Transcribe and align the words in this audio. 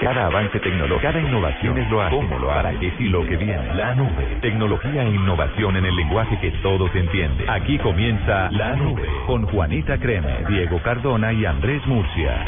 Cada 0.00 0.26
avance 0.26 0.60
tecnológico, 0.60 1.00
cada 1.00 1.20
innovación 1.20 1.78
es 1.78 1.90
lo 1.90 2.02
hace, 2.02 2.16
cómo 2.16 2.38
lo 2.38 2.50
hará, 2.50 2.78
qué 2.78 2.92
y 2.98 3.08
lo 3.08 3.24
que 3.26 3.36
viene. 3.36 3.74
La 3.74 3.94
nube, 3.94 4.38
tecnología 4.42 5.02
e 5.02 5.08
innovación 5.08 5.76
en 5.76 5.86
el 5.86 5.96
lenguaje 5.96 6.38
que 6.40 6.50
todos 6.62 6.94
entienden. 6.94 7.48
Aquí 7.48 7.78
comienza 7.78 8.50
La 8.50 8.76
Nube 8.76 9.08
con 9.26 9.46
Juanita 9.46 9.98
Creme, 9.98 10.44
Diego 10.48 10.80
Cardona 10.82 11.32
y 11.32 11.46
Andrés 11.46 11.84
Murcia. 11.86 12.44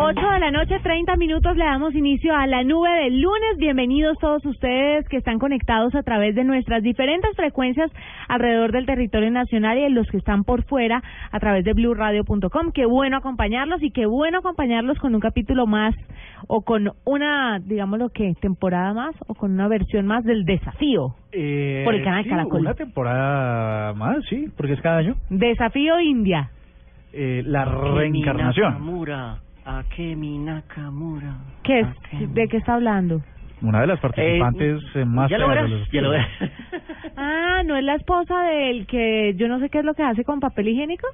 8 0.00 0.14
de 0.14 0.38
la 0.38 0.52
noche, 0.52 0.78
30 0.80 1.16
minutos, 1.16 1.56
le 1.56 1.64
damos 1.64 1.92
inicio 1.92 2.32
a 2.32 2.46
la 2.46 2.62
nube 2.62 2.88
del 3.02 3.20
lunes. 3.20 3.56
Bienvenidos 3.58 4.16
todos 4.20 4.46
ustedes 4.46 5.08
que 5.08 5.16
están 5.16 5.40
conectados 5.40 5.92
a 5.96 6.04
través 6.04 6.36
de 6.36 6.44
nuestras 6.44 6.84
diferentes 6.84 7.34
frecuencias 7.34 7.90
alrededor 8.28 8.70
del 8.70 8.86
territorio 8.86 9.28
nacional 9.32 9.76
y 9.76 9.88
los 9.88 10.06
que 10.06 10.18
están 10.18 10.44
por 10.44 10.62
fuera 10.62 11.02
a 11.32 11.40
través 11.40 11.64
de 11.64 11.72
blueradio.com. 11.72 12.70
Qué 12.72 12.86
bueno 12.86 13.16
acompañarlos 13.16 13.82
y 13.82 13.90
qué 13.90 14.06
bueno 14.06 14.38
acompañarlos 14.38 15.00
con 15.00 15.16
un 15.16 15.20
capítulo 15.20 15.66
más 15.66 15.96
o 16.46 16.62
con 16.62 16.92
una, 17.04 17.58
digámoslo 17.58 18.10
que, 18.10 18.34
temporada 18.40 18.94
más 18.94 19.16
o 19.26 19.34
con 19.34 19.50
una 19.50 19.66
versión 19.66 20.06
más 20.06 20.22
del 20.22 20.44
desafío. 20.44 21.16
Eh, 21.32 21.82
Por 21.84 21.96
el 21.96 22.04
canal 22.04 22.22
sí, 22.22 22.30
Caracol. 22.30 22.60
Una 22.60 22.74
temporada 22.74 23.94
más, 23.94 24.24
sí, 24.30 24.46
porque 24.56 24.74
es 24.74 24.80
cada 24.80 24.98
año. 24.98 25.16
Desafío 25.28 25.98
India. 25.98 26.50
Eh, 27.12 27.42
la 27.44 27.64
reencarnación. 27.64 28.80
Akemi 29.68 30.38
Nakamura. 30.38 31.34
¿Qué 31.62 31.80
es? 31.80 31.86
Akemi. 31.86 32.26
¿De 32.32 32.48
qué 32.48 32.56
está 32.56 32.74
hablando? 32.74 33.20
Una 33.60 33.80
de 33.82 33.86
las 33.88 34.00
participantes 34.00 34.82
eh, 34.94 35.04
más 35.04 35.28
ya 35.30 35.36
lo 35.38 35.48
verás, 35.48 35.68
los- 35.68 35.90
ya 35.90 36.00
lo 36.00 36.10
verás. 36.10 36.28
Ah, 37.16 37.62
¿no 37.66 37.76
es 37.76 37.82
la 37.84 37.96
esposa 37.96 38.42
del 38.42 38.86
que 38.86 39.34
yo 39.36 39.48
no 39.48 39.58
sé 39.58 39.68
qué 39.68 39.80
es 39.80 39.84
lo 39.84 39.94
que 39.94 40.04
hace 40.04 40.24
con 40.24 40.40
papel 40.40 40.68
higiénico? 40.68 41.06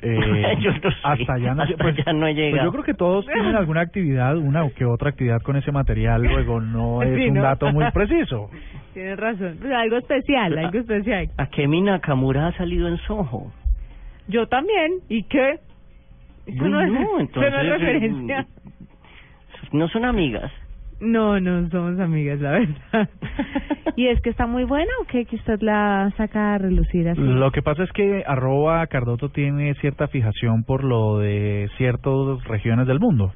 Eh, 0.00 0.56
Yo 0.60 0.72
no 0.72 0.90
sé, 0.90 0.96
hasta 1.04 1.38
ya 1.38 1.54
no 1.54 1.62
hasta 1.62 1.76
pues, 1.76 1.94
ya 2.04 2.12
no 2.12 2.26
he 2.26 2.34
pues 2.50 2.64
yo 2.64 2.72
creo 2.72 2.82
que 2.82 2.94
todos 2.94 3.24
tienen 3.26 3.54
alguna 3.54 3.82
actividad, 3.82 4.36
una 4.36 4.64
o 4.64 4.72
que 4.74 4.84
otra 4.84 5.10
actividad 5.10 5.40
con 5.42 5.54
ese 5.54 5.70
material, 5.70 6.22
luego 6.24 6.60
no 6.60 7.02
es 7.04 7.14
Sí, 7.16 7.28
un 7.28 7.34
¿no? 7.34 7.42
dato 7.42 7.70
muy 7.70 7.88
preciso. 7.92 8.50
Tienes 8.94 9.16
razón. 9.16 9.58
Pues 9.60 9.72
algo 9.72 9.98
especial, 9.98 10.58
algo 10.58 10.78
especial. 10.80 11.28
Akemi 11.36 11.82
Nakamura 11.82 12.48
ha 12.48 12.52
salido 12.56 12.88
en 12.88 12.96
Soho. 12.98 13.52
Yo 14.26 14.48
también. 14.48 14.94
¿Y 15.08 15.22
qué? 15.24 15.60
Eso 16.46 16.68
no, 16.68 16.80
es, 16.80 16.90
No, 16.90 17.00
eso 17.00 17.10
no 17.12 17.20
entonces, 17.20 17.54
es 17.54 17.68
referencia. 17.68 18.46
No 19.72 19.88
son 19.88 20.04
amigas. 20.04 20.50
No, 21.00 21.40
no 21.40 21.68
somos 21.68 21.98
amigas, 21.98 22.40
la 22.40 22.50
verdad. 22.52 23.08
¿Y 23.96 24.06
es 24.06 24.20
que 24.20 24.30
está 24.30 24.46
muy 24.46 24.64
buena 24.64 24.90
o 25.02 25.06
qué? 25.06 25.24
Que 25.24 25.36
usted 25.36 25.60
la 25.60 26.12
saca 26.16 26.54
a 26.54 26.58
relucir 26.58 27.08
así. 27.08 27.20
Lo 27.20 27.50
que 27.50 27.60
pasa 27.60 27.82
es 27.82 27.92
que 27.92 28.22
arroba 28.26 28.86
Cardoto 28.86 29.28
tiene 29.30 29.74
cierta 29.74 30.06
fijación 30.06 30.62
por 30.62 30.84
lo 30.84 31.18
de 31.18 31.68
ciertas 31.76 32.44
regiones 32.44 32.86
del 32.86 33.00
mundo. 33.00 33.32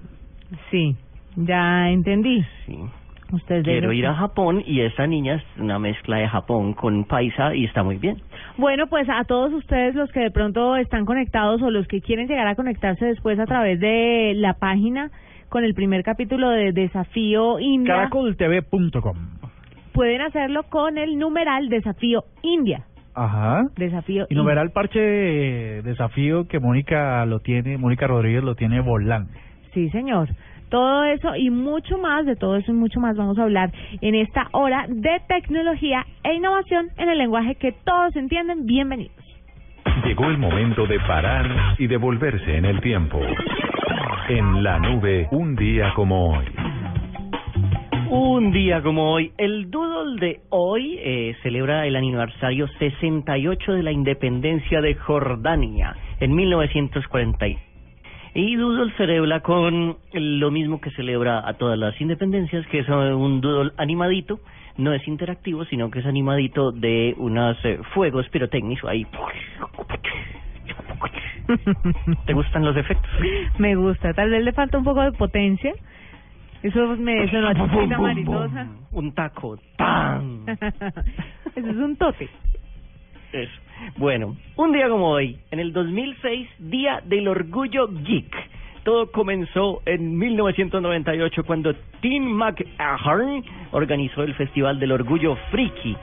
Sí, 0.71 0.97
ya 1.35 1.91
entendí. 1.91 2.45
Sí. 2.67 2.79
Usted 3.33 3.65
Quiero 3.65 3.93
ir 3.93 4.07
a 4.07 4.15
Japón 4.15 4.63
y 4.65 4.83
esa 4.83 5.07
niña 5.07 5.35
es 5.35 5.43
una 5.61 5.79
mezcla 5.79 6.19
de 6.19 6.29
Japón 6.29 6.75
con 6.75 7.05
paisa 7.05 7.55
y 7.55 7.65
está 7.65 7.83
muy 7.83 7.97
bien. 7.97 8.19
Bueno, 8.57 8.87
pues 8.87 9.09
a 9.09 9.25
todos 9.25 9.53
ustedes 9.53 9.95
los 9.95 10.11
que 10.13 10.21
de 10.21 10.31
pronto 10.31 10.77
están 10.77 11.05
conectados 11.05 11.61
o 11.63 11.71
los 11.71 11.89
que 11.89 12.01
quieren 12.01 12.29
llegar 12.29 12.47
a 12.47 12.55
conectarse 12.55 13.05
después 13.05 13.39
a 13.41 13.47
través 13.47 13.81
de 13.81 14.33
la 14.37 14.55
página 14.55 15.11
con 15.49 15.65
el 15.65 15.75
primer 15.75 16.03
capítulo 16.03 16.51
de 16.51 16.73
Desafío 16.73 17.59
India, 17.59 17.95
Caracoltv.com. 17.95 19.17
pueden 19.93 20.21
hacerlo 20.21 20.65
con 20.65 20.99
el 20.99 21.19
numeral 21.19 21.69
Desafío 21.69 22.25
India. 22.43 22.85
Ajá. 23.15 23.63
Desafío 23.77 24.27
Y 24.29 24.39
el 24.39 24.71
parche 24.73 25.01
de 25.01 25.83
desafío 25.83 26.47
que 26.47 26.61
Mónica 26.61 27.25
lo 27.25 27.41
tiene, 27.41 27.79
Mónica 27.79 28.07
Rodríguez 28.07 28.45
lo 28.45 28.55
tiene 28.55 28.81
volando. 28.81 29.31
Sí, 29.73 29.89
señor. 29.91 30.29
Todo 30.69 31.05
eso 31.05 31.37
y 31.37 31.51
mucho 31.51 31.99
más, 31.99 32.27
de 32.27 32.37
todo 32.37 32.57
eso 32.57 32.73
y 32.73 32.75
mucho 32.75 32.99
más 33.01 33.17
vamos 33.17 33.39
a 33.39 33.45
hablar 33.45 33.71
en 34.01 34.15
esta 34.15 34.49
hora 34.53 34.87
de 34.89 35.21
tecnología 35.29 36.05
e 36.25 36.35
innovación 36.35 36.89
en 36.97 37.09
el 37.09 37.19
lenguaje 37.19 37.55
que 37.55 37.73
todos 37.73 38.17
entienden. 38.17 38.67
Bienvenidos. 38.67 39.15
Llegó 40.05 40.27
el 40.27 40.39
momento 40.39 40.87
de 40.87 40.99
parar 41.01 41.77
y 41.79 41.87
devolverse 41.87 42.57
en 42.57 42.65
el 42.65 42.81
tiempo. 42.81 43.21
En 44.29 44.63
la 44.63 44.79
nube, 44.79 45.29
un 45.31 45.55
día 45.55 45.93
como 45.95 46.37
hoy. 46.37 46.45
Un 48.09 48.53
día 48.53 48.83
como 48.83 49.13
hoy, 49.13 49.33
el 49.37 49.71
Doodle 49.71 50.21
de 50.21 50.41
hoy 50.51 50.97
eh, 51.01 51.37
celebra 51.43 51.87
el 51.87 51.97
aniversario 51.97 52.69
68 52.79 53.73
de 53.73 53.83
la 53.83 53.91
independencia 53.91 54.81
de 54.81 54.95
Jordania 54.95 55.97
en 56.21 56.35
1940. 56.35 57.66
Y 58.39 58.55
Doodle 58.55 58.93
celebra 58.99 59.41
con 59.41 59.97
lo 60.13 60.51
mismo 60.51 60.79
que 60.79 60.91
celebra 60.91 61.49
a 61.49 61.55
todas 61.55 61.79
las 61.79 61.99
independencias, 61.99 62.67
que 62.67 62.81
es 62.81 62.89
un 62.91 63.41
Doodle 63.41 63.73
animadito, 63.79 64.41
no 64.77 64.93
es 64.93 65.09
interactivo, 65.09 65.65
sino 65.65 65.91
que 65.91 66.01
es 66.01 66.07
animadito 66.07 66.71
de 66.71 67.15
unos 67.17 67.57
eh, 67.65 67.79
fuegos 67.95 68.29
pirotécnicos 68.29 68.91
ahí. 68.91 69.07
¿Te 72.27 72.35
gustan 72.35 72.63
los 72.63 72.77
efectos? 72.77 73.11
Me 73.57 73.75
gusta. 73.75 74.13
Tal 74.13 74.29
vez 74.29 74.45
le 74.45 74.53
falta 74.53 74.77
un 74.77 74.85
poco 74.85 75.01
de 75.01 75.13
potencia. 75.13 75.73
Eso 76.63 76.95
me 76.99 77.31
sonó 77.31 77.49
a 77.49 77.55
chispita 77.55 77.99
mariposa. 77.99 78.67
Un 78.93 79.15
taco. 79.15 79.59
¡Pam! 79.79 80.45
Eso 81.57 81.71
es 81.71 81.77
un 81.77 81.97
tote. 81.97 82.29
Eso. 83.33 83.66
Bueno, 83.97 84.37
un 84.57 84.73
día 84.73 84.89
como 84.89 85.11
hoy, 85.11 85.39
en 85.51 85.61
el 85.61 85.73
2006, 85.73 86.49
Día 86.59 87.03
del 87.05 87.29
Orgullo 87.29 87.89
Geek. 87.89 88.35
Todo 88.85 89.11
comenzó 89.11 89.83
en 89.85 90.17
1998 90.17 91.45
cuando 91.45 91.75
Tim 92.01 92.25
McAhern 92.25 93.45
organizó 93.73 94.23
el 94.23 94.35
Festival 94.35 94.79
del 94.79 94.93
Orgullo 94.93 95.37
Friki. 95.51 95.97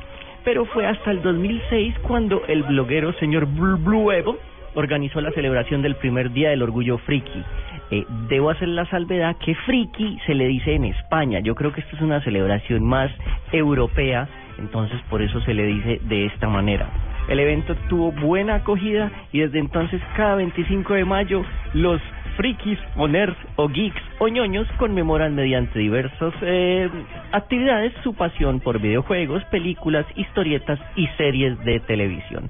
Pero 0.44 0.66
fue 0.66 0.86
hasta 0.86 1.12
el 1.12 1.22
2006 1.22 1.96
cuando 2.00 2.46
el 2.48 2.64
bloguero 2.64 3.14
señor 3.14 3.46
Blue 3.46 3.78
Blue 3.78 4.12
Evo 4.12 4.38
organizó 4.76 5.22
la 5.22 5.32
celebración 5.32 5.82
del 5.82 5.96
primer 5.96 6.32
Día 6.32 6.50
del 6.50 6.62
Orgullo 6.62 6.98
Friki. 6.98 7.44
Eh, 7.92 8.06
debo 8.28 8.50
hacer 8.50 8.68
la 8.68 8.86
salvedad 8.88 9.38
que 9.38 9.56
friki 9.56 10.18
se 10.26 10.34
le 10.34 10.48
dice 10.48 10.74
en 10.74 10.86
España. 10.86 11.40
Yo 11.40 11.56
creo 11.56 11.72
que 11.72 11.82
esto 11.82 11.96
es 11.96 12.02
una 12.02 12.22
celebración 12.24 12.84
más 12.84 13.12
europea, 13.52 14.28
entonces 14.58 15.00
por 15.10 15.22
eso 15.22 15.40
se 15.42 15.54
le 15.54 15.66
dice 15.66 16.02
de 16.04 16.26
esta 16.26 16.48
manera. 16.48 16.90
El 17.28 17.40
evento 17.40 17.76
tuvo 17.90 18.12
buena 18.12 18.56
acogida 18.56 19.12
y 19.32 19.40
desde 19.40 19.60
entonces 19.60 20.02
cada 20.16 20.36
25 20.36 20.94
de 20.94 21.06
mayo 21.06 21.44
los 21.74 22.02
frikis 22.36 22.80
o 22.98 23.08
nerds 23.08 23.38
o 23.56 23.68
geeks 23.70 24.02
o 24.20 24.28
ñoños 24.28 24.68
conmemoran 24.78 25.36
mediante 25.36 25.80
diversas 25.80 26.34
eh, 26.42 26.90
actividades 27.32 27.94
su 28.04 28.14
pasión 28.14 28.60
por 28.60 28.80
videojuegos, 28.80 29.44
películas, 29.46 30.06
historietas 30.16 30.80
y 30.96 31.08
series 31.18 31.58
de 31.64 31.80
televisión. 31.82 32.50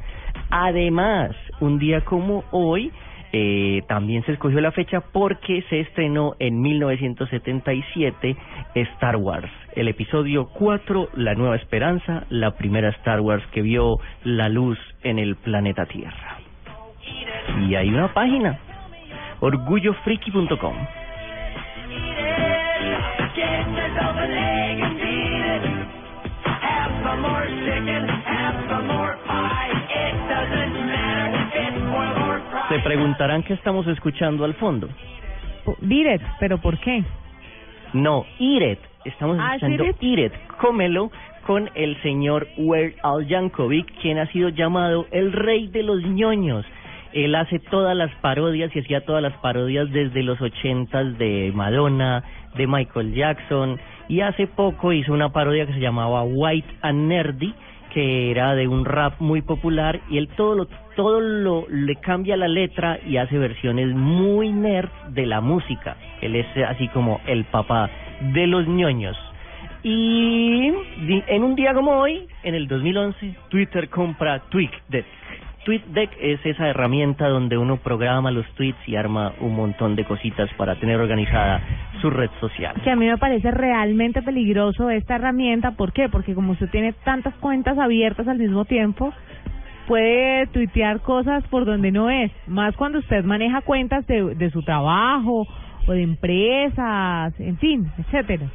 Además, 0.49 1.31
un 1.59 1.79
día 1.79 2.01
como 2.01 2.43
hoy, 2.51 2.91
eh, 3.35 3.81
también 3.87 4.23
se 4.25 4.31
escogió 4.31 4.61
la 4.61 4.71
fecha 4.71 5.01
porque 5.11 5.63
se 5.67 5.79
estrenó 5.79 6.35
en 6.37 6.61
1977 6.61 8.37
Star 8.75 9.15
Wars, 9.15 9.51
el 9.75 9.87
episodio 9.87 10.49
4, 10.53 11.09
La 11.15 11.33
Nueva 11.33 11.55
Esperanza, 11.55 12.25
la 12.29 12.51
primera 12.51 12.89
Star 12.89 13.21
Wars 13.21 13.43
que 13.51 13.63
vio 13.63 13.95
la 14.23 14.49
luz 14.49 14.77
en 15.01 15.17
el 15.17 15.35
planeta 15.35 15.87
Tierra. 15.87 16.37
Y 17.67 17.73
hay 17.73 17.89
una 17.89 18.13
página, 18.13 18.59
orgullofriki.com. 19.39 21.02
Se 32.73 32.79
preguntarán 32.79 33.43
qué 33.43 33.53
estamos 33.53 33.85
escuchando 33.85 34.45
al 34.45 34.55
fondo. 34.55 34.89
Direct, 35.81 36.25
pero 36.39 36.57
¿por 36.57 36.79
qué? 36.79 37.03
No, 37.93 38.25
It. 38.39 38.79
Estamos 39.05 39.37
Ah, 39.39 39.55
escuchando 39.57 39.83
¿Eat 39.83 39.97
Eat 40.01 40.19
It. 40.19 40.33
Cómelo 40.59 41.11
con 41.45 41.69
el 41.75 42.01
señor 42.01 42.47
Weird 42.57 42.95
Al 43.03 43.27
Yankovic, 43.27 43.93
quien 44.01 44.17
ha 44.17 44.25
sido 44.31 44.49
llamado 44.49 45.05
el 45.11 45.33
rey 45.33 45.67
de 45.67 45.83
los 45.83 46.01
ñoños. 46.01 46.65
Él 47.11 47.35
hace 47.35 47.59
todas 47.59 47.95
las 47.95 48.09
parodias 48.21 48.75
y 48.75 48.79
hacía 48.79 49.05
todas 49.05 49.21
las 49.21 49.33
parodias 49.37 49.91
desde 49.91 50.23
los 50.23 50.41
ochentas 50.41 51.15
de 51.19 51.51
Madonna, 51.53 52.23
de 52.55 52.65
Michael 52.65 53.13
Jackson 53.13 53.79
y 54.09 54.21
hace 54.21 54.47
poco 54.47 54.93
hizo 54.93 55.13
una 55.13 55.29
parodia 55.29 55.67
que 55.67 55.73
se 55.73 55.79
llamaba 55.79 56.23
White 56.23 56.73
and 56.81 57.07
Nerdy 57.07 57.53
que 57.93 58.31
era 58.31 58.55
de 58.55 58.67
un 58.67 58.85
rap 58.85 59.19
muy 59.19 59.43
popular 59.43 59.99
y 60.09 60.17
él 60.17 60.27
todo 60.29 60.55
lo 60.55 60.67
todo 60.95 61.19
lo 61.19 61.65
le 61.69 61.95
cambia 61.95 62.37
la 62.37 62.47
letra 62.47 62.99
y 63.05 63.17
hace 63.17 63.37
versiones 63.37 63.93
muy 63.93 64.51
nerd 64.51 64.89
de 65.09 65.25
la 65.25 65.41
música. 65.41 65.95
Él 66.21 66.35
es 66.35 66.45
así 66.67 66.87
como 66.89 67.21
el 67.27 67.45
papá 67.45 67.89
de 68.33 68.47
los 68.47 68.67
ñoños. 68.67 69.17
Y 69.83 70.71
en 71.27 71.43
un 71.43 71.55
día 71.55 71.73
como 71.73 71.91
hoy, 71.91 72.27
en 72.43 72.55
el 72.55 72.67
2011, 72.67 73.35
Twitter 73.49 73.89
compra 73.89 74.39
TweetDeck. 74.49 75.05
TweetDeck 75.65 76.11
es 76.19 76.45
esa 76.45 76.67
herramienta 76.67 77.27
donde 77.27 77.57
uno 77.57 77.77
programa 77.77 78.31
los 78.31 78.45
tweets 78.55 78.77
y 78.87 78.95
arma 78.95 79.33
un 79.39 79.55
montón 79.55 79.95
de 79.95 80.03
cositas 80.03 80.49
para 80.57 80.75
tener 80.75 80.99
organizada 80.99 81.61
su 82.01 82.09
red 82.09 82.29
social. 82.39 82.75
que 82.81 82.91
a 82.91 82.95
mí 82.95 83.07
me 83.07 83.17
parece 83.17 83.51
realmente 83.51 84.21
peligroso 84.21 84.89
esta 84.89 85.15
herramienta. 85.15 85.71
¿Por 85.71 85.93
qué? 85.93 86.09
Porque 86.09 86.35
como 86.35 86.53
usted 86.53 86.69
tiene 86.69 86.93
tantas 87.05 87.33
cuentas 87.35 87.77
abiertas 87.77 88.27
al 88.27 88.39
mismo 88.39 88.65
tiempo, 88.65 89.13
puede 89.87 90.47
tuitear 90.47 91.01
cosas 91.01 91.43
por 91.49 91.65
donde 91.65 91.91
no 91.91 92.09
es. 92.09 92.31
Más 92.47 92.75
cuando 92.75 92.99
usted 92.99 93.23
maneja 93.23 93.61
cuentas 93.61 94.05
de, 94.07 94.35
de 94.35 94.49
su 94.51 94.61
trabajo 94.63 95.47
o 95.87 95.91
de 95.91 96.01
empresas, 96.03 97.33
en 97.39 97.57
fin, 97.57 97.91
etcétera. 97.97 98.47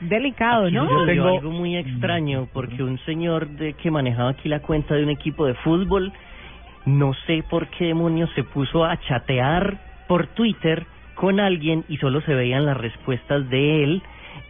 Delicado, 0.00 0.70
¿no? 0.70 0.84
Yo 0.88 1.00
Yo 1.00 1.06
tengo- 1.06 1.28
algo 1.38 1.50
muy 1.50 1.76
extraño 1.76 2.48
porque 2.52 2.82
un 2.82 2.98
señor 3.00 3.48
de 3.48 3.74
que 3.74 3.90
manejaba 3.90 4.30
aquí 4.30 4.48
la 4.48 4.60
cuenta 4.60 4.94
de 4.94 5.04
un 5.04 5.10
equipo 5.10 5.46
de 5.46 5.54
fútbol, 5.54 6.12
no 6.84 7.12
sé 7.26 7.42
por 7.48 7.68
qué 7.68 7.86
demonios 7.86 8.30
se 8.34 8.42
puso 8.44 8.84
a 8.84 8.96
chatear 8.98 9.78
por 10.08 10.26
Twitter 10.28 10.84
con 11.14 11.40
alguien 11.40 11.84
y 11.88 11.96
solo 11.98 12.20
se 12.22 12.34
veían 12.34 12.66
las 12.66 12.76
respuestas 12.76 13.48
de 13.48 13.84
él 13.84 14.02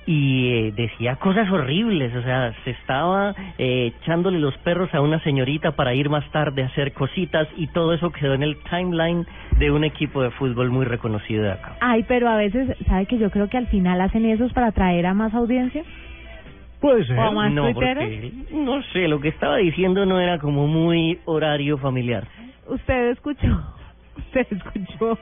y 0.07 0.49
eh, 0.49 0.73
decía 0.77 1.17
cosas 1.17 1.51
horribles, 1.51 2.15
o 2.15 2.23
sea, 2.23 2.53
se 2.65 2.71
estaba 2.71 3.35
eh, 3.59 3.93
echándole 4.01 4.39
los 4.39 4.57
perros 4.59 4.93
a 4.95 5.01
una 5.01 5.21
señorita 5.21 5.73
para 5.73 5.95
ir 5.95 6.11
más 6.11 6.29
tarde 6.31 6.63
a 6.63 6.67
hacer 6.67 6.93
cositas 6.93 7.49
y 7.57 7.69
todo 7.69 7.95
eso 7.95 8.11
quedó 8.11 8.35
en 8.35 8.43
el 8.43 8.57
timeline 8.69 9.27
de 9.59 9.71
un 9.71 9.85
equipo 9.85 10.23
de 10.23 10.31
fútbol 10.33 10.71
muy 10.71 10.85
reconocido 10.85 11.45
de 11.45 11.53
acá. 11.53 11.77
Ay, 11.81 12.05
pero 12.07 12.29
a 12.29 12.37
veces, 12.37 12.77
¿sabe 12.87 13.07
que 13.07 13.19
yo 13.19 13.31
creo 13.31 13.49
que 13.49 13.57
al 13.57 13.67
final 13.69 14.01
hacen 14.01 14.25
esos 14.27 14.53
para 14.53 14.69
atraer 14.69 15.07
a 15.07 15.15
más 15.15 15.35
audiencia? 15.35 15.85
Puede 16.81 17.07
ser. 17.07 17.19
O 17.19 17.33
más 17.33 17.51
No, 17.53 17.73
porque, 17.73 18.33
no 18.53 18.83
sé, 18.93 19.09
lo 19.09 19.21
que 19.21 19.29
estaba 19.29 19.57
diciendo 19.57 20.05
no 20.05 20.21
era 20.21 20.39
como 20.39 20.67
muy 20.67 21.19
horario 21.25 21.79
familiar. 21.79 22.27
Usted 22.67 23.11
escuchó, 23.11 23.49
usted 24.19 24.47
escuchó, 24.51 25.19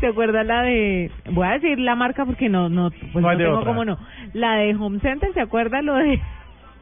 ¿se 0.00 0.06
acuerda 0.06 0.42
la 0.44 0.62
de, 0.62 1.10
voy 1.30 1.46
a 1.46 1.52
decir 1.52 1.78
la 1.78 1.94
marca 1.94 2.24
porque 2.24 2.48
no, 2.48 2.68
no, 2.68 2.90
pues 2.90 3.22
No 3.24 3.32
no, 3.32 3.36
tengo 3.38 3.58
otra. 3.58 3.66
cómo 3.66 3.84
no, 3.84 3.98
la 4.32 4.56
de 4.56 4.74
Home 4.74 5.00
Center, 5.00 5.32
¿se 5.34 5.40
acuerda 5.40 5.82
lo 5.82 5.94
de, 5.94 6.20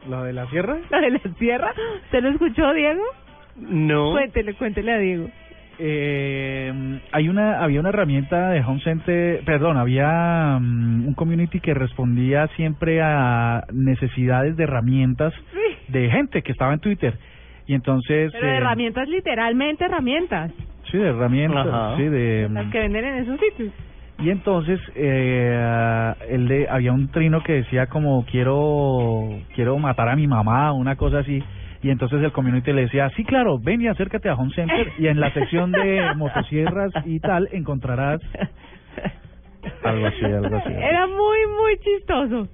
¿Lo 0.09 0.23
de 0.23 0.33
la 0.33 0.47
sierra? 0.49 0.77
lo 0.91 1.01
de 1.01 1.11
la 1.11 1.19
sierra? 1.39 1.73
¿Usted 2.05 2.21
lo 2.23 2.29
escuchó, 2.29 2.73
Diego? 2.73 3.01
No. 3.57 4.11
Cuéntele, 4.11 4.53
cuéntele 4.55 4.91
a 4.93 4.97
Diego. 4.97 5.29
Eh, 5.77 6.99
hay 7.11 7.27
una 7.29 7.61
había 7.61 7.79
una 7.81 7.89
herramienta 7.89 8.49
de 8.49 8.61
Home 8.61 8.79
Center, 8.81 9.43
perdón, 9.45 9.75
había 9.77 10.57
mm, 10.59 11.07
un 11.07 11.13
community 11.15 11.59
que 11.59 11.73
respondía 11.73 12.47
siempre 12.55 13.01
a 13.01 13.63
necesidades 13.73 14.55
de 14.55 14.63
herramientas 14.63 15.33
Sí. 15.53 15.91
de 15.91 16.09
gente 16.09 16.41
que 16.43 16.51
estaba 16.53 16.73
en 16.73 16.79
Twitter. 16.79 17.17
Y 17.67 17.73
entonces 17.73 18.31
Pero 18.31 18.45
de 18.47 18.53
eh, 18.53 18.57
herramientas, 18.57 19.07
literalmente 19.09 19.83
herramientas, 19.85 20.51
Sí, 20.95 21.01
de 21.01 21.09
herramientas, 21.09 21.67
Ajá. 21.67 21.97
sí, 21.97 22.03
de 22.03 22.47
las 22.49 22.71
que 22.71 22.79
venden 22.79 23.03
en 23.03 23.15
esos 23.15 23.37
sitios. 23.39 23.73
y 24.19 24.29
entonces 24.29 24.79
eh, 24.95 26.13
él 26.29 26.47
de, 26.47 26.69
había 26.69 26.93
un 26.93 27.09
trino 27.09 27.43
que 27.43 27.51
decía 27.53 27.87
como 27.87 28.25
quiero 28.25 29.27
quiero 29.55 29.77
matar 29.77 30.07
a 30.07 30.15
mi 30.15 30.25
mamá, 30.25 30.71
una 30.71 30.95
cosa 30.95 31.19
así. 31.19 31.43
Y 31.83 31.89
entonces 31.89 32.23
el 32.23 32.31
community 32.31 32.71
le 32.71 32.83
decía, 32.83 33.11
sí, 33.15 33.23
claro, 33.25 33.59
ven 33.59 33.81
y 33.81 33.87
acércate 33.87 34.29
a 34.29 34.35
Home 34.35 34.53
Center 34.55 34.91
y 34.97 35.07
en 35.07 35.19
la 35.19 35.31
sección 35.33 35.71
de 35.71 36.01
motosierras 36.15 36.91
y 37.05 37.19
tal 37.19 37.49
encontrarás 37.51 38.21
algo 39.83 40.05
así, 40.07 40.23
algo 40.23 40.55
así. 40.55 40.71
Era 40.71 41.07
muy, 41.07 41.37
muy 41.59 41.77
chistoso. 41.79 42.47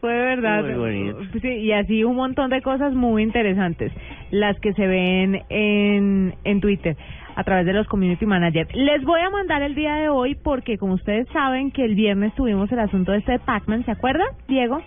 Fue 0.00 0.14
de 0.14 0.24
verdad. 0.24 0.62
Muy 0.62 0.74
bonito. 0.74 1.18
Sí, 1.42 1.48
y 1.48 1.72
así 1.72 2.04
un 2.04 2.16
montón 2.16 2.48
de 2.50 2.62
cosas 2.62 2.94
muy 2.94 3.22
interesantes, 3.22 3.92
las 4.30 4.58
que 4.60 4.72
se 4.72 4.86
ven 4.86 5.42
en, 5.50 6.34
en 6.42 6.60
Twitter 6.60 6.96
a 7.34 7.44
través 7.44 7.66
de 7.66 7.72
los 7.72 7.86
community 7.86 8.26
managers. 8.26 8.74
Les 8.74 9.02
voy 9.04 9.20
a 9.20 9.30
mandar 9.30 9.62
el 9.62 9.74
día 9.74 9.94
de 9.94 10.08
hoy 10.08 10.34
porque 10.34 10.78
como 10.78 10.94
ustedes 10.94 11.28
saben 11.32 11.70
que 11.70 11.84
el 11.84 11.94
viernes 11.94 12.34
tuvimos 12.34 12.70
el 12.72 12.78
asunto 12.80 13.12
de 13.12 13.18
este 13.18 13.32
de 13.32 13.38
Pac-Man, 13.38 13.84
¿se 13.84 13.92
acuerda, 13.92 14.24
Diego? 14.48 14.80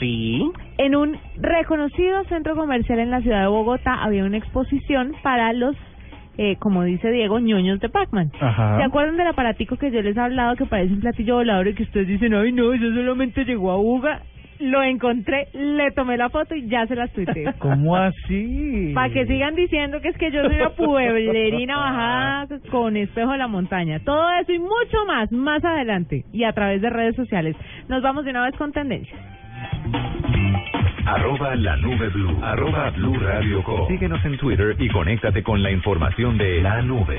Sí. 0.00 0.50
En 0.78 0.96
un 0.96 1.16
reconocido 1.36 2.24
centro 2.24 2.56
comercial 2.56 2.98
en 2.98 3.10
la 3.10 3.20
ciudad 3.20 3.42
de 3.42 3.46
Bogotá 3.48 3.94
había 4.02 4.24
una 4.24 4.38
exposición 4.38 5.14
para 5.22 5.52
los, 5.52 5.76
eh, 6.36 6.56
como 6.56 6.82
dice 6.82 7.10
Diego, 7.10 7.38
ñoños 7.38 7.80
de 7.80 7.88
Pac-Man. 7.88 8.32
Ajá. 8.40 8.78
¿Se 8.78 8.82
acuerdan 8.82 9.16
del 9.16 9.28
aparatico 9.28 9.76
que 9.76 9.90
yo 9.90 10.02
les 10.02 10.16
he 10.16 10.20
hablado 10.20 10.56
que 10.56 10.66
parece 10.66 10.94
un 10.94 11.00
platillo 11.00 11.36
volador 11.36 11.68
y 11.68 11.74
que 11.74 11.84
ustedes 11.84 12.08
dicen, 12.08 12.34
ay 12.34 12.52
no, 12.52 12.72
eso 12.72 12.92
solamente 12.92 13.44
llegó 13.44 13.70
a 13.70 13.78
Uga? 13.78 14.22
Lo 14.64 14.82
encontré, 14.82 15.48
le 15.52 15.90
tomé 15.90 16.16
la 16.16 16.30
foto 16.30 16.54
y 16.54 16.66
ya 16.68 16.86
se 16.86 16.94
las 16.94 17.12
tuiteé. 17.12 17.52
¿Cómo 17.58 17.96
así? 17.96 18.92
Para 18.94 19.12
que 19.12 19.26
sigan 19.26 19.54
diciendo 19.54 20.00
que 20.00 20.08
es 20.08 20.16
que 20.16 20.30
yo 20.30 20.42
soy 20.42 20.56
una 20.56 20.70
pueblerina 20.70 21.76
bajada 21.76 22.58
con 22.70 22.96
espejo 22.96 23.32
de 23.32 23.38
la 23.38 23.48
montaña. 23.48 24.00
Todo 24.04 24.30
eso 24.40 24.52
y 24.52 24.58
mucho 24.58 25.04
más, 25.06 25.30
más 25.32 25.62
adelante 25.64 26.24
y 26.32 26.44
a 26.44 26.52
través 26.52 26.80
de 26.80 26.88
redes 26.88 27.14
sociales. 27.14 27.56
Nos 27.88 28.02
vamos 28.02 28.24
de 28.24 28.30
una 28.30 28.44
vez 28.44 28.56
con 28.56 28.72
tendencias. 28.72 29.20
Arroba 31.06 31.54
la 31.56 31.76
nube 31.76 32.08
blue. 32.08 32.38
Arroba 32.42 32.90
blue 32.90 33.18
radio 33.18 33.62
com. 33.62 33.86
Síguenos 33.88 34.24
en 34.24 34.38
Twitter 34.38 34.74
y 34.78 34.88
conéctate 34.88 35.42
con 35.42 35.62
la 35.62 35.70
información 35.70 36.38
de 36.38 36.62
la 36.62 36.80
nube. 36.80 37.18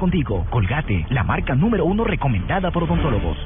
contigo. 0.00 0.44
Colgate, 0.50 1.06
la 1.10 1.22
marca 1.22 1.54
número 1.54 1.84
uno 1.84 2.02
recomendada 2.02 2.72
por 2.72 2.82
odontólogos. 2.82 3.36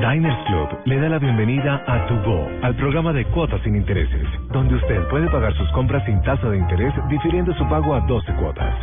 Diners 0.00 0.46
Club 0.46 0.68
le 0.86 0.98
da 0.98 1.08
la 1.10 1.18
bienvenida 1.18 1.84
a 1.86 2.06
Tu 2.06 2.14
Go, 2.22 2.48
al 2.62 2.74
programa 2.74 3.12
de 3.12 3.26
cuotas 3.26 3.60
sin 3.62 3.76
intereses, 3.76 4.26
donde 4.50 4.76
usted 4.76 5.06
puede 5.08 5.28
pagar 5.28 5.54
sus 5.58 5.68
compras 5.72 6.02
sin 6.06 6.22
tasa 6.22 6.48
de 6.48 6.56
interés 6.56 6.94
difiriendo 7.10 7.52
su 7.54 7.68
pago 7.68 7.94
a 7.94 8.00
12 8.00 8.32
cuotas. 8.36 8.74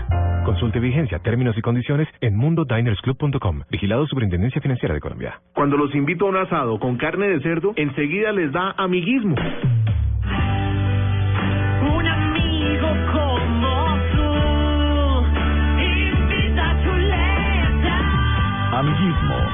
Consulte 0.46 0.80
vigencia, 0.80 1.18
términos 1.20 1.58
y 1.58 1.62
condiciones 1.62 2.08
en 2.22 2.38
mundodinersclub.com. 2.38 3.64
Vigilado 3.72 4.06
Superintendencia 4.06 4.62
Financiera 4.62 4.94
de 4.94 5.02
Colombia. 5.02 5.42
Cuando 5.56 5.76
los 5.76 5.94
invito 5.96 6.28
a 6.28 6.30
un 6.30 6.38
asado 6.38 6.80
con 6.80 6.98
carne 6.98 7.28
de 7.28 7.42
cerdo, 7.42 7.74
enseguida 7.76 8.32
les 8.32 8.52
da 8.52 8.76
amiguismo. 8.78 9.36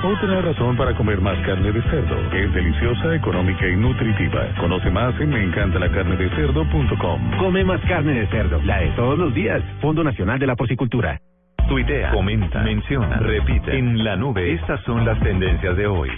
Otra 0.04 0.42
razón 0.42 0.76
para 0.76 0.96
comer 0.96 1.22
más 1.22 1.38
carne 1.46 1.72
de 1.72 1.82
cerdo. 1.84 2.18
Es 2.34 2.54
deliciosa, 2.54 3.16
económica 3.16 3.68
y 3.68 3.76
nutritiva. 3.76 4.48
Conoce 4.60 4.90
más 4.90 5.20
en 5.20 5.30
meencantalacarnedecerdo.com. 5.30 7.38
Come 7.40 7.64
más 7.64 7.82
carne 7.82 8.14
de 8.14 8.28
cerdo, 8.28 8.62
la 8.64 8.80
de 8.80 8.90
todos 8.92 9.18
los 9.18 9.34
días. 9.34 9.62
Fondo 9.82 10.04
Nacional 10.04 10.40
de 10.40 10.48
la 10.48 10.56
Porcicultura. 10.56 11.20
Tuitea, 11.68 12.12
comenta, 12.12 12.62
menciona, 12.62 13.18
repite. 13.18 13.78
En 13.78 14.04
la 14.04 14.18
nube, 14.18 14.54
estas 14.54 14.82
son 14.82 15.06
las 15.06 15.20
tendencias 15.22 15.78
de 15.78 15.88
hoy. 15.88 16.10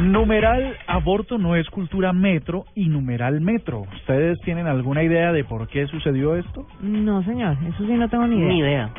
Numeral 0.00 0.76
aborto 0.86 1.38
no 1.38 1.56
es 1.56 1.68
cultura 1.70 2.12
metro 2.12 2.66
y 2.74 2.88
numeral 2.88 3.40
metro. 3.40 3.82
¿Ustedes 3.96 4.38
tienen 4.42 4.66
alguna 4.66 5.02
idea 5.02 5.32
de 5.32 5.42
por 5.42 5.66
qué 5.68 5.86
sucedió 5.88 6.36
esto? 6.36 6.66
No, 6.80 7.22
señor, 7.24 7.56
eso 7.66 7.84
sí 7.84 7.92
no 7.94 8.08
tengo 8.08 8.26
ni 8.26 8.36
idea. 8.36 8.48
Ni 8.48 8.58
idea. 8.60 8.90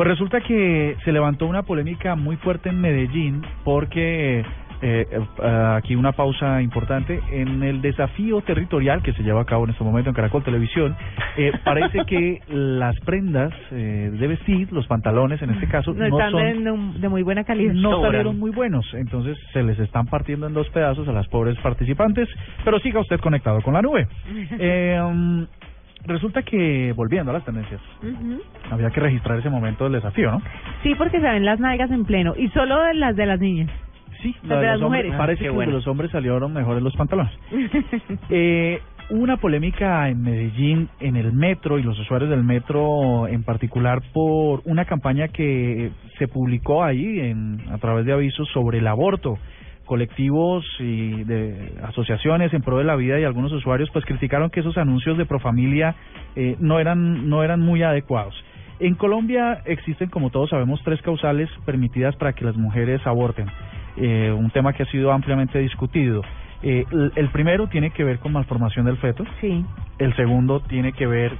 Pues 0.00 0.08
resulta 0.08 0.40
que 0.40 0.96
se 1.04 1.12
levantó 1.12 1.46
una 1.46 1.62
polémica 1.62 2.14
muy 2.16 2.36
fuerte 2.36 2.70
en 2.70 2.80
Medellín 2.80 3.42
porque 3.64 4.40
eh, 4.40 4.44
eh, 4.80 5.74
aquí 5.76 5.94
una 5.94 6.12
pausa 6.12 6.62
importante 6.62 7.20
en 7.30 7.62
el 7.62 7.82
desafío 7.82 8.40
territorial 8.40 9.02
que 9.02 9.12
se 9.12 9.22
lleva 9.22 9.42
a 9.42 9.44
cabo 9.44 9.64
en 9.64 9.72
este 9.72 9.84
momento 9.84 10.08
en 10.08 10.16
Caracol 10.16 10.42
Televisión 10.42 10.96
eh, 11.36 11.52
parece 11.66 12.06
que 12.06 12.40
las 12.48 12.98
prendas 13.00 13.52
eh, 13.72 14.10
de 14.18 14.26
vestir 14.26 14.72
los 14.72 14.86
pantalones 14.86 15.42
en 15.42 15.50
este 15.50 15.68
caso 15.68 15.92
No 15.92 16.08
no, 16.08 16.18
están 16.18 16.32
son 16.32 16.94
de, 16.94 17.00
de 17.00 17.08
muy 17.10 17.22
buena 17.22 17.44
calidad. 17.44 17.74
no 17.74 17.90
Sobran. 17.90 18.10
salieron 18.12 18.38
muy 18.38 18.52
buenos 18.52 18.86
entonces 18.94 19.36
se 19.52 19.62
les 19.62 19.78
están 19.80 20.06
partiendo 20.06 20.46
en 20.46 20.54
dos 20.54 20.70
pedazos 20.70 21.06
a 21.08 21.12
las 21.12 21.28
pobres 21.28 21.58
participantes 21.58 22.26
pero 22.64 22.80
siga 22.80 23.00
usted 23.00 23.20
conectado 23.20 23.60
con 23.60 23.74
la 23.74 23.82
nube 23.82 24.08
eh, 24.58 24.98
um, 24.98 25.46
resulta 26.06 26.42
que 26.42 26.92
volviendo 26.96 27.30
a 27.30 27.34
las 27.34 27.44
tendencias 27.44 27.80
había 28.70 28.90
que 28.90 29.00
registrar 29.00 29.38
ese 29.38 29.50
momento 29.50 29.84
del 29.84 29.94
desafío 29.94 30.30
¿no? 30.32 30.42
Sí, 30.82 30.94
porque 30.96 31.20
se 31.20 31.26
ven 31.28 31.44
las 31.44 31.60
nalgas 31.60 31.90
en 31.90 32.04
pleno. 32.04 32.34
Y 32.36 32.48
solo 32.48 32.80
de 32.82 32.94
las 32.94 33.14
de 33.16 33.26
las 33.26 33.38
niñas. 33.40 33.70
Sí, 34.22 34.34
Las 34.42 34.48
la 34.50 34.54
de 34.56 34.60
de 34.60 34.66
las 34.66 34.80
hombres- 34.82 35.04
mujeres. 35.04 35.18
parece 35.18 35.44
que 35.44 35.50
bueno. 35.50 35.70
de 35.72 35.76
los 35.78 35.86
hombres 35.86 36.10
salieron 36.10 36.52
mejores 36.52 36.82
los 36.82 36.94
pantalones. 36.96 37.32
Eh, 38.30 38.80
hubo 39.10 39.22
una 39.22 39.36
polémica 39.38 40.08
en 40.08 40.22
Medellín, 40.22 40.88
en 41.00 41.16
el 41.16 41.32
metro 41.32 41.78
y 41.78 41.82
los 41.82 41.98
usuarios 41.98 42.30
del 42.30 42.44
metro 42.44 43.26
en 43.28 43.42
particular 43.42 44.00
por 44.12 44.62
una 44.66 44.84
campaña 44.84 45.28
que 45.28 45.90
se 46.18 46.28
publicó 46.28 46.84
ahí 46.84 47.18
en, 47.20 47.60
a 47.72 47.78
través 47.78 48.04
de 48.06 48.12
avisos 48.12 48.48
sobre 48.52 48.78
el 48.78 48.86
aborto. 48.86 49.36
Colectivos 49.90 50.64
y 50.78 51.24
de 51.24 51.72
asociaciones 51.82 52.54
en 52.54 52.62
pro 52.62 52.78
de 52.78 52.84
la 52.84 52.94
vida 52.94 53.18
y 53.18 53.24
algunos 53.24 53.50
usuarios 53.50 53.90
pues 53.92 54.04
criticaron 54.04 54.48
que 54.48 54.60
esos 54.60 54.78
anuncios 54.78 55.18
de 55.18 55.26
Profamilia 55.26 55.96
eh, 56.36 56.54
no 56.60 56.78
eran 56.78 57.28
no 57.28 57.42
eran 57.42 57.58
muy 57.58 57.82
adecuados. 57.82 58.32
En 58.78 58.94
Colombia 58.94 59.62
existen, 59.64 60.08
como 60.08 60.30
todos 60.30 60.50
sabemos, 60.50 60.80
tres 60.84 61.02
causales 61.02 61.50
permitidas 61.66 62.14
para 62.14 62.34
que 62.34 62.44
las 62.44 62.56
mujeres 62.56 63.04
aborten. 63.04 63.48
Eh, 63.96 64.30
un 64.30 64.50
tema 64.50 64.74
que 64.74 64.84
ha 64.84 64.86
sido 64.86 65.10
ampliamente 65.10 65.58
discutido. 65.58 66.22
Eh, 66.62 66.84
el, 66.92 67.10
el 67.16 67.28
primero 67.30 67.66
tiene 67.66 67.90
que 67.90 68.04
ver 68.04 68.20
con 68.20 68.30
malformación 68.30 68.86
del 68.86 68.96
feto. 68.98 69.24
Sí, 69.40 69.64
El 69.98 70.14
segundo 70.14 70.60
tiene 70.60 70.92
que 70.92 71.08
ver 71.08 71.32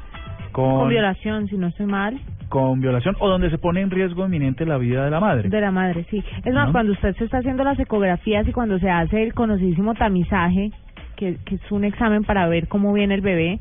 con, 0.52 0.80
con 0.80 0.88
violación, 0.88 1.48
si 1.48 1.56
no 1.56 1.68
estoy 1.68 1.86
mal, 1.86 2.18
con 2.48 2.80
violación 2.80 3.16
o 3.20 3.28
donde 3.28 3.48
se 3.50 3.58
pone 3.58 3.80
en 3.80 3.90
riesgo 3.90 4.26
inminente 4.26 4.66
la 4.66 4.76
vida 4.76 5.04
de 5.04 5.10
la 5.10 5.20
madre. 5.20 5.48
de 5.48 5.60
la 5.60 5.70
madre, 5.70 6.04
sí. 6.10 6.22
Es 6.44 6.52
más, 6.52 6.66
¿No? 6.66 6.72
cuando 6.72 6.92
usted 6.92 7.14
se 7.16 7.24
está 7.24 7.38
haciendo 7.38 7.64
las 7.64 7.78
ecografías 7.78 8.46
y 8.46 8.52
cuando 8.52 8.78
se 8.78 8.90
hace 8.90 9.22
el 9.22 9.34
conocidísimo 9.34 9.94
tamizaje, 9.94 10.72
que, 11.16 11.36
que 11.44 11.54
es 11.54 11.72
un 11.72 11.84
examen 11.84 12.24
para 12.24 12.48
ver 12.48 12.66
cómo 12.68 12.92
viene 12.92 13.14
el 13.14 13.20
bebé, 13.20 13.60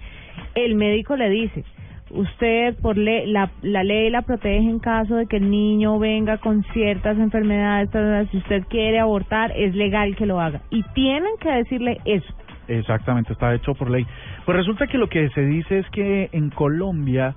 el 0.55 0.75
médico 0.75 1.15
le 1.15 1.29
dice, 1.29 1.63
usted 2.11 2.75
por 2.81 2.97
le 2.97 3.27
la, 3.27 3.51
la 3.61 3.83
ley 3.83 4.09
la 4.09 4.23
protege 4.23 4.67
en 4.67 4.79
caso 4.79 5.15
de 5.15 5.27
que 5.27 5.37
el 5.37 5.49
niño 5.49 5.99
venga 5.99 6.37
con 6.37 6.63
ciertas 6.73 7.17
enfermedades, 7.17 7.89
si 8.31 8.37
usted 8.37 8.63
quiere 8.69 8.99
abortar, 8.99 9.51
es 9.55 9.75
legal 9.75 10.15
que 10.15 10.25
lo 10.25 10.39
haga. 10.39 10.61
Y 10.71 10.83
tienen 10.93 11.31
que 11.39 11.51
decirle 11.51 11.99
eso. 12.05 12.33
Exactamente, 12.69 13.33
está 13.33 13.53
hecho 13.55 13.73
por 13.73 13.89
ley. 13.89 14.05
Pues 14.45 14.55
resulta 14.55 14.87
que 14.87 14.97
lo 14.97 15.09
que 15.09 15.29
se 15.29 15.41
dice 15.41 15.79
es 15.79 15.89
que 15.89 16.29
en 16.31 16.51
Colombia 16.51 17.35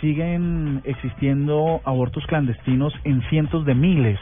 siguen 0.00 0.80
existiendo 0.84 1.80
abortos 1.84 2.26
clandestinos 2.26 2.92
en 3.04 3.22
cientos 3.30 3.64
de 3.64 3.74
miles 3.74 4.18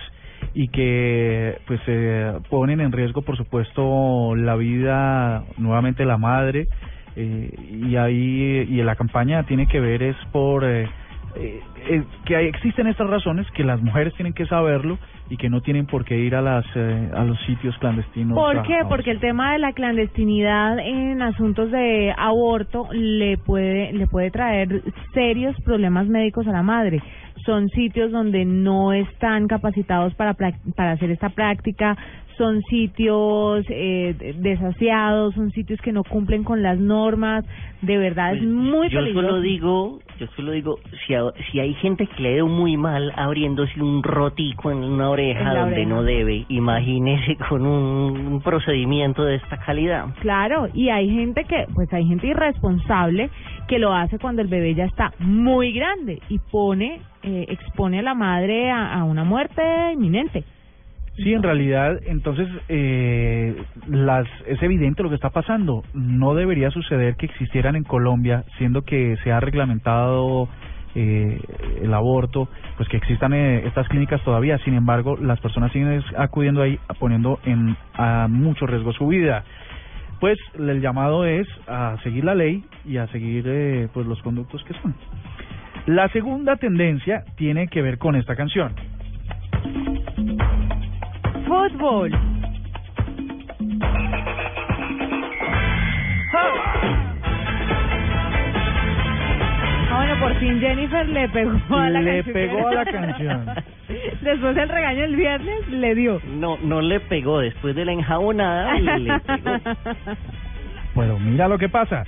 y 0.53 0.69
que 0.69 1.59
pues 1.67 1.81
eh, 1.87 2.33
ponen 2.51 2.81
en 2.81 2.93
riesgo 2.93 3.23
por 3.23 3.37
supuesto 3.37 4.35
la 4.37 4.57
vida 4.57 5.45
nuevamente 5.57 6.05
la 6.05 6.19
madre 6.19 6.69
eh, 7.17 7.55
y 7.89 7.97
ahí 7.97 8.67
y 8.69 8.83
la 8.83 8.97
campaña 8.97 9.45
tiene 9.45 9.67
que 9.67 9.81
ver 9.81 10.03
es 10.03 10.17
por 10.33 10.65
eh, 10.65 10.89
eh, 11.37 11.61
eh, 11.89 12.03
que 12.25 12.37
hay- 12.37 12.47
existen 12.47 12.87
estas 12.87 13.09
razones 13.09 13.51
que 13.53 13.65
las 13.65 13.81
mujeres 13.81 14.13
tienen 14.15 14.33
que 14.33 14.47
saberlo 14.47 14.99
y 15.29 15.37
que 15.37 15.49
no 15.49 15.61
tienen 15.61 15.87
por 15.87 16.05
qué 16.05 16.19
ir 16.19 16.35
a 16.35 16.43
las 16.43 16.65
eh, 16.75 17.09
a 17.15 17.25
los 17.25 17.39
sitios 17.47 17.77
clandestinos 17.79 18.37
¿Por 18.37 18.63
qué? 18.63 18.79
a- 18.81 18.89
Porque 18.89 19.11
el 19.13 19.21
tema 19.21 19.53
de 19.53 19.61
la 19.61 19.73
clandestinidad 19.73 20.79
en 20.81 21.23
asuntos 21.23 21.71
de 21.71 22.13
aborto 22.17 22.89
le 22.93 23.37
puede 23.39 23.93
le 23.93 24.07
puede 24.07 24.31
traer 24.31 24.83
serios 25.15 25.55
problemas 25.65 26.07
médicos 26.09 26.47
a 26.49 26.53
la 26.53 26.63
madre. 26.63 27.01
Son 27.47 27.69
sitios 27.71 28.11
donde 28.13 28.45
no 28.45 28.93
están 28.93 29.47
capacitados 29.47 30.15
para 30.15 30.35
para 30.35 30.93
hacer 30.93 31.11
esta 31.11 31.31
práctica, 31.31 31.97
son 32.41 32.63
sitios 32.63 33.67
eh, 33.69 34.15
de- 34.19 34.33
desaseados, 34.33 35.35
son 35.35 35.51
sitios 35.51 35.79
que 35.83 35.93
no 35.93 36.05
cumplen 36.05 36.43
con 36.43 36.63
las 36.63 36.79
normas. 36.79 37.45
De 37.83 37.99
verdad 37.99 38.35
es 38.35 38.43
muy 38.43 38.89
Pues, 38.89 38.93
yo 38.93 38.99
peligroso. 39.01 39.29
solo 39.29 39.41
digo, 39.43 39.99
yo 40.19 40.27
solo 40.37 40.53
digo, 40.53 40.79
si, 41.07 41.15
a- 41.15 41.33
si 41.51 41.61
hay 41.61 41.75
gente 41.75 42.07
que 42.07 42.23
le 42.23 42.37
ido 42.37 42.47
muy 42.47 42.79
mal 42.79 43.13
abriéndose 43.17 43.79
un 43.83 44.03
rotico 44.03 44.71
en 44.71 44.79
una 44.79 45.11
oreja 45.11 45.41
En 45.41 45.47
donde 45.59 45.75
oreja. 45.75 45.89
no 45.91 46.03
debe, 46.03 46.47
imagínese 46.49 47.37
con 47.49 47.67
un, 47.67 48.27
un 48.27 48.41
procedimiento 48.41 49.23
de 49.25 49.35
esta 49.37 49.59
calidad. 49.59 50.07
Claro, 50.21 50.69
y 50.73 50.89
hay 50.89 51.11
gente 51.11 51.45
que, 51.45 51.67
pues 51.75 51.93
hay 51.93 52.07
gente 52.07 52.27
irresponsable 52.27 53.29
que 53.69 53.79
lo 53.79 53.93
hace 53.93 54.19
cuando 54.19 54.41
el 54.41 54.49
bebé 54.49 54.75
ya 54.75 54.85
está 54.87 55.13
muy 55.19 55.73
grande 55.73 56.21
y 56.31 56.39
pone, 56.39 57.01
eh, 57.23 57.45
expone 57.49 57.99
a 57.99 58.03
la 58.03 58.15
madre 58.15 58.71
a, 58.71 58.95
a 58.95 59.05
una 59.05 59.25
muerte 59.25 59.63
inminente. 59.93 60.43
Sí, 61.17 61.35
en 61.35 61.43
realidad, 61.43 62.01
entonces 62.07 62.49
eh, 62.69 63.55
las 63.89 64.27
es 64.47 64.63
evidente 64.63 65.03
lo 65.03 65.11
que 65.11 65.17
está 65.17 65.31
pasando. 65.31 65.83
No 65.93 66.35
debería 66.35 66.71
suceder 66.71 67.17
que 67.17 67.27
existieran 67.27 67.77
en 67.77 67.85
Colombia, 67.85 68.45
siendo 68.57 68.83
que 68.83 69.17
se 69.23 69.33
ha 69.33 69.41
reglamentado 69.41 70.49
eh, 70.95 71.41
el 71.83 71.95
aborto, 71.95 72.49
pues 72.77 72.89
que 72.89 72.97
existan 72.97 73.33
eh, 73.33 73.67
estas 73.67 73.89
clínicas 73.89 74.23
todavía. 74.23 74.59
Sin 74.59 74.75
embargo, 74.75 75.17
las 75.17 75.41
personas 75.41 75.73
siguen 75.73 76.03
acudiendo 76.17 76.63
ahí, 76.63 76.79
poniendo 76.99 77.39
en 77.45 77.77
a 77.95 78.27
mucho 78.29 78.67
riesgo 78.67 78.93
su 78.93 79.07
vida. 79.07 79.45
Pues 80.19 80.39
el 80.59 80.81
llamado 80.81 81.25
es 81.25 81.47
a 81.67 81.97
seguir 82.03 82.25
la 82.25 82.35
ley 82.35 82.65
y 82.85 82.97
a 82.97 83.07
seguir 83.09 83.45
eh, 83.47 83.89
pues 83.93 84.07
los 84.07 84.21
conductos 84.23 84.63
que 84.65 84.75
son. 84.75 84.95
La 85.87 86.09
segunda 86.09 86.57
tendencia 86.57 87.25
tiene 87.37 87.69
que 87.69 87.83
ver 87.83 87.99
con 87.99 88.17
esta 88.17 88.37
canción. 88.37 88.75
Fútbol. 91.51 92.11
Ah, 99.91 99.97
bueno, 99.97 100.21
por 100.21 100.35
fin 100.39 100.61
Jennifer 100.61 101.09
le 101.09 101.29
pegó 101.31 101.59
a 101.77 101.91
la 101.91 102.01
Le 102.01 102.23
canción. 102.23 102.35
pegó 102.35 102.69
a 102.69 102.75
la 102.75 102.85
canción. 102.85 103.47
Después 104.23 104.55
del 104.55 104.69
regaño 104.69 105.05
el 105.05 105.17
viernes, 105.17 105.69
le 105.69 105.95
dio. 105.95 106.21
No, 106.27 106.57
no 106.63 106.81
le 106.81 107.01
pegó 107.01 107.41
después 107.41 107.75
de 107.75 107.85
la 107.85 107.93
enjabonada, 107.93 108.75
le 108.79 109.19
pegó. 109.21 109.51
Bueno, 110.95 111.19
mira 111.21 111.47
lo 111.47 111.57
que 111.57 111.69
pasa. 111.69 112.05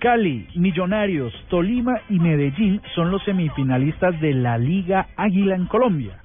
Cali, 0.00 0.48
Millonarios, 0.56 1.32
Tolima 1.48 1.94
y 2.10 2.18
Medellín 2.18 2.82
son 2.94 3.10
los 3.12 3.22
semifinalistas 3.24 4.20
de 4.20 4.34
la 4.34 4.58
Liga 4.58 5.06
Águila 5.16 5.54
en 5.54 5.66
Colombia. 5.66 6.18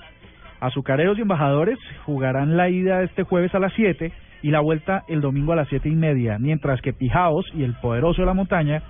Azucareros 0.62 1.18
y 1.18 1.22
Embajadores 1.22 1.78
jugarán 2.06 2.56
la 2.56 2.70
ida 2.70 3.04
este 3.04 3.24
jueves 3.24 3.54
a 3.56 3.60
las 3.60 3.74
7 3.74 4.12
y 4.44 4.52
la 4.52 4.60
vuelta 4.62 5.04
el 5.08 5.22
domingo 5.22 5.52
a 5.54 5.56
las 5.56 5.68
siete 5.68 5.90
y 5.90 5.96
media, 5.96 6.38
mientras 6.40 6.82
que 6.82 6.94
Pijaos 6.94 7.46
y 7.54 7.64
el 7.64 7.74
Poderoso 7.76 8.22
de 8.22 8.26
la 8.28 8.34
Montaña 8.34 8.82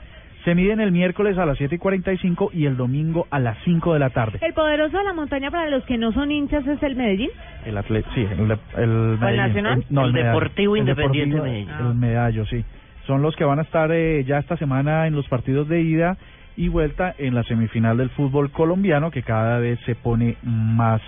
se 0.46 0.56
miden 0.56 0.80
el 0.80 0.92
miércoles 0.92 1.38
a 1.38 1.46
las 1.46 1.58
7 1.58 1.75
y 1.75 1.78
45 1.78 2.50
y 2.54 2.66
el 2.66 2.75
domingo 2.78 3.28
a 3.30 3.38
las 3.40 3.58
5 3.63 3.94
de 3.94 4.00
la 4.00 4.10
tarde. 4.10 4.40
El 4.42 4.54
poderoso 4.54 4.98
de 4.98 5.04
la 5.04 5.13
montaña 5.13 5.51
para 5.51 5.70
los 5.70 5.84
que 5.86 6.00
no 6.00 6.12
son 6.13 6.32
hinchas 6.32 6.66
es 6.66 6.82
el 6.82 6.96
Medellín. 6.96 7.30
El 7.63 7.78
atlet 7.78 8.04
sí, 8.16 8.22
el, 8.22 8.48
de- 8.48 8.58
el, 8.78 8.90
Medellín. 9.20 9.38
Nacional? 9.38 9.84
no, 9.92 10.06
El. 10.06 10.13
Deportivo 10.13 10.75
El 10.75 10.80
Independiente 10.80 11.36
Deportivo- 11.36 11.44
Medellín. 11.44 11.70
El 11.70 11.94
Medallo, 11.96 12.46
sí. 12.48 12.66
Son 13.06 13.22
los 13.22 13.36
que 13.36 13.44
van 13.44 13.60
a 13.60 13.63
estar 13.63 13.92
eh, 13.92 14.24
ya 14.25 14.40
esta 14.40 14.58
semana 14.58 15.06
en 15.06 15.16
los 15.16 15.28
partidos 15.28 15.68
de 15.68 15.82
ida 15.82 16.18
y 16.58 16.70
vuelta 16.70 17.13
en 17.20 17.36
la 17.36 17.44
semifinal 17.44 17.98
del 17.98 18.10
fútbol 18.10 18.50
colombiano 18.51 19.12
que 19.12 19.22
cada 19.22 19.60
vez 19.60 19.80
se 19.86 19.94
pone 19.94 20.38
más 20.42 21.01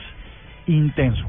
intenso. 0.67 1.25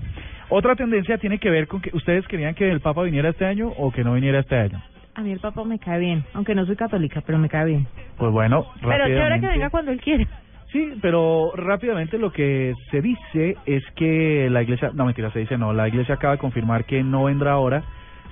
Otra 0.48 0.76
tendencia 0.76 1.18
tiene 1.18 1.38
que 1.38 1.50
ver 1.50 1.66
con 1.66 1.80
que 1.80 1.90
ustedes 1.94 2.26
querían 2.28 2.54
que 2.54 2.70
el 2.70 2.80
Papa 2.80 3.02
viniera 3.02 3.30
este 3.30 3.46
año 3.46 3.68
o 3.76 3.90
que 3.90 4.04
no 4.04 4.14
viniera 4.14 4.40
este 4.40 4.56
año. 4.56 4.82
A 5.16 5.20
mí 5.20 5.30
el 5.30 5.38
papá 5.38 5.62
me 5.64 5.78
cae 5.78 6.00
bien, 6.00 6.24
aunque 6.34 6.56
no 6.56 6.66
soy 6.66 6.74
católica, 6.74 7.22
pero 7.24 7.38
me 7.38 7.48
cae 7.48 7.66
bien. 7.66 7.86
Pues 8.18 8.32
bueno, 8.32 8.66
Pero 8.82 9.06
chévere 9.06 9.40
que 9.40 9.46
venga 9.46 9.70
cuando 9.70 9.92
él 9.92 10.00
quiera. 10.00 10.26
Sí, 10.72 10.94
pero 11.00 11.52
rápidamente 11.54 12.18
lo 12.18 12.32
que 12.32 12.74
se 12.90 13.00
dice 13.00 13.56
es 13.64 13.84
que 13.94 14.48
la 14.50 14.62
iglesia, 14.62 14.90
no 14.92 15.04
mentira, 15.04 15.30
se 15.30 15.38
dice 15.38 15.56
no, 15.56 15.72
la 15.72 15.86
iglesia 15.86 16.16
acaba 16.16 16.32
de 16.32 16.40
confirmar 16.40 16.84
que 16.84 17.04
no 17.04 17.24
vendrá 17.24 17.52
ahora, 17.52 17.84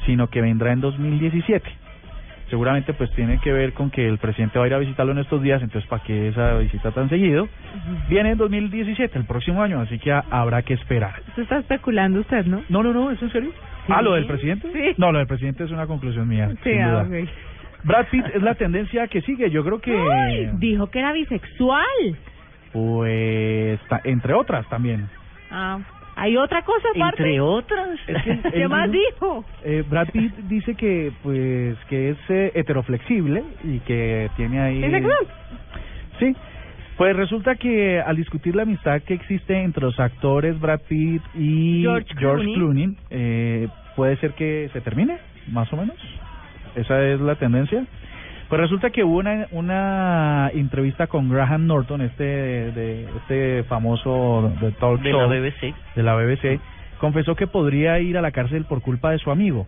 sino 0.06 0.26
que 0.28 0.40
vendrá 0.40 0.72
en 0.72 0.80
2017. 0.80 1.64
Seguramente 2.52 2.92
pues 2.92 3.10
tiene 3.12 3.38
que 3.38 3.50
ver 3.50 3.72
con 3.72 3.90
que 3.90 4.06
el 4.06 4.18
presidente 4.18 4.58
va 4.58 4.66
a 4.66 4.68
ir 4.68 4.74
a 4.74 4.78
visitarlo 4.78 5.12
en 5.12 5.18
estos 5.20 5.40
días, 5.40 5.62
entonces 5.62 5.88
¿para 5.88 6.02
qué 6.04 6.28
esa 6.28 6.58
visita 6.58 6.90
tan 6.90 7.08
seguido? 7.08 7.48
Viene 8.10 8.32
en 8.32 8.36
2017, 8.36 9.18
el 9.18 9.24
próximo 9.24 9.62
año, 9.62 9.80
así 9.80 9.98
que 9.98 10.12
ha- 10.12 10.22
habrá 10.30 10.60
que 10.60 10.74
esperar. 10.74 11.14
Eso 11.32 11.40
está 11.40 11.56
especulando 11.60 12.20
usted, 12.20 12.44
¿no? 12.44 12.62
No, 12.68 12.82
no, 12.82 12.92
no, 12.92 13.10
¿es 13.10 13.22
en 13.22 13.32
serio? 13.32 13.50
Sí. 13.86 13.92
Ah, 13.96 14.02
¿lo 14.02 14.12
del 14.12 14.26
presidente? 14.26 14.68
Sí. 14.70 14.94
No, 14.98 15.12
lo 15.12 15.16
del 15.20 15.26
presidente 15.26 15.64
es 15.64 15.70
una 15.70 15.86
conclusión 15.86 16.28
mía, 16.28 16.50
Sí, 16.62 16.72
sin 16.74 16.84
duda. 16.84 17.06
Brad 17.84 18.06
Pitt 18.10 18.26
es 18.34 18.42
la 18.42 18.54
tendencia 18.54 19.08
que 19.08 19.22
sigue, 19.22 19.48
yo 19.50 19.64
creo 19.64 19.80
que... 19.80 19.96
Ay, 19.96 20.50
dijo 20.58 20.88
que 20.88 20.98
era 20.98 21.12
bisexual. 21.14 21.86
Pues, 22.70 23.80
entre 24.04 24.34
otras 24.34 24.68
también. 24.68 25.08
Ah, 25.50 25.78
hay 26.16 26.36
otra 26.36 26.62
cosa 26.62 26.88
aparte. 26.94 27.22
Entre 27.22 27.40
otras. 27.40 27.98
Es 28.06 28.22
que 28.22 28.38
¿Qué 28.52 28.62
él 28.62 28.68
más 28.68 28.90
dijo-? 28.90 29.44
Eh, 29.64 29.84
Brad 29.88 30.08
Pitt 30.10 30.34
dice 30.48 30.74
que 30.74 31.12
pues 31.22 31.76
que 31.88 32.10
es 32.10 32.18
eh, 32.28 32.52
heteroflexible 32.54 33.42
y 33.64 33.78
que 33.80 34.30
tiene 34.36 34.60
ahí 34.60 34.82
¿Bisexual? 34.82 35.26
sí 36.18 36.36
pues 36.96 37.16
resulta 37.16 37.54
que 37.56 38.00
al 38.00 38.16
discutir 38.16 38.54
la 38.54 38.62
amistad 38.62 39.00
que 39.02 39.14
existe 39.14 39.56
entre 39.58 39.82
los 39.82 39.98
actores 39.98 40.60
Brad 40.60 40.80
Pitt 40.88 41.22
y 41.34 41.82
George 41.82 42.14
Clooney. 42.14 42.96
eh, 43.10 43.68
puede 43.96 44.16
ser 44.18 44.32
que 44.32 44.68
se 44.72 44.80
termine 44.82 45.18
más 45.50 45.72
o 45.72 45.76
menos 45.76 45.96
esa 46.76 47.02
es 47.04 47.20
la 47.20 47.34
tendencia 47.36 47.84
pues 48.52 48.60
resulta 48.60 48.90
que 48.90 49.02
hubo 49.02 49.16
una, 49.16 49.46
una 49.52 50.50
entrevista 50.52 51.06
con 51.06 51.30
Graham 51.30 51.66
Norton 51.66 52.02
este 52.02 52.22
de 52.22 53.06
este 53.16 53.62
famoso 53.64 54.52
de 54.60 54.72
talk 54.72 55.00
De 55.00 55.10
show 55.10 55.20
la 55.22 55.26
BBC. 55.26 55.74
de 55.96 56.02
la 56.02 56.14
BBC, 56.16 56.60
confesó 56.98 57.34
que 57.34 57.46
podría 57.46 57.98
ir 58.00 58.18
a 58.18 58.20
la 58.20 58.30
cárcel 58.30 58.66
por 58.66 58.82
culpa 58.82 59.10
de 59.10 59.16
su 59.20 59.30
amigo. 59.30 59.66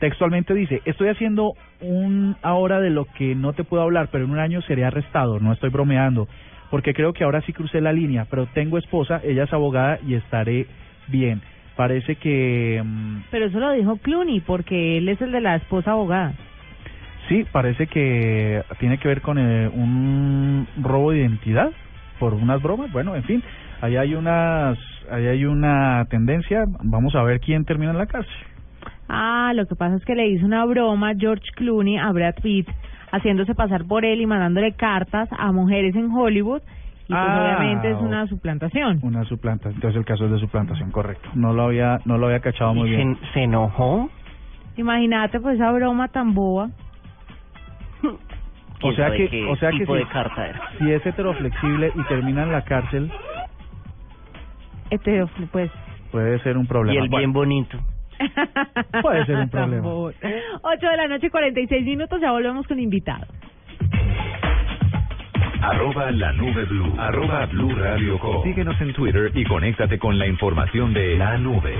Textualmente 0.00 0.54
dice, 0.54 0.82
estoy 0.86 1.06
haciendo 1.06 1.52
un 1.80 2.34
ahora 2.42 2.80
de 2.80 2.90
lo 2.90 3.04
que 3.04 3.36
no 3.36 3.52
te 3.52 3.62
puedo 3.62 3.84
hablar, 3.84 4.08
pero 4.10 4.24
en 4.24 4.32
un 4.32 4.40
año 4.40 4.60
seré 4.62 4.84
arrestado, 4.84 5.38
no 5.38 5.52
estoy 5.52 5.70
bromeando, 5.70 6.26
porque 6.68 6.94
creo 6.94 7.12
que 7.12 7.22
ahora 7.22 7.42
sí 7.42 7.52
crucé 7.52 7.80
la 7.80 7.92
línea, 7.92 8.26
pero 8.28 8.46
tengo 8.46 8.76
esposa, 8.76 9.20
ella 9.22 9.44
es 9.44 9.52
abogada 9.52 10.00
y 10.04 10.14
estaré 10.14 10.66
bien. 11.06 11.42
Parece 11.76 12.16
que... 12.16 12.82
mm, 12.84 13.18
Pero 13.30 13.46
eso 13.46 13.60
lo 13.60 13.70
dijo 13.70 13.98
Clooney, 13.98 14.40
porque 14.40 14.98
él 14.98 15.08
es 15.10 15.22
el 15.22 15.30
de 15.30 15.42
la 15.42 15.54
esposa 15.54 15.92
abogada. 15.92 16.32
Sí, 17.28 17.44
parece 17.50 17.86
que 17.88 18.62
tiene 18.78 18.98
que 18.98 19.08
ver 19.08 19.20
con 19.20 19.38
eh, 19.38 19.68
un 19.68 20.66
robo 20.80 21.10
de 21.10 21.18
identidad 21.18 21.70
por 22.20 22.34
unas 22.34 22.62
bromas. 22.62 22.92
Bueno, 22.92 23.16
en 23.16 23.24
fin, 23.24 23.42
ahí 23.80 23.96
hay 23.96 24.14
unas, 24.14 24.78
ahí 25.10 25.26
hay 25.26 25.44
una 25.44 26.04
tendencia. 26.08 26.64
Vamos 26.82 27.14
a 27.16 27.22
ver 27.22 27.40
quién 27.40 27.64
termina 27.64 27.90
en 27.92 27.98
la 27.98 28.06
cárcel. 28.06 28.32
Ah, 29.08 29.52
lo 29.54 29.66
que 29.66 29.74
pasa 29.76 29.96
es 29.96 30.04
que 30.04 30.14
le 30.14 30.26
hizo 30.28 30.46
una 30.46 30.64
broma 30.64 31.12
George 31.18 31.44
Clooney 31.56 31.96
a 31.98 32.10
Brad 32.12 32.34
Pitt, 32.42 32.68
haciéndose 33.12 33.54
pasar 33.54 33.84
por 33.86 34.04
él 34.04 34.20
y 34.20 34.26
mandándole 34.26 34.72
cartas 34.72 35.28
a 35.36 35.50
mujeres 35.52 35.94
en 35.96 36.10
Hollywood. 36.10 36.62
Y 37.08 37.12
pues 37.12 37.20
Ah, 37.24 37.40
obviamente 37.58 37.90
es 37.92 37.98
una 38.00 38.26
suplantación. 38.26 38.98
Una 39.02 39.22
suplanta, 39.24 39.68
entonces 39.68 39.96
el 39.96 40.04
caso 40.04 40.24
es 40.26 40.32
de 40.32 40.38
suplantación, 40.40 40.90
correcto. 40.90 41.28
No 41.34 41.52
lo 41.52 41.62
había, 41.64 42.00
no 42.04 42.18
lo 42.18 42.26
había 42.26 42.40
cachado 42.40 42.74
muy 42.74 42.88
¿Y 42.92 42.96
bien. 42.96 43.16
se, 43.16 43.32
se 43.34 43.42
enojó? 43.44 44.10
Imagínate 44.76 45.40
pues 45.40 45.54
esa 45.54 45.70
broma 45.70 46.08
tan 46.08 46.34
boba. 46.34 46.68
O 48.76 48.78
¿Quién 48.80 48.96
sea 48.96 49.10
que, 49.10 49.28
qué 49.28 49.44
o 49.46 49.56
sea 49.56 49.70
que 49.70 49.78
tipo 49.78 49.94
si, 49.94 50.00
de 50.00 50.08
carta 50.08 50.46
era? 50.48 50.60
si 50.78 50.92
es 50.92 51.04
heteroflexible 51.06 51.92
y 51.94 52.02
termina 52.04 52.42
en 52.42 52.52
la 52.52 52.62
cárcel, 52.62 53.10
Este, 54.90 55.24
pues. 55.50 55.70
puede 56.12 56.38
ser 56.40 56.56
un 56.56 56.66
problema. 56.66 57.00
Y 57.00 57.02
el 57.04 57.08
bien 57.08 57.32
bonito. 57.32 57.78
Puede 59.02 59.26
ser 59.26 59.36
un 59.36 59.50
problema. 59.50 59.82
bobo. 59.82 60.06
8 60.62 60.86
de 60.88 60.96
la 60.96 61.06
noche, 61.06 61.28
46 61.30 61.84
minutos, 61.84 62.18
ya 62.20 62.32
volvemos 62.32 62.66
con 62.66 62.78
invitado. 62.78 63.26
Arroba 65.60 66.10
la 66.12 66.32
nube 66.32 66.64
blue. 66.64 66.94
Arroba 66.98 67.46
blue 67.46 67.74
radio 67.74 68.18
com. 68.18 68.42
Síguenos 68.42 68.80
en 68.80 68.92
Twitter 68.92 69.30
y 69.34 69.44
conéctate 69.44 69.98
con 69.98 70.18
la 70.18 70.26
información 70.26 70.92
de 70.94 71.16
la 71.18 71.36
nube. 71.38 71.74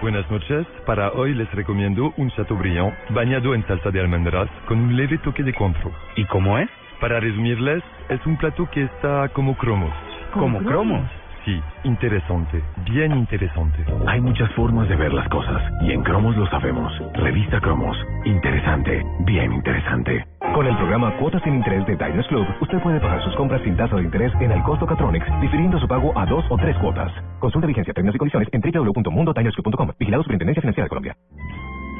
Buenas 0.00 0.30
noches. 0.30 0.64
Para 0.86 1.10
hoy 1.10 1.34
les 1.34 1.50
recomiendo 1.50 2.14
un 2.16 2.30
Chateaubriand 2.30 2.94
bañado 3.10 3.52
en 3.52 3.66
salsa 3.66 3.90
de 3.90 3.98
almendras 3.98 4.48
con 4.68 4.78
un 4.78 4.96
leve 4.96 5.18
toque 5.18 5.42
de 5.42 5.52
contro. 5.52 5.90
¿Y 6.14 6.24
cómo 6.26 6.56
es? 6.56 6.68
Para 7.00 7.18
resumirles, 7.18 7.82
es 8.08 8.24
un 8.24 8.36
plato 8.36 8.68
que 8.70 8.84
está 8.84 9.28
como 9.30 9.56
cromos. 9.56 9.92
¿Como 10.32 10.60
cromos? 10.60 11.10
Sí, 11.48 11.62
interesante, 11.84 12.62
bien 12.90 13.10
interesante. 13.10 13.82
Hay 14.06 14.20
muchas 14.20 14.52
formas 14.52 14.86
de 14.86 14.96
ver 14.96 15.14
las 15.14 15.26
cosas 15.30 15.62
y 15.80 15.92
en 15.92 16.02
Cromos 16.02 16.36
lo 16.36 16.46
sabemos. 16.50 16.92
Revista 17.14 17.58
Cromos. 17.58 17.96
Interesante, 18.26 19.02
bien 19.20 19.54
interesante. 19.54 20.26
Con 20.52 20.66
el 20.66 20.76
programa 20.76 21.16
Cuotas 21.16 21.42
sin 21.44 21.54
Interés 21.54 21.86
de 21.86 21.96
Diners 21.96 22.26
Club, 22.26 22.46
usted 22.60 22.78
puede 22.82 23.00
pagar 23.00 23.24
sus 23.24 23.34
compras 23.34 23.62
sin 23.62 23.78
tasa 23.78 23.96
de 23.96 24.02
interés 24.02 24.30
en 24.42 24.52
el 24.52 24.62
costo 24.62 24.84
Catronics, 24.84 25.26
difiriendo 25.40 25.80
su 25.80 25.88
pago 25.88 26.12
a 26.18 26.26
dos 26.26 26.44
o 26.50 26.58
tres 26.58 26.76
cuotas. 26.76 27.10
Consulta 27.38 27.66
vigencia, 27.66 27.94
términos 27.94 28.16
y 28.16 28.18
condiciones 28.18 28.48
en 28.52 28.60
www.mundotinersclub.com. 28.60 29.92
Vigilado 29.98 30.24
Superintendencia 30.24 30.60
Financiera 30.60 30.84
de 30.84 30.88
Colombia. 30.90 31.16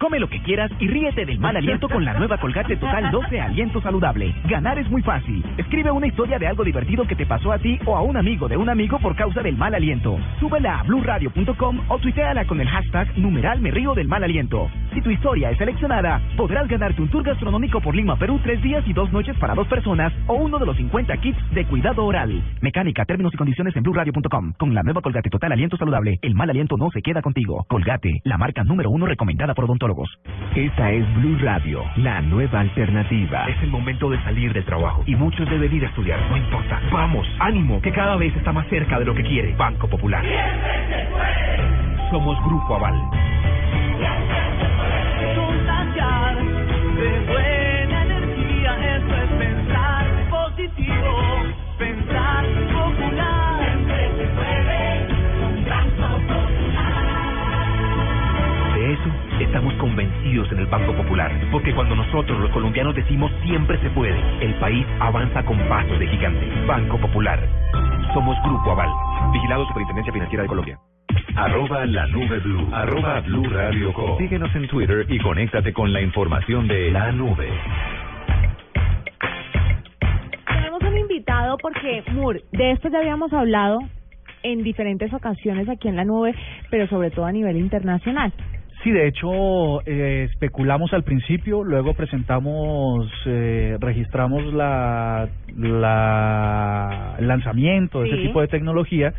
Come 0.00 0.18
lo 0.18 0.30
que 0.30 0.40
quieras 0.40 0.70
y 0.78 0.88
ríete 0.88 1.26
del 1.26 1.38
mal 1.38 1.54
aliento 1.58 1.86
con 1.86 2.02
la 2.06 2.14
nueva 2.14 2.38
Colgate 2.38 2.74
Total 2.76 3.10
12 3.10 3.38
Aliento 3.38 3.82
Saludable. 3.82 4.34
Ganar 4.48 4.78
es 4.78 4.88
muy 4.88 5.02
fácil. 5.02 5.44
Escribe 5.58 5.90
una 5.90 6.06
historia 6.06 6.38
de 6.38 6.46
algo 6.46 6.64
divertido 6.64 7.06
que 7.06 7.14
te 7.14 7.26
pasó 7.26 7.52
a 7.52 7.58
ti 7.58 7.78
o 7.84 7.94
a 7.94 8.00
un 8.00 8.16
amigo 8.16 8.48
de 8.48 8.56
un 8.56 8.70
amigo 8.70 8.98
por 8.98 9.14
causa 9.14 9.42
del 9.42 9.58
mal 9.58 9.74
aliento. 9.74 10.18
Súbela 10.38 10.80
a 10.80 10.82
blurradio.com 10.84 11.80
o 11.86 11.98
tuiteala 11.98 12.46
con 12.46 12.62
el 12.62 12.68
hashtag 12.68 13.18
numeral 13.18 13.60
me 13.60 13.70
río 13.70 13.92
del 13.92 14.08
mal 14.08 14.24
aliento. 14.24 14.70
Si 14.94 15.02
tu 15.02 15.10
historia 15.10 15.50
es 15.50 15.58
seleccionada, 15.58 16.22
podrás 16.34 16.66
ganarte 16.66 17.02
un 17.02 17.10
tour 17.10 17.22
gastronómico 17.22 17.82
por 17.82 17.94
Lima, 17.94 18.16
Perú, 18.16 18.40
tres 18.42 18.62
días 18.62 18.82
y 18.88 18.94
dos 18.94 19.12
noches 19.12 19.36
para 19.36 19.54
dos 19.54 19.68
personas 19.68 20.14
o 20.28 20.34
uno 20.34 20.58
de 20.58 20.64
los 20.64 20.78
50 20.78 21.14
kits 21.18 21.50
de 21.50 21.66
cuidado 21.66 22.06
oral. 22.06 22.42
Mecánica, 22.62 23.04
términos 23.04 23.34
y 23.34 23.36
condiciones 23.36 23.76
en 23.76 23.82
blurradio.com. 23.82 24.54
Con 24.56 24.74
la 24.74 24.82
nueva 24.82 25.02
Colgate 25.02 25.28
Total 25.28 25.52
Aliento 25.52 25.76
Saludable, 25.76 26.18
el 26.22 26.34
mal 26.34 26.48
aliento 26.48 26.78
no 26.78 26.88
se 26.90 27.02
queda 27.02 27.20
contigo. 27.20 27.66
Colgate, 27.68 28.22
la 28.24 28.38
marca 28.38 28.64
número 28.64 28.88
uno 28.88 29.04
recomendada 29.04 29.52
por 29.52 29.66
Esta 30.54 30.92
es 30.92 31.14
Blue 31.14 31.38
Radio, 31.40 31.84
la 31.96 32.20
nueva 32.22 32.60
alternativa. 32.60 33.46
Es 33.48 33.62
el 33.62 33.70
momento 33.70 34.10
de 34.10 34.22
salir 34.22 34.52
del 34.52 34.64
trabajo 34.64 35.02
y 35.06 35.14
muchos 35.16 35.48
deben 35.50 35.74
ir 35.74 35.84
a 35.84 35.88
estudiar. 35.88 36.20
No 36.30 36.36
importa. 36.36 36.80
Vamos, 36.92 37.26
ánimo, 37.38 37.80
que 37.80 37.92
cada 37.92 38.16
vez 38.16 38.34
está 38.36 38.52
más 38.52 38.66
cerca 38.68 38.98
de 38.98 39.04
lo 39.04 39.14
que 39.14 39.22
quiere. 39.22 39.54
Banco 39.56 39.88
Popular. 39.88 40.24
Somos 42.10 42.38
Grupo 42.44 42.76
Aval. 42.76 43.29
Estamos 59.50 59.74
convencidos 59.74 60.50
en 60.52 60.60
el 60.60 60.66
Banco 60.66 60.94
Popular, 60.94 61.32
porque 61.50 61.74
cuando 61.74 61.96
nosotros 61.96 62.38
los 62.38 62.50
colombianos 62.52 62.94
decimos 62.94 63.32
siempre 63.42 63.80
se 63.80 63.90
puede, 63.90 64.16
el 64.40 64.54
país 64.60 64.86
avanza 65.00 65.42
con 65.42 65.58
pasos 65.68 65.98
de 65.98 66.06
gigante. 66.06 66.46
Banco 66.68 66.96
Popular. 66.98 67.40
Somos 68.14 68.36
Grupo 68.44 68.70
Aval. 68.70 68.88
Vigilado 69.32 69.66
Superintendencia 69.66 70.12
Financiera 70.12 70.42
de 70.44 70.48
Colombia. 70.48 70.78
Arroba 71.34 71.84
la 71.84 72.06
nube 72.06 72.38
blue. 72.38 72.68
Arroba 72.72 73.20
blue 73.22 73.42
radio 73.50 73.92
com. 73.92 74.16
Síguenos 74.18 74.54
en 74.54 74.68
Twitter 74.68 75.04
y 75.08 75.18
conéctate 75.18 75.72
con 75.72 75.92
la 75.92 76.00
información 76.00 76.68
de 76.68 76.92
la 76.92 77.10
nube. 77.10 77.48
Tenemos 80.46 80.80
un 80.80 80.96
invitado 80.96 81.56
porque, 81.58 82.04
Mur, 82.12 82.40
de 82.52 82.70
esto 82.70 82.88
ya 82.88 82.98
habíamos 82.98 83.32
hablado 83.32 83.80
en 84.44 84.62
diferentes 84.62 85.12
ocasiones 85.12 85.68
aquí 85.68 85.88
en 85.88 85.96
la 85.96 86.04
nube, 86.04 86.36
pero 86.70 86.86
sobre 86.86 87.10
todo 87.10 87.26
a 87.26 87.32
nivel 87.32 87.56
internacional. 87.56 88.32
Sí, 88.82 88.90
de 88.92 89.08
hecho, 89.08 89.82
eh, 89.86 90.26
especulamos 90.30 90.92
al 90.94 91.04
principio, 91.04 91.62
luego 91.62 91.92
presentamos, 91.92 93.06
eh, 93.26 93.76
registramos 93.78 94.42
la, 94.54 95.28
la 95.54 97.16
el 97.18 97.28
lanzamiento 97.28 98.00
de 98.00 98.08
Sí. 98.08 98.14
ese 98.14 98.22
tipo 98.28 98.40
de 98.40 98.48
tecnología, 98.48 99.12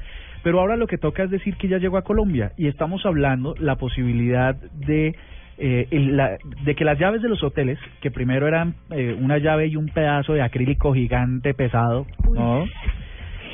pero 0.44 0.60
ahora 0.60 0.76
lo 0.78 0.88
que 0.88 0.98
toca 0.98 1.24
es 1.24 1.30
decir 1.30 1.56
que 1.58 1.68
ya 1.68 1.78
llegó 1.78 1.98
a 1.98 2.02
Colombia 2.04 2.52
y 2.58 2.68
estamos 2.68 3.06
hablando 3.06 3.54
la 3.60 3.76
posibilidad 3.76 4.56
de 4.74 5.16
eh, 5.64 5.88
el- 5.92 6.18
la- 6.18 6.38
de 6.66 6.74
que 6.74 6.84
las 6.84 6.98
llaves 6.98 7.22
de 7.22 7.30
los 7.30 7.44
hoteles, 7.44 7.78
que 8.02 8.10
primero 8.10 8.48
eran 8.48 8.74
eh, 8.90 9.16
una 9.22 9.38
llave 9.38 9.68
y 9.68 9.76
un 9.76 9.86
pedazo 9.90 10.34
de 10.34 10.42
acrílico 10.42 10.92
gigante 10.92 11.54
pesado, 11.54 12.08
¿no? 12.34 12.66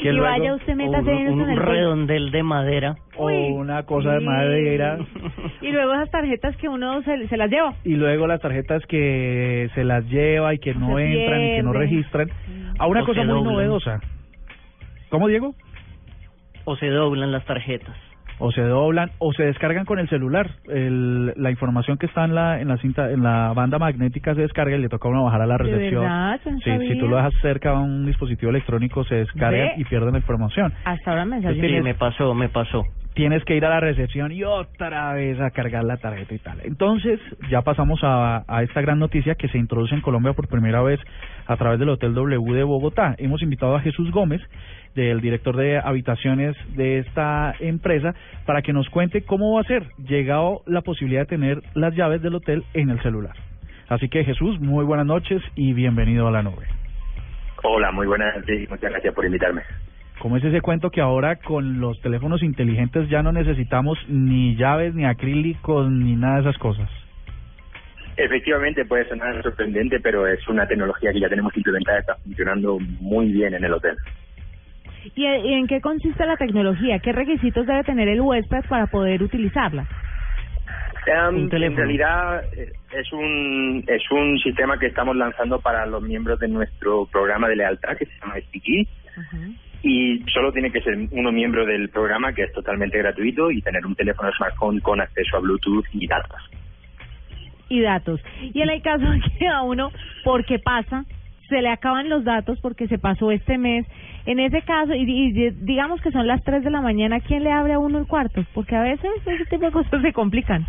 Que 0.02 0.10
y 0.10 0.12
luego- 0.12 0.26
vaya 0.30 0.54
usted 0.54 0.76
métase 0.76 1.12
en 1.12 1.18
eso 1.28 1.34
un 1.34 1.42
en 1.42 1.50
el 1.50 1.58
redondel 1.58 2.32
de 2.32 2.44
madera. 2.44 2.96
o 3.16 3.30
una 3.32 3.84
cosa 3.84 4.12
de 4.14 4.20
madera 4.20 5.00
Y 5.62 5.72
luego 5.72 5.94
esas 5.96 6.12
tarjetas 6.12 6.56
que 6.58 6.70
uno 6.70 7.02
se, 7.04 7.28
se 7.28 7.38
las 7.38 7.50
lleva. 7.50 7.74
y 7.84 7.96
luego 7.96 8.28
las 8.28 8.40
tarjetas 8.42 8.86
que 8.86 9.70
se 9.74 9.84
las 9.84 10.06
lleva 10.10 10.54
y 10.54 10.60
que 10.60 10.74
no 10.76 10.98
Se 10.98 11.04
entran 11.04 11.42
y 11.42 11.56
que 11.56 11.64
no 11.64 11.74
registran 11.74 12.30
a 12.80 12.86
una 12.88 13.02
O 13.02 13.06
cosa 13.06 13.24
muy 13.24 13.28
doblan. 13.34 13.54
novedosa. 13.54 14.00
¿Cómo 15.10 15.28
Diego? 15.28 15.56
O 16.66 16.76
se 16.76 16.88
doblan 16.90 17.32
las 17.32 17.46
tarjetas. 17.46 17.96
O 18.40 18.52
se 18.52 18.62
doblan 18.62 19.12
o 19.20 19.34
se 19.34 19.44
descargan 19.44 19.86
con 19.86 20.00
el 20.00 20.08
celular. 20.10 20.50
El, 20.70 21.34
la 21.36 21.52
información 21.52 21.98
que 21.98 22.06
está 22.06 22.26
en 22.26 22.36
la 22.36 22.62
en 22.62 22.68
la 22.68 22.78
cinta 22.78 23.12
en 23.12 23.24
la 23.24 23.54
banda 23.54 23.80
magnética 23.80 24.36
se 24.36 24.42
descarga 24.42 24.76
y 24.76 24.82
le 24.82 24.90
toca 24.90 25.08
a 25.08 25.12
uno 25.12 25.24
bajar 25.26 25.42
a 25.42 25.46
la 25.46 25.58
¿De 25.58 25.64
recepción. 25.64 26.04
verdad? 26.04 26.40
Yo 26.46 26.52
no 26.52 26.60
Sí, 26.60 26.88
si 26.88 27.00
tú 27.00 27.08
lo 27.08 27.18
dejas 27.18 27.34
cerca 27.42 27.72
a 27.72 27.80
un 27.80 28.06
dispositivo 28.06 28.50
electrónico 28.50 29.04
se 29.06 29.16
descargan 29.16 29.70
Ve. 29.70 29.74
y 29.78 29.86
pierden 29.86 30.12
la 30.12 30.20
información. 30.20 30.74
Hasta 30.86 31.12
ahora 31.12 31.26
me 31.26 31.42
salió. 31.42 31.62
Sí, 31.62 31.82
me 31.82 31.94
pasó, 31.96 32.34
me 32.34 32.50
pasó. 32.50 32.84
Tienes 33.18 33.44
que 33.46 33.56
ir 33.56 33.66
a 33.66 33.70
la 33.70 33.80
recepción 33.80 34.32
y 34.32 34.44
otra 34.44 35.12
vez 35.14 35.42
a 35.42 35.50
cargar 35.50 35.84
la 35.84 35.98
tarjeta 35.98 36.36
y 36.36 36.38
tal. 36.38 36.60
Entonces, 36.64 37.20
ya 37.50 37.64
pasamos 37.64 38.00
a, 38.04 38.46
esta 38.62 38.80
gran 38.82 39.00
noticia 39.00 39.34
que 39.34 39.48
se 39.48 39.58
introduce 39.58 39.96
en 39.96 40.02
Colombia 40.02 40.34
por 40.34 40.48
primera 40.48 40.84
vez 40.84 41.00
a 41.48 41.58
través 41.58 41.80
del 41.80 41.90
Hotel 41.90 42.14
W 42.14 42.54
de 42.54 42.64
Bogotá. 42.64 43.16
Hemos 43.18 43.42
invitado 43.42 43.76
a 43.76 43.82
Jesús 43.82 44.12
Gómez, 44.12 44.40
del 44.94 45.20
director 45.20 45.56
de 45.56 45.80
habitaciones 45.80 46.56
de 46.76 47.00
esta 47.00 47.56
empresa, 47.60 48.14
para 48.46 48.62
que 48.62 48.72
nos 48.72 48.88
cuente 48.90 49.24
cómo 49.24 49.56
va 49.56 49.62
a 49.62 49.64
ser 49.64 49.82
llegado 49.98 50.62
la 50.68 50.82
posibilidad 50.82 51.22
de 51.22 51.26
tener 51.26 51.64
las 51.74 51.96
llaves 51.96 52.22
del 52.22 52.36
hotel 52.36 52.66
en 52.76 52.92
el 52.92 53.02
celular. 53.02 53.34
Así 53.90 54.10
que 54.10 54.26
Jesús, 54.26 54.60
muy 54.60 54.86
buenas 54.86 55.08
noches 55.08 55.42
y 55.56 55.74
bienvenido 55.74 56.28
a 56.28 56.32
la 56.32 56.44
nube. 56.44 56.68
Hola, 57.64 57.92
muy 57.92 58.06
buenas 58.06 58.36
noches 58.36 58.62
y 58.62 58.68
muchas 58.68 58.92
gracias 58.92 59.16
por 59.16 59.26
invitarme. 59.26 59.64
¿Cómo 60.20 60.38
es 60.38 60.44
ese 60.44 60.62
cuento 60.62 60.90
que 60.90 61.02
ahora 61.02 61.36
con 61.36 61.80
los 61.80 62.02
teléfonos 62.02 62.42
inteligentes 62.42 63.08
ya 63.10 63.22
no 63.22 63.32
necesitamos 63.32 63.98
ni 64.08 64.56
llaves, 64.56 64.96
ni 64.96 65.06
acrílicos, 65.06 65.90
ni 65.92 66.16
nada 66.16 66.36
de 66.36 66.42
esas 66.42 66.58
cosas? 66.58 66.90
Efectivamente 68.16 68.84
puede 68.86 69.08
sonar 69.08 69.42
sorprendente, 69.44 70.00
pero 70.00 70.26
es 70.28 70.46
una 70.48 70.68
tecnología 70.68 71.14
que 71.14 71.20
ya 71.20 71.30
tenemos 71.30 71.56
implementada, 71.56 72.00
está 72.00 72.16
funcionando 72.16 72.80
muy 73.00 73.32
bien 73.32 73.54
en 73.54 73.64
el 73.64 73.74
hotel. 73.74 73.96
¿Y, 75.16 75.24
y 75.24 75.54
en 75.54 75.68
qué 75.68 75.82
consiste 75.82 76.26
la 76.26 76.36
tecnología? 76.36 76.98
¿Qué 77.00 77.12
requisitos 77.12 77.68
debe 77.68 77.84
tener 77.84 78.08
el 78.08 78.22
huésped 78.22 78.66
para 78.68 78.88
poder 78.88 79.22
utilizarla? 79.22 79.88
Em, 81.08 81.50
en 81.50 81.76
realidad 81.76 82.44
eh, 82.54 82.74
es 82.92 83.14
un 83.14 83.84
es 83.88 84.12
un 84.12 84.38
sistema 84.40 84.78
que 84.78 84.88
estamos 84.88 85.16
lanzando 85.16 85.62
para 85.62 85.86
los 85.86 86.04
miembros 86.04 86.38
de 86.40 86.50
nuestro 86.50 87.06
programa 87.06 87.48
de 87.48 87.56
lealtad 87.56 87.96
que 87.96 88.06
se 88.06 88.12
llama 88.20 88.36
SPG 88.42 88.88
y 89.84 90.24
solo 90.34 90.52
tiene 90.52 90.72
que 90.72 90.82
ser 90.82 90.98
uno 91.12 91.32
miembro 91.32 91.66
del 91.66 91.90
programa 91.90 92.34
que 92.34 92.44
es 92.44 92.52
totalmente 92.54 92.98
gratuito 92.98 93.52
y 93.52 93.62
tener 93.62 93.86
un 93.86 93.96
teléfono 93.96 94.32
smartphone 94.34 94.80
con 94.80 95.02
acceso 95.02 95.38
a 95.38 95.40
Bluetooth 95.40 95.86
y 95.94 96.08
datos. 96.08 96.42
y 97.70 97.82
datos. 97.82 98.22
Y 98.54 98.62
en 98.62 98.70
el 98.70 98.82
caso 98.82 99.06
de 99.12 99.22
que 99.38 99.48
a 99.48 99.62
uno, 99.62 99.92
porque 100.24 100.60
pasa, 100.60 101.06
se 101.50 101.62
le 101.62 101.70
acaban 101.70 102.10
los 102.10 102.24
datos 102.24 102.60
porque 102.62 102.88
se 102.88 102.98
pasó 102.98 103.32
este 103.32 103.58
mes, 103.58 103.86
en 104.26 104.40
ese 104.40 104.62
caso, 104.62 104.94
y, 104.94 105.04
y 105.10 105.50
digamos 105.52 106.02
que 106.02 106.12
son 106.12 106.28
las 106.28 106.44
3 106.44 106.64
de 106.64 106.72
la 106.72 106.82
mañana, 106.82 107.20
¿quién 107.22 107.44
le 107.44 107.52
abre 107.52 107.74
a 107.74 107.80
uno 107.80 108.00
el 108.00 108.08
cuarto? 108.08 108.44
Porque 108.54 108.76
a 108.76 108.82
veces 108.82 109.10
ese 109.26 109.46
tipo 109.46 109.66
de 109.66 109.72
cosas 109.72 110.02
se 110.02 110.14
complican. 110.14 110.66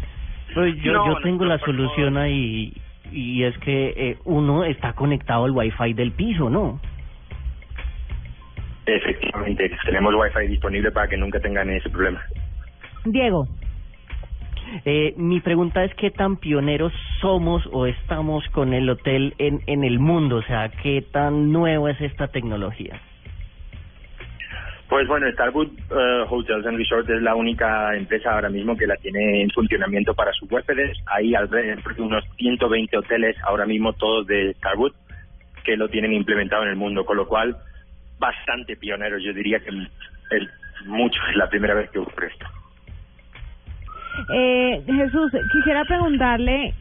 Pues 0.55 0.77
yo, 0.83 0.93
No, 0.93 1.07
yo 1.07 1.21
tengo 1.23 1.45
la 1.45 1.59
solución 1.59 2.17
ahí 2.17 2.73
y 3.13 3.43
es 3.43 3.57
que 3.59 3.95
eh, 3.97 4.17
uno 4.25 4.65
está 4.65 4.93
conectado 4.93 5.45
al 5.45 5.53
wifi 5.53 5.93
del 5.95 6.13
piso, 6.13 6.51
¿no? 6.51 6.81
Efectivamente, 8.89 9.71
tenemos 9.85 10.15
wifi 10.15 10.49
disponible 10.49 10.91
para 10.91 11.07
que 11.09 11.19
nunca 11.19 11.39
tengan 11.41 11.69
ese 11.69 11.91
problema. 11.91 12.23
Diego. 13.05 13.47
Eh, 14.87 15.13
mi 15.19 15.41
pregunta 15.41 15.85
es 15.85 15.95
qué 15.95 16.11
tan 16.11 16.37
pioneros 16.37 16.93
somos 17.21 17.67
o 17.71 17.87
estamos 17.87 18.49
con 18.49 18.73
el 18.73 18.89
hotel 18.89 19.35
en, 19.39 19.61
en 19.67 19.85
el 19.85 19.99
mundo, 19.99 20.37
o 20.37 20.43
sea, 20.43 20.71
qué 20.83 21.03
tan 21.03 21.53
nuevo 21.53 21.89
es 21.89 22.01
esta 22.01 22.29
tecnología. 22.29 22.99
Pues 24.89 25.07
bueno, 25.07 25.31
Starwood 25.33 25.69
eh, 25.69 26.25
Hotels 26.31 26.67
and 26.67 26.79
Resorts 26.79 27.11
es 27.11 27.21
la 27.21 27.35
única 27.35 27.95
empresa 27.95 28.33
ahora 28.33 28.49
mismo 28.49 28.75
que 28.75 28.87
la 28.87 28.97
tiene 28.97 29.43
en 29.43 29.51
funcionamiento 29.51 30.15
para 30.15 30.33
sus 30.33 30.51
huéspedes. 30.51 30.97
Hay 31.07 31.35
alrededor 31.35 31.95
de 31.95 32.03
unos 32.03 32.25
120 32.39 32.97
hoteles 32.97 33.37
ahora 33.45 33.67
mismo, 33.67 33.93
todos 33.93 34.27
de 34.27 34.55
Starwood, 34.55 34.93
que 35.63 35.77
lo 35.77 35.89
tienen 35.91 36.15
implementado 36.15 36.63
en 36.63 36.71
el 36.71 36.77
mundo, 36.77 37.05
con 37.05 37.19
lo 37.19 37.29
cual 37.29 37.55
bastante 38.19 38.77
pioneros. 38.77 39.23
Yo 39.23 39.33
diría 39.33 39.61
que 39.61 39.71
es 39.71 40.87
mucho, 40.87 41.21
es 41.31 41.37
la 41.37 41.49
primera 41.49 41.75
vez 41.75 41.91
que 41.91 41.99
ocurre 41.99 42.29
esto. 42.29 42.47
Eh, 44.35 44.83
Jesús, 44.87 45.33
quisiera 45.53 45.85
preguntarle, 45.85 46.75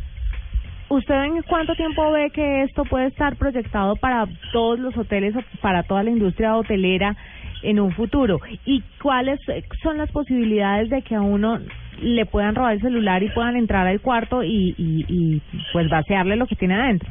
¿usted 0.90 1.24
en 1.24 1.42
cuánto 1.44 1.76
tiempo 1.76 2.12
ve 2.12 2.32
que 2.32 2.64
esto 2.64 2.84
puede 2.86 3.08
estar 3.08 3.36
proyectado 3.36 3.96
para 3.96 4.26
todos 4.52 4.80
los 4.80 4.98
hoteles 4.98 5.36
para 5.62 5.84
toda 5.84 6.04
la 6.04 6.10
industria 6.10 6.56
hotelera 6.56 7.16
en 7.62 7.80
un 7.80 7.92
futuro? 7.92 8.40
¿Y 8.66 8.82
cuáles 9.02 9.40
son 9.84 9.98
las 9.98 10.12
posibilidades 10.12 10.90
de 10.90 11.02
que 11.04 11.16
a 11.16 11.22
uno 11.22 11.60
le 12.00 12.26
puedan 12.26 12.56
robar 12.56 12.74
el 12.74 12.82
celular 12.82 13.24
y 13.24 13.30
puedan 13.30 13.56
entrar 13.56 13.88
al 13.88 14.02
cuarto 14.02 14.44
y, 14.44 14.76
y, 14.78 15.06
y 15.08 15.42
pues 15.74 15.90
vaciarle 15.90 16.36
lo 16.36 16.48
que 16.48 16.56
tiene 16.56 16.76
adentro? 16.76 17.10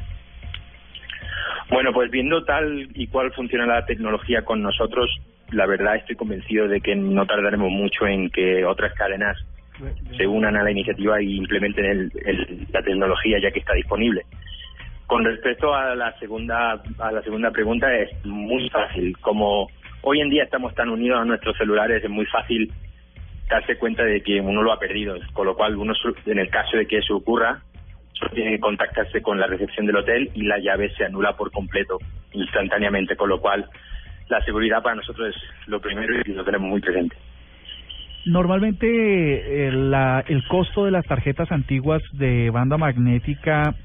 Bueno, 1.70 1.92
pues 1.92 2.10
viendo 2.10 2.44
tal 2.44 2.88
y 2.94 3.06
cual 3.08 3.32
funciona 3.32 3.66
la 3.66 3.84
tecnología 3.84 4.42
con 4.42 4.62
nosotros, 4.62 5.10
la 5.50 5.66
verdad 5.66 5.96
estoy 5.96 6.16
convencido 6.16 6.68
de 6.68 6.80
que 6.80 6.94
no 6.94 7.26
tardaremos 7.26 7.70
mucho 7.70 8.06
en 8.06 8.30
que 8.30 8.64
otras 8.64 8.92
cadenas 8.94 9.36
se 10.16 10.26
unan 10.26 10.56
a 10.56 10.62
la 10.62 10.70
iniciativa 10.70 11.20
y 11.20 11.36
implementen 11.36 11.84
el- 11.84 12.12
el- 12.24 12.66
la 12.72 12.82
tecnología 12.82 13.38
ya 13.40 13.50
que 13.50 13.58
está 13.58 13.74
disponible. 13.74 14.22
Con 15.06 15.24
respecto 15.24 15.74
a 15.74 15.94
la 15.94 16.12
segunda 16.18 16.82
a 16.98 17.12
la 17.12 17.22
segunda 17.22 17.50
pregunta 17.50 17.94
es 17.94 18.10
muy 18.24 18.68
fácil. 18.70 19.16
Como 19.18 19.68
hoy 20.02 20.20
en 20.20 20.30
día 20.30 20.44
estamos 20.44 20.74
tan 20.74 20.88
unidos 20.88 21.20
a 21.20 21.24
nuestros 21.24 21.56
celulares, 21.58 22.02
es 22.02 22.10
muy 22.10 22.26
fácil 22.26 22.72
darse 23.48 23.76
cuenta 23.76 24.02
de 24.04 24.22
que 24.22 24.40
uno 24.40 24.62
lo 24.62 24.72
ha 24.72 24.78
perdido. 24.80 25.16
Con 25.32 25.46
lo 25.46 25.54
cual, 25.54 25.76
uno 25.76 25.92
en 26.26 26.38
el 26.38 26.48
caso 26.48 26.76
de 26.76 26.86
que 26.86 26.98
eso 26.98 27.16
ocurra, 27.16 27.60
solo 28.18 28.30
tiene 28.32 28.52
que 28.52 28.60
contactarse 28.60 29.22
con 29.22 29.38
la 29.38 29.46
recepción 29.46 29.86
del 29.86 29.96
hotel 29.96 30.30
y 30.34 30.42
la 30.42 30.58
llave 30.58 30.90
se 30.96 31.04
anula 31.04 31.36
por 31.36 31.50
completo 31.50 31.98
instantáneamente. 32.32 33.16
Con 33.16 33.28
lo 33.28 33.40
cual, 33.40 33.66
la 34.28 34.42
seguridad 34.42 34.82
para 34.82 34.96
nosotros 34.96 35.34
es 35.34 35.68
lo 35.68 35.80
primero 35.80 36.14
y 36.24 36.32
lo 36.32 36.44
tenemos 36.44 36.68
muy 36.68 36.80
presente. 36.80 37.16
Normalmente 38.26 39.68
eh, 39.68 39.72
la, 39.72 40.24
el 40.26 40.42
costo 40.48 40.84
de 40.84 40.90
las 40.90 41.06
tarjetas 41.06 41.52
antiguas 41.52 42.02
de 42.12 42.50
banda 42.50 42.76
magnética 42.76 43.76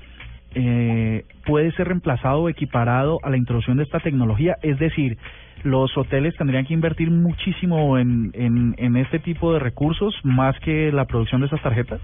eh, 0.56 1.26
puede 1.46 1.72
ser 1.74 1.90
reemplazado 1.90 2.42
o 2.42 2.50
equiparado 2.50 3.20
a 3.24 3.30
la 3.30 3.38
introducción 3.38 3.78
de 3.78 3.84
esta 3.84 4.00
tecnología. 4.00 4.56
Es 4.64 4.80
decir, 4.80 5.18
los 5.64 5.96
hoteles 5.96 6.36
tendrían 6.38 6.66
que 6.66 6.74
invertir 6.74 7.12
muchísimo 7.12 8.00
en, 8.00 8.32
en, 8.34 8.74
en 8.78 8.98
este 8.98 9.20
tipo 9.20 9.54
de 9.54 9.60
recursos 9.60 10.16
más 10.24 10.60
que 10.62 10.92
la 10.92 11.06
producción 11.06 11.42
de 11.42 11.48
esas 11.48 11.62
tarjetas. 11.62 12.02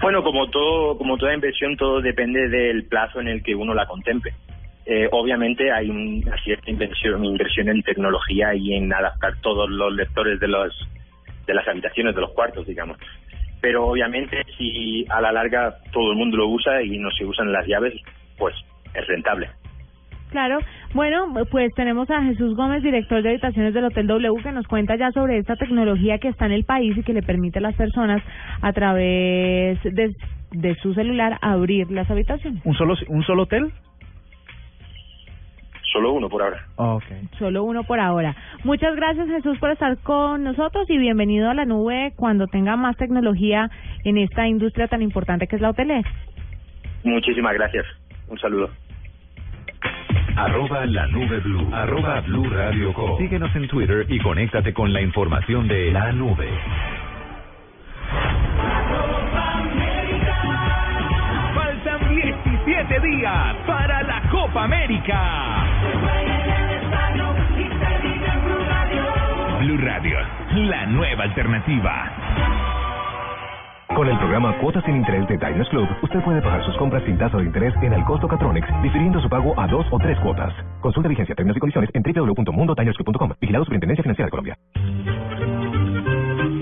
Bueno, 0.00 0.22
como 0.22 0.48
todo, 0.48 0.96
como 0.96 1.18
toda 1.18 1.34
inversión, 1.34 1.76
todo 1.76 2.00
depende 2.00 2.48
del 2.48 2.84
plazo 2.84 3.20
en 3.20 3.28
el 3.28 3.42
que 3.42 3.54
uno 3.54 3.74
la 3.74 3.86
contemple. 3.86 4.32
Eh, 4.86 5.08
obviamente 5.12 5.70
hay 5.70 5.90
una 5.90 6.36
cierta 6.42 6.70
inversión, 6.70 7.24
inversión 7.24 7.68
en 7.68 7.82
tecnología 7.82 8.54
y 8.54 8.74
en 8.74 8.92
adaptar 8.92 9.40
todos 9.40 9.68
los 9.68 9.94
lectores 9.94 10.40
de 10.40 10.48
los 10.48 10.72
de 11.46 11.54
las 11.54 11.66
habitaciones, 11.68 12.14
de 12.14 12.20
los 12.20 12.32
cuartos, 12.32 12.66
digamos. 12.66 12.96
Pero 13.60 13.86
obviamente 13.86 14.42
si 14.56 15.04
a 15.10 15.20
la 15.20 15.32
larga 15.32 15.76
todo 15.92 16.12
el 16.12 16.16
mundo 16.16 16.38
lo 16.38 16.48
usa 16.48 16.82
y 16.82 16.98
no 16.98 17.10
se 17.10 17.24
usan 17.24 17.52
las 17.52 17.66
llaves, 17.66 17.94
pues 18.38 18.54
es 18.94 19.06
rentable. 19.06 19.50
Claro. 20.30 20.58
Bueno, 20.94 21.32
pues 21.50 21.72
tenemos 21.74 22.08
a 22.10 22.22
Jesús 22.22 22.56
Gómez, 22.56 22.82
director 22.82 23.22
de 23.22 23.30
habitaciones 23.30 23.74
del 23.74 23.84
Hotel 23.84 24.06
W, 24.06 24.42
que 24.42 24.52
nos 24.52 24.66
cuenta 24.66 24.96
ya 24.96 25.10
sobre 25.12 25.38
esta 25.38 25.56
tecnología 25.56 26.18
que 26.18 26.28
está 26.28 26.46
en 26.46 26.52
el 26.52 26.64
país 26.64 26.96
y 26.96 27.02
que 27.02 27.12
le 27.12 27.22
permite 27.22 27.58
a 27.58 27.62
las 27.62 27.74
personas 27.74 28.22
a 28.62 28.72
través 28.72 29.82
de, 29.82 30.14
de 30.52 30.74
su 30.76 30.94
celular 30.94 31.38
abrir 31.42 31.90
las 31.90 32.10
habitaciones. 32.10 32.64
¿Un 32.64 32.74
solo, 32.74 32.94
un 33.08 33.22
solo 33.24 33.42
hotel? 33.42 33.72
Solo 35.92 36.12
uno 36.12 36.28
por 36.28 36.42
ahora. 36.42 36.66
Okay. 36.76 37.28
Solo 37.38 37.64
uno 37.64 37.82
por 37.82 37.98
ahora. 37.98 38.36
Muchas 38.62 38.94
gracias 38.94 39.26
Jesús 39.26 39.58
por 39.58 39.70
estar 39.70 39.98
con 39.98 40.44
nosotros 40.44 40.88
y 40.88 40.98
bienvenido 40.98 41.50
a 41.50 41.54
la 41.54 41.64
nube 41.64 42.12
cuando 42.16 42.46
tenga 42.46 42.76
más 42.76 42.96
tecnología 42.96 43.68
en 44.04 44.16
esta 44.18 44.46
industria 44.46 44.86
tan 44.86 45.02
importante 45.02 45.48
que 45.48 45.56
es 45.56 45.62
la 45.62 45.70
hotelera. 45.70 46.08
Muchísimas 47.02 47.54
gracias. 47.54 47.86
Un 48.28 48.38
saludo. 48.38 48.70
Arroba 50.36 50.86
la 50.86 51.06
nube 51.08 51.40
blue. 51.40 51.68
Arroba 51.72 52.20
blue 52.20 52.48
radio 52.50 52.92
com. 52.92 53.18
Síguenos 53.18 53.54
en 53.56 53.68
Twitter 53.68 54.06
y 54.08 54.18
conéctate 54.18 54.72
con 54.72 54.92
la 54.92 55.00
información 55.00 55.68
de 55.68 55.90
la 55.90 56.12
nube. 56.12 56.48
Faltan 61.54 62.14
17 62.14 63.00
días 63.00 63.56
para 63.66 64.02
la 64.02 64.22
Copa 64.30 64.64
América. 64.64 65.66
Blue 69.60 69.78
Radio, 69.78 70.18
la 70.54 70.86
nueva 70.86 71.24
alternativa. 71.24 72.59
Con 73.94 74.08
el 74.08 74.16
programa 74.18 74.56
Cuotas 74.58 74.84
sin 74.84 74.96
Interés 74.96 75.26
de 75.28 75.36
Diners 75.36 75.68
Club, 75.68 75.88
usted 76.02 76.22
puede 76.22 76.40
pagar 76.40 76.64
sus 76.64 76.76
compras 76.76 77.02
sin 77.04 77.18
tasa 77.18 77.36
de 77.36 77.44
interés 77.44 77.74
en 77.82 77.92
el 77.92 78.04
costo 78.04 78.28
Catronics, 78.28 78.68
difiriendo 78.82 79.20
su 79.20 79.28
pago 79.28 79.58
a 79.58 79.66
dos 79.66 79.84
o 79.90 79.98
tres 79.98 80.18
cuotas. 80.20 80.54
Consulta 80.80 81.08
vigencia, 81.08 81.34
términos 81.34 81.56
y 81.56 81.60
condiciones 81.60 81.90
en 81.94 82.02
www.mundotinersclub.com. 82.02 83.32
Vigilado 83.40 83.64
Superintendencia 83.64 84.02
Financiera 84.02 84.26
de 84.26 84.30
Colombia. 84.30 84.56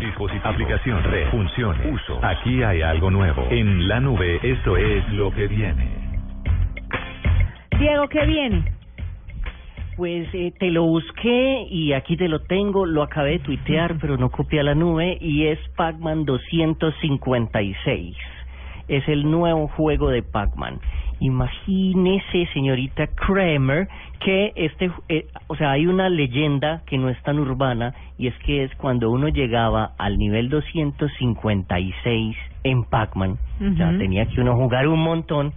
Dispositivo, 0.00 0.48
aplicación, 0.48 1.04
red, 1.04 1.28
funciones, 1.30 1.92
uso. 1.92 2.18
Aquí 2.22 2.62
hay 2.62 2.80
algo 2.80 3.10
nuevo. 3.10 3.46
En 3.50 3.86
la 3.86 4.00
nube, 4.00 4.40
esto 4.42 4.76
es 4.76 5.06
lo 5.12 5.30
que 5.30 5.46
viene. 5.46 5.88
Diego, 7.78 8.08
¿qué 8.08 8.24
viene? 8.24 8.64
Pues 9.98 10.26
eh, 10.32 10.52
te 10.58 10.70
lo 10.70 10.84
busqué 10.84 11.66
y 11.70 11.92
aquí 11.92 12.16
te 12.16 12.28
lo 12.28 12.40
tengo, 12.40 12.86
lo 12.86 13.02
acabé 13.02 13.32
de 13.32 13.38
tuitear, 13.40 13.98
pero 14.00 14.16
no 14.16 14.30
copié 14.30 14.60
a 14.60 14.62
la 14.62 14.74
nube 14.74 15.18
y 15.20 15.46
es 15.46 15.58
Pac-Man 15.76 16.24
256. 16.24 18.16
Es 18.88 19.06
el 19.06 19.30
nuevo 19.30 19.68
juego 19.68 20.08
de 20.08 20.22
Pac-Man. 20.22 20.80
Imagínese, 21.20 22.46
señorita 22.54 23.06
Kramer, 23.08 23.88
que 24.20 24.52
este, 24.56 24.90
eh, 25.08 25.26
o 25.48 25.56
sea, 25.56 25.72
hay 25.72 25.86
una 25.86 26.08
leyenda 26.08 26.82
que 26.86 26.96
no 26.96 27.10
es 27.10 27.22
tan 27.22 27.38
urbana 27.38 27.94
y 28.18 28.26
es 28.26 28.34
que 28.38 28.64
es 28.64 28.74
cuando 28.76 29.10
uno 29.10 29.28
llegaba 29.28 29.92
al 29.98 30.18
nivel 30.18 30.48
256 30.48 32.36
en 32.64 32.84
Pac-Man, 32.84 33.38
o 33.60 33.76
sea, 33.76 33.90
Ujú. 33.90 33.98
tenía 33.98 34.26
que 34.26 34.40
uno 34.40 34.56
jugar 34.56 34.88
un 34.88 35.00
montón, 35.00 35.52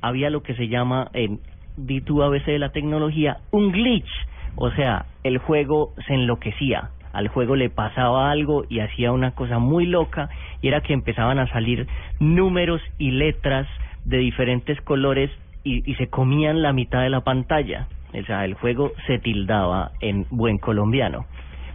había 0.00 0.30
lo 0.30 0.42
que 0.42 0.54
se 0.54 0.68
llama, 0.68 1.10
en 1.12 1.40
di 1.76 2.00
tú 2.00 2.22
a 2.22 2.28
veces 2.28 2.46
de 2.46 2.58
la 2.58 2.70
tecnología, 2.70 3.38
un 3.50 3.70
glitch, 3.70 4.10
o 4.56 4.70
sea, 4.70 5.06
el 5.24 5.38
juego 5.38 5.92
se 6.06 6.14
enloquecía, 6.14 6.90
al 7.12 7.28
juego 7.28 7.56
le 7.56 7.70
pasaba 7.70 8.30
algo 8.30 8.64
y 8.68 8.80
hacía 8.80 9.12
una 9.12 9.32
cosa 9.32 9.58
muy 9.58 9.86
loca 9.86 10.30
y 10.60 10.68
era 10.68 10.80
que 10.80 10.94
empezaban 10.94 11.38
a 11.38 11.48
salir 11.48 11.86
números 12.18 12.80
y 12.98 13.10
letras 13.10 13.66
de 14.04 14.18
diferentes 14.18 14.80
colores 14.82 15.30
y, 15.64 15.90
y 15.90 15.94
se 15.96 16.08
comían 16.08 16.62
la 16.62 16.72
mitad 16.72 17.02
de 17.02 17.10
la 17.10 17.22
pantalla. 17.22 17.88
O 18.14 18.24
sea, 18.24 18.44
el 18.44 18.54
juego 18.54 18.92
se 19.06 19.18
tildaba 19.18 19.92
en 20.00 20.26
buen 20.30 20.58
colombiano. 20.58 21.26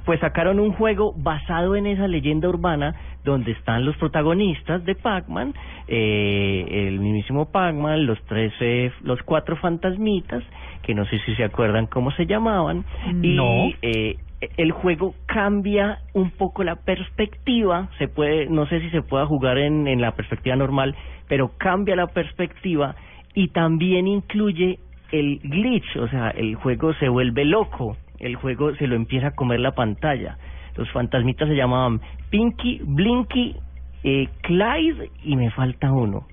Pues 0.05 0.21
sacaron 0.21 0.59
un 0.59 0.71
juego 0.71 1.13
basado 1.17 1.75
en 1.75 1.85
esa 1.85 2.07
leyenda 2.07 2.47
urbana 2.47 2.95
donde 3.25 3.51
están 3.51 3.83
los 3.83 3.97
protagonistas 3.97 4.85
de 4.85 4.95
Pac-Man, 4.95 5.53
eh, 5.87 6.87
el 6.87 6.99
mismísimo 6.99 7.51
Pac-Man, 7.51 8.05
los 8.05 8.17
tres, 8.23 8.53
eh, 8.61 8.89
los 9.03 9.21
cuatro 9.23 9.57
fantasmitas, 9.57 10.43
que 10.83 10.95
no 10.95 11.05
sé 11.05 11.19
si 11.25 11.35
se 11.35 11.43
acuerdan 11.43 11.87
cómo 11.87 12.11
se 12.11 12.25
llamaban, 12.25 12.85
y 13.21 13.75
eh, 13.81 14.15
el 14.39 14.71
juego 14.71 15.15
cambia 15.25 15.99
un 16.13 16.31
poco 16.31 16.63
la 16.63 16.75
perspectiva, 16.75 17.89
se 17.97 18.07
puede, 18.07 18.47
no 18.47 18.67
sé 18.67 18.81
si 18.81 18.89
se 18.91 19.01
pueda 19.01 19.25
jugar 19.25 19.57
en, 19.57 19.87
en 19.87 20.01
la 20.01 20.11
perspectiva 20.11 20.55
normal, 20.55 20.95
pero 21.27 21.51
cambia 21.57 21.95
la 21.95 22.07
perspectiva 22.07 22.95
y 23.33 23.49
también 23.49 24.07
incluye 24.07 24.79
el 25.11 25.39
glitch, 25.39 25.95
o 25.97 26.07
sea, 26.07 26.29
el 26.29 26.55
juego 26.55 26.93
se 26.95 27.09
vuelve 27.09 27.45
loco, 27.45 27.97
el 28.19 28.35
juego 28.35 28.75
se 28.75 28.87
lo 28.87 28.95
empieza 28.95 29.27
a 29.27 29.35
comer 29.35 29.59
la 29.59 29.71
pantalla. 29.71 30.37
Los 30.75 30.89
fantasmitas 30.91 31.47
se 31.47 31.55
llamaban 31.55 32.01
Pinky, 32.29 32.81
Blinky, 32.83 33.55
eh, 34.03 34.27
Clyde 34.41 35.09
y 35.23 35.35
me 35.35 35.49
falta 35.51 35.91
uno. 35.91 36.27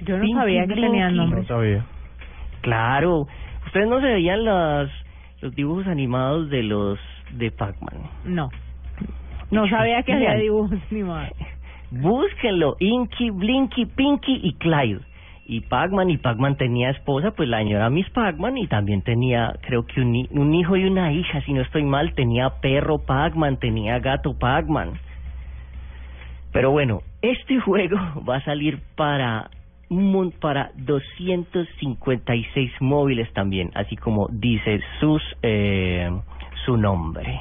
Yo 0.00 0.16
no 0.16 0.22
Pinky, 0.22 0.38
sabía 0.38 0.66
que 0.66 0.74
tenían 0.74 1.16
nombre. 1.16 1.40
No 1.42 1.46
sabía. 1.46 1.84
Claro, 2.62 3.26
ustedes 3.66 3.88
no 3.88 4.00
se 4.00 4.06
veían 4.06 4.44
las 4.44 4.90
los 5.40 5.54
dibujos 5.54 5.86
animados 5.86 6.50
de 6.50 6.62
los 6.62 6.98
de 7.32 7.50
Pac-Man. 7.50 8.10
No. 8.24 8.50
No 9.50 9.68
sabía 9.68 10.02
que 10.02 10.12
había 10.12 10.34
dibujos 10.34 10.78
ni 10.90 11.02
más. 11.02 11.30
Búsquenlo, 11.90 12.76
Inky, 12.78 13.30
Blinky, 13.30 13.86
Pinky 13.86 14.40
y 14.42 14.54
Clyde. 14.54 15.00
Y 15.46 15.62
Pac-Man, 15.62 16.10
y 16.10 16.18
Pac-Man 16.18 16.56
tenía 16.56 16.90
esposa, 16.90 17.32
pues 17.32 17.48
la 17.48 17.58
señora 17.58 17.90
Miss 17.90 18.08
Pac-Man, 18.10 18.56
y 18.56 18.68
también 18.68 19.02
tenía, 19.02 19.52
creo 19.62 19.84
que 19.84 20.00
un, 20.00 20.28
un 20.30 20.54
hijo 20.54 20.76
y 20.76 20.84
una 20.84 21.12
hija, 21.12 21.40
si 21.40 21.52
no 21.52 21.62
estoy 21.62 21.82
mal, 21.82 22.14
tenía 22.14 22.50
perro 22.60 22.98
Pac-Man, 22.98 23.56
tenía 23.56 23.98
gato 23.98 24.38
Pac-Man. 24.38 24.92
Pero 26.52 26.70
bueno, 26.70 27.00
este 27.22 27.58
juego 27.64 27.96
va 28.28 28.36
a 28.36 28.44
salir 28.44 28.80
para 28.94 29.50
un 29.88 30.30
para 30.30 30.70
256 30.76 32.70
móviles 32.80 33.32
también, 33.32 33.72
así 33.74 33.96
como 33.96 34.28
dice 34.30 34.80
sus 35.00 35.20
eh, 35.42 36.08
su 36.70 36.76
nombre. 36.76 37.40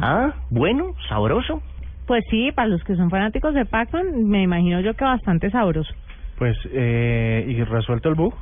Ah, 0.00 0.32
bueno, 0.50 0.94
sabroso. 1.08 1.60
Pues 2.06 2.22
sí, 2.30 2.52
para 2.52 2.68
los 2.68 2.82
que 2.84 2.94
son 2.94 3.10
fanáticos 3.10 3.52
de 3.54 3.64
Pac-Man, 3.64 4.28
me 4.28 4.42
imagino 4.42 4.80
yo 4.80 4.94
que 4.94 5.04
bastante 5.04 5.50
sabroso. 5.50 5.92
Pues, 6.38 6.56
eh, 6.72 7.44
y 7.48 7.62
resuelto 7.64 8.08
el 8.08 8.14
bug. 8.14 8.34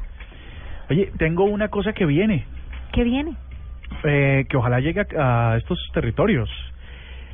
Oye, 0.90 1.10
tengo 1.18 1.44
una 1.44 1.68
cosa 1.68 1.92
que 1.92 2.04
viene, 2.06 2.44
¿Qué 2.92 3.04
viene? 3.04 3.34
eh, 4.04 4.44
que 4.48 4.56
ojalá 4.56 4.80
llegue 4.80 5.00
a, 5.18 5.52
a 5.52 5.56
estos 5.56 5.78
territorios. 5.94 6.50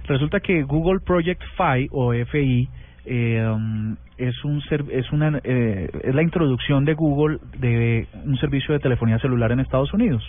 Resulta 0.07 0.38
que 0.40 0.62
Google 0.62 1.00
Project 1.04 1.42
Fi 1.57 1.88
o 1.90 2.12
FI 2.12 2.68
eh, 3.07 3.48
um, 3.52 3.96
es 4.16 4.44
un 4.44 4.62
es 4.90 5.11
una 5.12 5.40
eh, 5.42 5.90
es 6.03 6.14
la 6.14 6.22
introducción 6.22 6.85
de 6.85 6.94
Google 6.94 7.38
de 7.59 8.07
un 8.24 8.37
servicio 8.38 8.72
de 8.72 8.81
telefonía 8.81 9.18
celular 9.18 9.53
en 9.53 9.61
Estados 9.61 9.92
Unidos. 9.92 10.22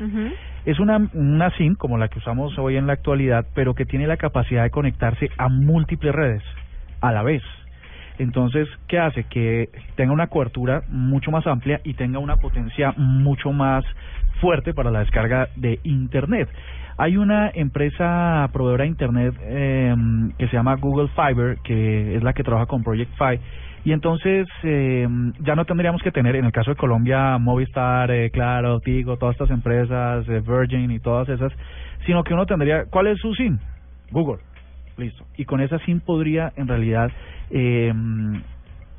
Es 0.66 0.80
una, 0.80 0.98
una 1.14 1.52
SIM 1.52 1.76
como 1.76 1.98
la 1.98 2.08
que 2.08 2.20
usamos 2.20 2.58
hoy 2.58 2.78
en 2.78 2.88
la 2.88 2.94
actualidad, 2.94 3.46
pero 3.54 3.76
que 3.76 3.86
tiene 3.86 4.08
la 4.08 4.18
capacidad 4.18 4.64
de 4.64 4.72
conectarse 4.72 5.30
a 5.38 5.50
múltiples 5.50 6.14
redes 6.14 6.44
a 7.02 7.12
la 7.12 7.24
vez. 7.24 7.44
Entonces, 8.18 8.68
¿qué 8.88 8.98
hace? 8.98 9.26
Que 9.26 9.70
tenga 9.96 10.14
una 10.14 10.28
cobertura 10.28 10.84
mucho 10.90 11.32
más 11.32 11.46
amplia 11.46 11.82
y 11.84 11.94
tenga 11.94 12.20
una 12.20 12.38
potencia 12.38 12.94
mucho 12.98 13.52
más 13.52 13.84
fuerte 14.40 14.74
para 14.74 14.92
la 14.92 15.00
descarga 15.00 15.50
de 15.56 15.80
Internet. 15.84 16.50
Hay 16.98 17.18
una 17.18 17.52
empresa 17.54 18.50
proveedora 18.54 18.84
de 18.84 18.90
Internet 18.90 19.36
eh, 19.42 19.94
que 20.38 20.48
se 20.48 20.56
llama 20.56 20.76
Google 20.76 21.10
Fiber, 21.10 21.58
que 21.64 22.16
es 22.16 22.24
la 22.24 22.32
que 22.32 22.44
trabaja 22.44 22.68
con 22.68 22.84
Project 22.84 23.12
Fi, 23.18 23.40
y 23.86 23.92
entonces 23.92 24.48
eh, 24.64 25.08
ya 25.42 25.56
no 25.56 25.64
tendríamos 25.64 26.02
que 26.02 26.12
tener, 26.12 26.36
en 26.36 26.46
el 26.46 26.52
caso 26.52 26.72
de 26.72 26.76
Colombia, 26.76 27.38
Movistar, 27.38 28.10
eh, 28.10 28.32
Claro, 28.32 28.80
Tigo, 28.80 29.18
todas 29.18 29.36
estas 29.36 29.52
empresas, 29.52 30.28
eh, 30.28 30.42
Virgin 30.42 30.90
y 30.90 31.00
todas 31.00 31.30
esas, 31.30 31.54
sino 32.04 32.24
que 32.24 32.34
uno 32.34 32.48
tendría, 32.48 32.86
¿cuál 32.86 33.06
es 33.06 33.20
su 33.20 33.36
SIM? 33.36 33.60
Google. 34.10 34.40
Listo. 34.98 35.24
Y 35.38 35.46
con 35.46 35.62
esa 35.62 35.78
SIM 35.80 36.00
podría 36.00 36.52
en 36.56 36.68
realidad 36.68 37.12
eh, 37.52 37.94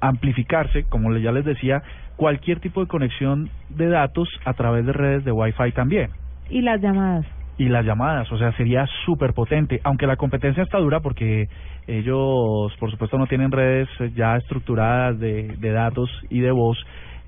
amplificarse, 0.01 0.85
como 0.85 1.17
ya 1.17 1.33
les 1.33 1.45
decía, 1.45 1.83
cualquier 2.15 2.61
tipo 2.61 2.81
de 2.81 2.87
conexión 2.87 3.51
de 3.71 3.89
datos 3.89 4.29
a 4.45 4.53
través 4.53 4.87
de 4.87 4.93
redes 4.93 5.25
de 5.25 5.33
Wi-Fi 5.33 5.73
también. 5.73 6.11
Y 6.49 6.61
las 6.61 6.81
llamadas. 6.81 7.27
Y 7.59 7.69
las 7.69 7.87
llamadas, 7.87 8.31
o 8.31 8.37
sea, 8.37 8.53
sería 8.53 8.87
súper 9.07 9.33
potente, 9.33 9.81
aunque 9.83 10.07
la 10.07 10.17
competencia 10.17 10.63
está 10.63 10.79
dura 10.79 11.01
porque 11.01 11.49
ellos, 11.87 12.75
por 12.79 12.91
supuesto, 12.91 13.17
no 13.17 13.27
tienen 13.27 13.51
redes 13.51 13.89
ya 14.15 14.37
estructuradas 14.37 15.19
de, 15.19 15.57
de 15.59 15.73
datos 15.73 16.11
y 16.29 16.41
de 16.41 16.51
voz, 16.51 16.77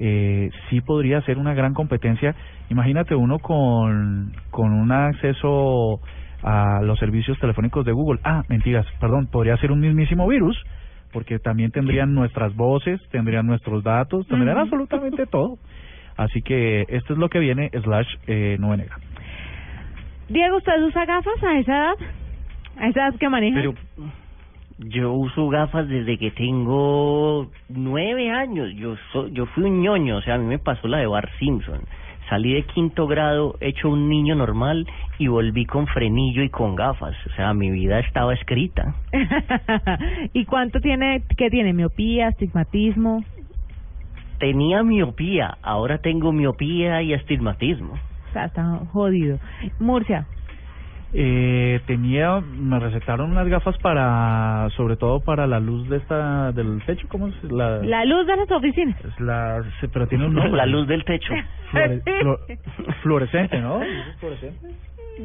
eh, 0.01 0.51
sí 0.69 0.81
podría 0.81 1.21
ser 1.23 1.38
una 1.38 1.55
gran 1.55 1.75
competencia. 1.75 2.35
Imagínate 2.71 3.14
uno 3.14 3.38
con, 3.38 4.33
con 4.51 4.73
un 4.73 4.93
acceso 4.93 6.01
a 6.43 6.81
los 6.83 6.99
servicios 6.99 7.38
telefónicos 7.38 7.85
de 7.85 7.93
Google. 7.93 8.21
Ah, 8.23 8.43
mentiras, 8.49 8.87
perdón, 9.01 9.27
podría 9.27 9.57
ser 9.57 9.73
un 9.73 9.81
mismísimo 9.81 10.29
virus, 10.29 10.57
porque 11.12 11.38
también 11.38 11.71
tendrían 11.71 12.14
nuestras 12.14 12.55
voces, 12.55 13.01
tendrían 13.11 13.47
nuestros 13.47 13.83
datos, 13.83 14.27
tendrían 14.29 14.59
absolutamente 14.59 15.27
todo. 15.27 15.57
Así 16.17 16.43
que 16.43 16.85
esto 16.88 17.12
es 17.12 17.19
lo 17.19 17.29
que 17.29 17.38
viene, 17.38 17.71
slash 17.83 18.09
eh, 18.27 18.57
negra. 18.59 18.99
Diego, 20.29 20.57
¿usted 20.59 20.83
usa 20.83 21.05
gafas 21.07 21.43
a 21.43 21.59
esa 21.59 21.73
edad? 21.77 21.95
¿A 22.79 22.88
esa 22.88 23.09
edad 23.09 23.14
que 23.19 23.29
maneja? 23.29 23.57
Pero 23.57 23.75
yo 24.79 25.12
uso 25.12 25.49
gafas 25.49 25.88
desde 25.88 26.19
que 26.19 26.31
tengo 26.31 27.51
nueve 27.69 28.31
años. 28.31 28.73
Yo 28.75 28.97
so- 29.12 29.29
yo 29.29 29.47
fui 29.47 29.64
un 29.64 29.81
ñoño, 29.83 30.17
o 30.19 30.23
sea, 30.23 30.35
a 30.35 30.38
mí 30.38 30.45
me 30.47 30.59
pasó 30.59 30.87
la 30.88 30.99
de 30.99 31.07
Bart 31.07 31.31
Simpson. 31.38 31.81
salí 32.29 32.53
de 32.53 32.62
quinto 32.64 33.07
grado 33.07 33.57
hecho 33.61 33.88
un 33.88 34.11
niño 34.11 34.35
normal 34.35 34.87
y 35.19 35.29
volví 35.29 35.64
con 35.64 35.87
frenillo 35.87 36.43
y 36.43 36.51
con 36.51 36.77
gafas. 36.77 37.17
O 37.27 37.31
sea, 37.35 37.55
mi 37.55 37.71
vida 37.71 38.01
estaba 38.01 38.35
escrita. 38.35 38.95
¿Y 40.35 40.45
cuánto 40.45 40.79
tiene, 40.81 41.23
qué 41.38 41.49
tiene? 41.49 41.73
¿Miopía, 41.73 42.29
astigmatismo? 42.29 43.25
Tenía 44.38 44.83
miopía, 44.83 45.57
ahora 45.62 45.99
tengo 46.03 46.31
miopía 46.31 47.01
y 47.01 47.14
astigmatismo. 47.14 47.95
O 48.42 48.46
está 48.46 48.64
jodido. 48.92 49.38
Murcia, 49.79 50.27
Eh, 51.14 51.81
tenía, 51.87 52.38
me 52.40 52.79
recetaron 52.79 53.31
unas 53.31 53.48
gafas 53.48 53.79
para, 53.79 54.68
sobre 54.77 54.96
todo 54.96 55.20
para 55.20 55.46
la 55.46 55.59
luz 55.59 55.88
de 55.88 55.96
esta, 55.96 56.53
del 56.53 56.83
techo, 56.85 57.09
¿cómo 57.09 57.29
es? 57.29 57.44
La, 57.44 57.79
la 57.79 58.05
luz 58.05 58.27
de 58.27 58.37
las 58.37 58.51
oficinas. 58.51 59.03
es 59.03 59.18
la, 59.20 59.62
pero 59.90 60.07
tiene 60.07 60.27
un 60.27 60.35
nombre. 60.35 60.53
La 60.53 60.66
luz 60.66 60.87
del 60.87 61.05
techo. 61.05 61.33
Flore- 61.72 62.03
flo- 62.05 62.38
fluorescente, 63.03 63.59
¿no? 63.61 63.79
¿Luces 63.79 64.16
fluorescentes? 64.20 64.70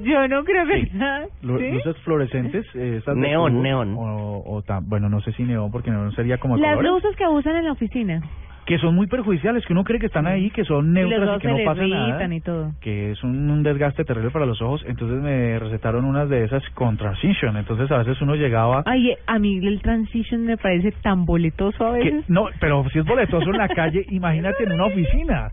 Yo 0.04 0.28
no 0.30 0.43
creo 0.45 0.65
que 0.67 0.86
Sí. 0.86 0.89
sea. 0.97 1.26
¿sí? 1.26 1.38
Luces 1.45 1.97
fluorescentes. 2.04 2.65
eh, 2.76 3.02
Neón, 3.15 3.62
neón. 3.62 3.93
O, 3.97 4.41
o 4.45 4.62
tam- 4.63 4.84
bueno, 4.88 5.10
no 5.10 5.19
sé 5.21 5.34
si 5.34 5.43
neón, 5.43 5.69
porque 5.69 5.91
neón 5.91 6.13
sería 6.13 6.38
como 6.38 6.56
Las 6.58 6.78
colores. 6.78 6.91
luces 6.93 7.15
que 7.17 7.28
usan 7.28 7.58
en 7.58 7.65
la 7.65 7.73
oficina. 7.73 8.21
Que 8.65 8.78
son 8.78 8.95
muy 8.95 9.08
perjudiciales, 9.08 9.65
que 9.65 9.73
uno 9.73 9.84
cree 9.84 9.99
que 9.99 10.06
están 10.06 10.26
ahí, 10.26 10.49
que 10.49 10.63
son 10.63 10.93
neutras 10.93 11.36
y 11.38 11.39
que 11.41 11.47
no 11.49 11.58
le 11.58 11.65
pasa 11.65 11.86
nada. 11.86 12.34
y 12.34 12.39
todo. 12.39 12.71
que 12.80 13.12
es 13.12 13.21
un, 13.21 13.49
un 13.52 13.62
desgaste 13.62 14.06
terrible 14.06 14.32
para 14.32 14.45
los 14.45 14.62
ojos, 14.62 14.84
entonces 14.88 15.21
me 15.21 15.60
recetaron 15.60 16.06
unas 16.06 16.30
de 16.30 16.45
esas 16.45 16.63
con 16.69 16.95
transition, 16.95 17.58
entonces 17.58 17.91
a 17.91 17.97
veces 17.97 18.21
uno 18.21 18.36
llegaba 18.36 18.84
Ay, 18.86 19.12
eh, 19.12 19.17
a 19.28 19.38
mí 19.38 19.58
el 19.67 19.82
transition 19.82 20.45
me 20.45 20.56
parece 20.56 20.93
tan 21.02 21.26
boletoso 21.26 21.86
a 21.88 21.97
que, 21.97 22.06
veces. 22.06 22.30
no, 22.30 22.45
pero 22.62 22.86
si 22.93 22.99
es 22.99 23.06
boletoso 23.06 23.49
en 23.49 23.58
la 23.58 23.67
calle, 23.76 24.06
imagínate 24.12 24.63
en 24.63 24.71
una 24.71 24.86
oficina, 24.86 25.52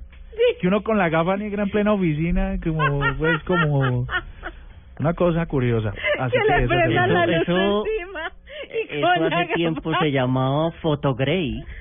que 0.61 0.69
uno 0.69 0.83
con 0.83 0.97
la 0.97 1.09
gafa 1.09 1.37
negra 1.37 1.65
en 1.65 1.71
plena 1.71 1.93
oficina, 1.93 2.59
como 2.63 3.01
pues 3.19 3.43
como 3.43 4.07
una 5.01 5.15
cosa 5.15 5.47
curiosa. 5.47 5.93
Así 6.21 6.37
que 6.47 6.53
le 6.53 6.59
eso 6.61 6.69
prendan 6.69 7.13
la 7.13 7.27
luz 7.27 7.37
eso- 7.43 7.85
encima. 7.87 8.33
y 8.93 8.99
Eso 8.99 9.07
con 9.19 9.31
la 9.31 9.47
tiempo 9.55 9.91
gafa. 9.91 10.05
se 10.05 10.13
llamaba 10.13 10.71
Photogrey. 10.81 11.65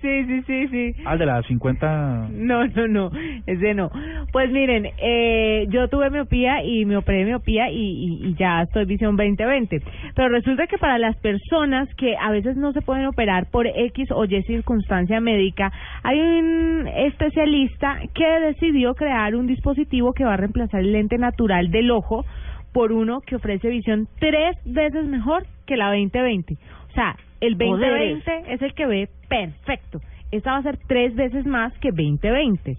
Sí, 0.00 0.24
sí, 0.24 0.42
sí, 0.46 0.68
sí. 0.68 0.94
Al 1.04 1.18
de 1.18 1.26
las 1.26 1.44
50 1.46 2.28
No, 2.30 2.66
no, 2.66 2.88
no, 2.88 3.10
ese 3.46 3.74
no. 3.74 3.90
Pues 4.32 4.50
miren, 4.50 4.86
eh, 4.96 5.66
yo 5.68 5.88
tuve 5.88 6.08
miopía 6.08 6.64
y 6.64 6.86
me 6.86 6.96
operé 6.96 7.26
miopía 7.26 7.70
y, 7.70 7.76
y, 7.76 8.28
y 8.28 8.34
ya 8.34 8.62
estoy 8.62 8.86
visión 8.86 9.16
2020. 9.16 9.82
Pero 10.14 10.28
resulta 10.30 10.66
que 10.66 10.78
para 10.78 10.96
las 10.96 11.16
personas 11.16 11.86
que 11.96 12.16
a 12.16 12.30
veces 12.30 12.56
no 12.56 12.72
se 12.72 12.80
pueden 12.80 13.06
operar 13.06 13.50
por 13.50 13.66
X 13.66 14.10
o 14.12 14.24
Y 14.24 14.42
circunstancia 14.44 15.20
médica, 15.20 15.70
hay 16.02 16.18
un 16.18 16.88
especialista 16.88 17.98
que 18.14 18.26
decidió 18.40 18.94
crear 18.94 19.36
un 19.36 19.46
dispositivo 19.46 20.14
que 20.14 20.24
va 20.24 20.34
a 20.34 20.38
reemplazar 20.38 20.80
el 20.80 20.92
lente 20.92 21.18
natural 21.18 21.70
del 21.70 21.90
ojo 21.90 22.24
por 22.72 22.92
uno 22.92 23.20
que 23.20 23.36
ofrece 23.36 23.68
visión 23.68 24.08
tres 24.18 24.56
veces 24.64 25.06
mejor 25.06 25.44
que 25.66 25.76
la 25.76 25.88
2020. 25.88 26.54
O 26.88 26.92
sea, 26.94 27.16
el 27.40 27.56
Poderes. 27.56 28.24
2020 28.24 28.54
es 28.54 28.62
el 28.62 28.74
que 28.74 28.86
ve 28.86 29.08
perfecto. 29.28 30.00
Esta 30.30 30.52
va 30.52 30.58
a 30.58 30.62
ser 30.62 30.78
tres 30.86 31.14
veces 31.14 31.46
más 31.46 31.72
que 31.78 31.90
2020. 31.90 32.76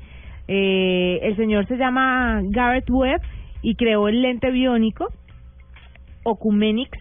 Eh, 0.47 1.19
el 1.23 1.35
señor 1.35 1.67
se 1.67 1.77
llama 1.77 2.41
Garrett 2.43 2.89
Webb 2.89 3.21
y 3.61 3.75
creó 3.75 4.07
el 4.07 4.21
lente 4.21 4.51
biónico 4.51 5.07
Ocumenix, 6.23 6.91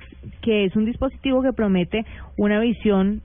que 0.42 0.64
es 0.64 0.76
un 0.76 0.84
dispositivo 0.84 1.42
que 1.42 1.52
promete 1.52 2.04
una 2.36 2.60
visión 2.60 3.22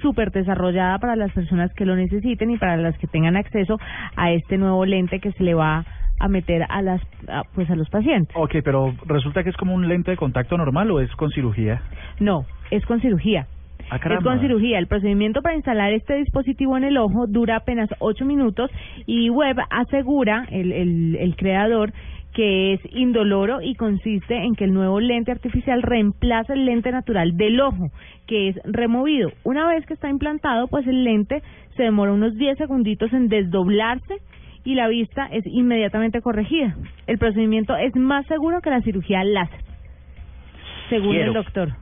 súper 0.00 0.30
desarrollada 0.30 0.98
para 0.98 1.16
las 1.16 1.32
personas 1.32 1.72
que 1.74 1.84
lo 1.84 1.96
necesiten 1.96 2.50
y 2.50 2.58
para 2.58 2.76
las 2.76 2.96
que 2.98 3.06
tengan 3.06 3.36
acceso 3.36 3.78
a 4.16 4.32
este 4.32 4.58
nuevo 4.58 4.84
lente 4.84 5.20
que 5.20 5.32
se 5.32 5.42
le 5.42 5.54
va 5.54 5.84
a 6.18 6.28
meter 6.28 6.64
a 6.68 6.82
las 6.82 7.00
a, 7.28 7.42
pues 7.54 7.68
a 7.70 7.74
los 7.74 7.88
pacientes. 7.90 8.34
Ok, 8.36 8.56
pero 8.64 8.94
resulta 9.06 9.42
que 9.42 9.50
es 9.50 9.56
como 9.56 9.74
un 9.74 9.88
lente 9.88 10.12
de 10.12 10.16
contacto 10.16 10.56
normal 10.56 10.90
o 10.90 11.00
es 11.00 11.10
con 11.16 11.30
cirugía. 11.30 11.82
No, 12.20 12.46
es 12.70 12.84
con 12.86 13.00
cirugía. 13.00 13.46
Ah, 13.90 13.96
Es 13.96 14.22
con 14.22 14.40
cirugía. 14.40 14.78
El 14.78 14.86
procedimiento 14.86 15.42
para 15.42 15.54
instalar 15.54 15.92
este 15.92 16.16
dispositivo 16.16 16.76
en 16.76 16.84
el 16.84 16.96
ojo 16.96 17.26
dura 17.26 17.56
apenas 17.56 17.90
8 17.98 18.24
minutos 18.24 18.70
y 19.06 19.28
Webb 19.30 19.58
asegura, 19.70 20.46
el, 20.50 20.72
el, 20.72 21.16
el 21.16 21.36
creador, 21.36 21.92
que 22.32 22.72
es 22.72 22.80
indoloro 22.92 23.60
y 23.60 23.74
consiste 23.74 24.34
en 24.34 24.54
que 24.54 24.64
el 24.64 24.72
nuevo 24.72 25.00
lente 25.00 25.32
artificial 25.32 25.82
reemplaza 25.82 26.54
el 26.54 26.64
lente 26.64 26.90
natural 26.90 27.36
del 27.36 27.60
ojo, 27.60 27.90
que 28.26 28.48
es 28.48 28.56
removido. 28.64 29.30
Una 29.44 29.68
vez 29.68 29.84
que 29.86 29.94
está 29.94 30.08
implantado, 30.08 30.68
pues 30.68 30.86
el 30.86 31.04
lente 31.04 31.42
se 31.76 31.82
demora 31.82 32.12
unos 32.12 32.36
10 32.36 32.56
segunditos 32.56 33.12
en 33.12 33.28
desdoblarse 33.28 34.14
y 34.64 34.74
la 34.74 34.88
vista 34.88 35.26
es 35.26 35.44
inmediatamente 35.46 36.22
corregida. 36.22 36.74
El 37.06 37.18
procedimiento 37.18 37.76
es 37.76 37.94
más 37.96 38.24
seguro 38.26 38.60
que 38.62 38.70
la 38.70 38.80
cirugía 38.80 39.22
láser, 39.24 39.60
según 40.88 41.10
Quiero. 41.10 41.28
el 41.28 41.34
doctor. 41.34 41.81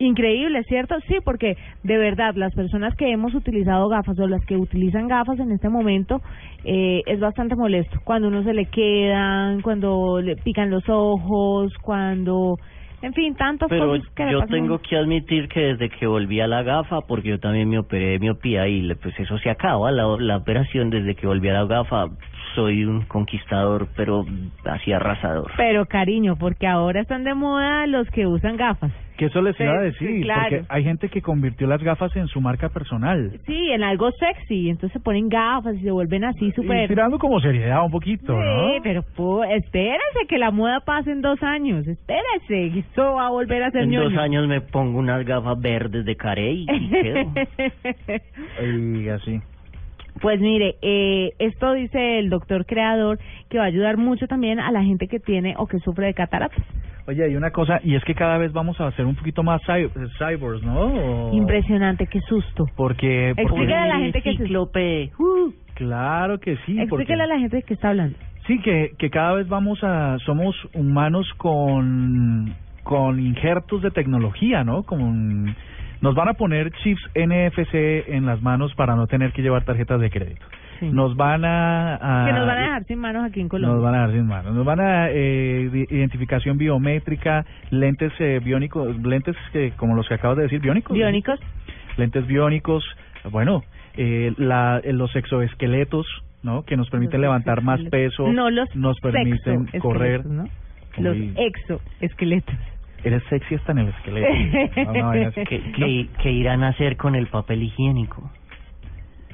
Increíble, 0.00 0.64
¿cierto? 0.64 0.94
Sí, 1.08 1.16
porque 1.22 1.56
de 1.82 1.98
verdad 1.98 2.34
las 2.34 2.54
personas 2.54 2.94
que 2.96 3.12
hemos 3.12 3.34
utilizado 3.34 3.86
gafas 3.90 4.18
o 4.18 4.26
las 4.26 4.42
que 4.46 4.56
utilizan 4.56 5.08
gafas 5.08 5.38
en 5.38 5.52
este 5.52 5.68
momento 5.68 6.22
eh, 6.64 7.02
es 7.06 7.20
bastante 7.20 7.54
molesto. 7.54 8.00
Cuando 8.02 8.28
uno 8.28 8.42
se 8.42 8.54
le 8.54 8.64
quedan, 8.64 9.60
cuando 9.60 10.20
le 10.22 10.36
pican 10.36 10.70
los 10.70 10.84
ojos, 10.88 11.72
cuando... 11.82 12.58
En 13.02 13.14
fin, 13.14 13.34
tantas 13.34 13.68
Pero 13.70 13.88
cosas 13.88 14.08
que 14.14 14.30
yo 14.30 14.42
tengo 14.46 14.78
que 14.78 14.96
admitir 14.96 15.48
que 15.48 15.60
desde 15.60 15.88
que 15.88 16.06
volví 16.06 16.40
a 16.40 16.46
la 16.46 16.62
gafa, 16.62 17.00
porque 17.02 17.30
yo 17.30 17.38
también 17.40 17.68
me 17.68 17.78
operé 17.78 18.10
de 18.12 18.18
miopía 18.18 18.68
y 18.68 18.82
le- 18.82 18.96
pues 18.96 19.18
eso 19.18 19.38
se 19.38 19.48
acaba, 19.48 19.90
la, 19.90 20.04
la 20.18 20.36
operación 20.36 20.90
desde 20.90 21.14
que 21.14 21.26
volví 21.26 21.48
a 21.48 21.54
la 21.54 21.64
gafa, 21.64 22.08
soy 22.54 22.84
un 22.84 23.02
conquistador, 23.06 23.88
pero 23.96 24.26
así 24.64 24.92
arrasador. 24.92 25.50
Pero 25.56 25.86
cariño, 25.86 26.36
porque 26.36 26.66
ahora 26.66 27.00
están 27.00 27.24
de 27.24 27.32
moda 27.34 27.86
los 27.86 28.06
que 28.10 28.26
usan 28.26 28.56
gafas. 28.56 28.92
Que 29.20 29.26
eso 29.26 29.42
les 29.42 29.60
iba 29.60 29.70
a 29.78 29.82
Sí, 29.90 29.96
sí, 29.98 30.04
decir, 30.06 30.22
claro. 30.22 30.40
porque 30.48 30.64
hay 30.70 30.82
gente 30.82 31.08
que 31.10 31.20
convirtió 31.20 31.66
las 31.66 31.82
gafas 31.82 32.16
en 32.16 32.26
su 32.28 32.40
marca 32.40 32.70
personal. 32.70 33.38
Sí, 33.46 33.70
en 33.70 33.82
algo 33.82 34.10
sexy, 34.12 34.70
entonces 34.70 34.94
se 34.94 35.00
ponen 35.00 35.28
gafas 35.28 35.76
y 35.76 35.80
se 35.82 35.90
vuelven 35.90 36.24
así 36.24 36.50
súper... 36.52 36.88
tirando 36.88 37.18
como 37.18 37.38
seriedad 37.38 37.84
un 37.84 37.90
poquito, 37.90 38.32
¿no? 38.34 38.72
Sí, 38.72 38.80
pero 38.82 39.02
pu- 39.14 39.46
espérese 39.54 40.26
que 40.26 40.38
la 40.38 40.50
moda 40.50 40.80
pase 40.80 41.10
en 41.12 41.20
dos 41.20 41.42
años, 41.42 41.86
espérese, 41.86 42.72
que 42.72 42.78
esto 42.78 43.02
va 43.14 43.26
a 43.26 43.30
volver 43.30 43.62
a 43.62 43.70
ser 43.70 43.82
En 43.82 43.90
dos 43.90 44.04
ñoño. 44.10 44.20
años 44.22 44.48
me 44.48 44.62
pongo 44.62 44.98
unas 44.98 45.22
gafas 45.26 45.60
verdes 45.60 46.06
de 46.06 46.16
Carey 46.16 46.64
y 46.66 46.88
quedo. 46.90 47.32
Y 48.62 49.08
así. 49.10 49.38
Pues 50.20 50.40
mire, 50.40 50.76
eh, 50.82 51.32
esto 51.38 51.72
dice 51.72 52.18
el 52.18 52.28
doctor 52.28 52.66
creador 52.66 53.18
que 53.48 53.58
va 53.58 53.64
a 53.64 53.68
ayudar 53.68 53.96
mucho 53.96 54.26
también 54.26 54.60
a 54.60 54.70
la 54.70 54.82
gente 54.82 55.08
que 55.08 55.18
tiene 55.18 55.54
o 55.56 55.66
que 55.66 55.78
sufre 55.80 56.06
de 56.06 56.14
cataratas. 56.14 56.62
Oye, 57.06 57.24
hay 57.24 57.34
una 57.34 57.50
cosa, 57.50 57.80
y 57.82 57.94
es 57.94 58.04
que 58.04 58.14
cada 58.14 58.36
vez 58.38 58.52
vamos 58.52 58.78
a 58.80 58.90
ser 58.92 59.06
un 59.06 59.16
poquito 59.16 59.42
más 59.42 59.60
cy- 59.62 59.90
cyborgs, 60.18 60.62
¿no? 60.62 60.80
O- 61.30 61.34
Impresionante, 61.34 62.06
qué 62.06 62.20
susto. 62.20 62.66
Porque... 62.76 63.32
porque 63.34 63.42
Explíquele 63.42 63.74
a 63.76 63.86
la 63.86 63.98
gente 63.98 64.22
que 64.22 64.32
se... 64.32 64.42
Cíclope. 64.44 65.10
Claro 65.74 66.38
que 66.38 66.56
sí, 66.66 66.74
porque... 66.74 66.82
Explíquele 67.04 67.22
a 67.22 67.26
la 67.26 67.38
gente 67.38 67.62
que 67.62 67.74
está 67.74 67.88
hablando. 67.88 68.16
Sí, 68.46 68.58
que, 68.60 68.90
que 68.98 69.08
cada 69.10 69.32
vez 69.34 69.48
vamos 69.48 69.82
a... 69.82 70.18
Somos 70.26 70.54
humanos 70.74 71.26
con, 71.38 72.54
con 72.82 73.18
injertos 73.18 73.80
de 73.82 73.90
tecnología, 73.90 74.62
¿no? 74.64 74.82
Con, 74.82 75.56
nos 76.00 76.14
van 76.14 76.28
a 76.28 76.34
poner 76.34 76.70
chips 76.82 77.02
NFC 77.14 77.74
en 78.08 78.26
las 78.26 78.40
manos 78.42 78.74
para 78.74 78.94
no 78.96 79.06
tener 79.06 79.32
que 79.32 79.42
llevar 79.42 79.64
tarjetas 79.64 80.00
de 80.00 80.10
crédito. 80.10 80.44
Nos 80.80 81.14
van 81.14 81.44
a... 81.44 81.96
a- 81.96 82.26
que 82.26 82.32
nos 82.32 82.46
van 82.46 82.56
a 82.56 82.60
dejar 82.62 82.84
sin 82.84 82.98
manos 83.00 83.24
aquí 83.24 83.40
en 83.40 83.48
Colombia. 83.48 83.74
Nos 83.74 83.84
van 83.84 83.94
a 83.94 83.98
dar 84.00 84.12
sin 84.12 84.26
manos. 84.26 84.54
Nos 84.54 84.64
van 84.64 84.80
a 84.80 85.10
eh, 85.10 85.86
identificación 85.90 86.56
biométrica, 86.56 87.44
lentes 87.70 88.12
eh, 88.18 88.40
biónicos, 88.42 88.96
lentes 89.02 89.36
que, 89.52 89.72
como 89.76 89.94
los 89.94 90.08
que 90.08 90.14
acabas 90.14 90.38
de 90.38 90.44
decir, 90.44 90.60
biónicos. 90.60 90.94
Biónicos. 90.96 91.38
Lentes 91.98 92.26
biónicos. 92.26 92.82
Bueno, 93.30 93.62
eh, 93.98 94.32
la, 94.38 94.80
eh, 94.82 94.94
los 94.94 95.14
exoesqueletos, 95.14 96.06
¿no? 96.42 96.62
Que 96.62 96.78
nos 96.78 96.88
permiten 96.88 97.20
levantar 97.20 97.62
más 97.62 97.80
peso. 97.90 98.32
No 98.32 98.48
los 98.48 98.74
Nos 98.74 98.98
permiten 99.00 99.66
correr. 99.80 100.24
¿no? 100.24 100.44
Los 100.96 101.16
exoesqueletos. 101.36 102.54
Eres 103.04 103.22
sexy 103.30 103.54
hasta 103.54 103.72
en 103.72 103.78
el 103.78 103.88
esqueleto. 103.88 104.28
No, 104.92 104.92
no, 105.14 105.28
así. 105.28 105.44
¿Qué, 105.44 105.72
qué, 105.72 106.06
qué 106.22 106.30
irán 106.32 106.62
a 106.64 106.68
hacer 106.68 106.96
con 106.96 107.14
el 107.14 107.26
papel 107.28 107.62
higiénico? 107.62 108.30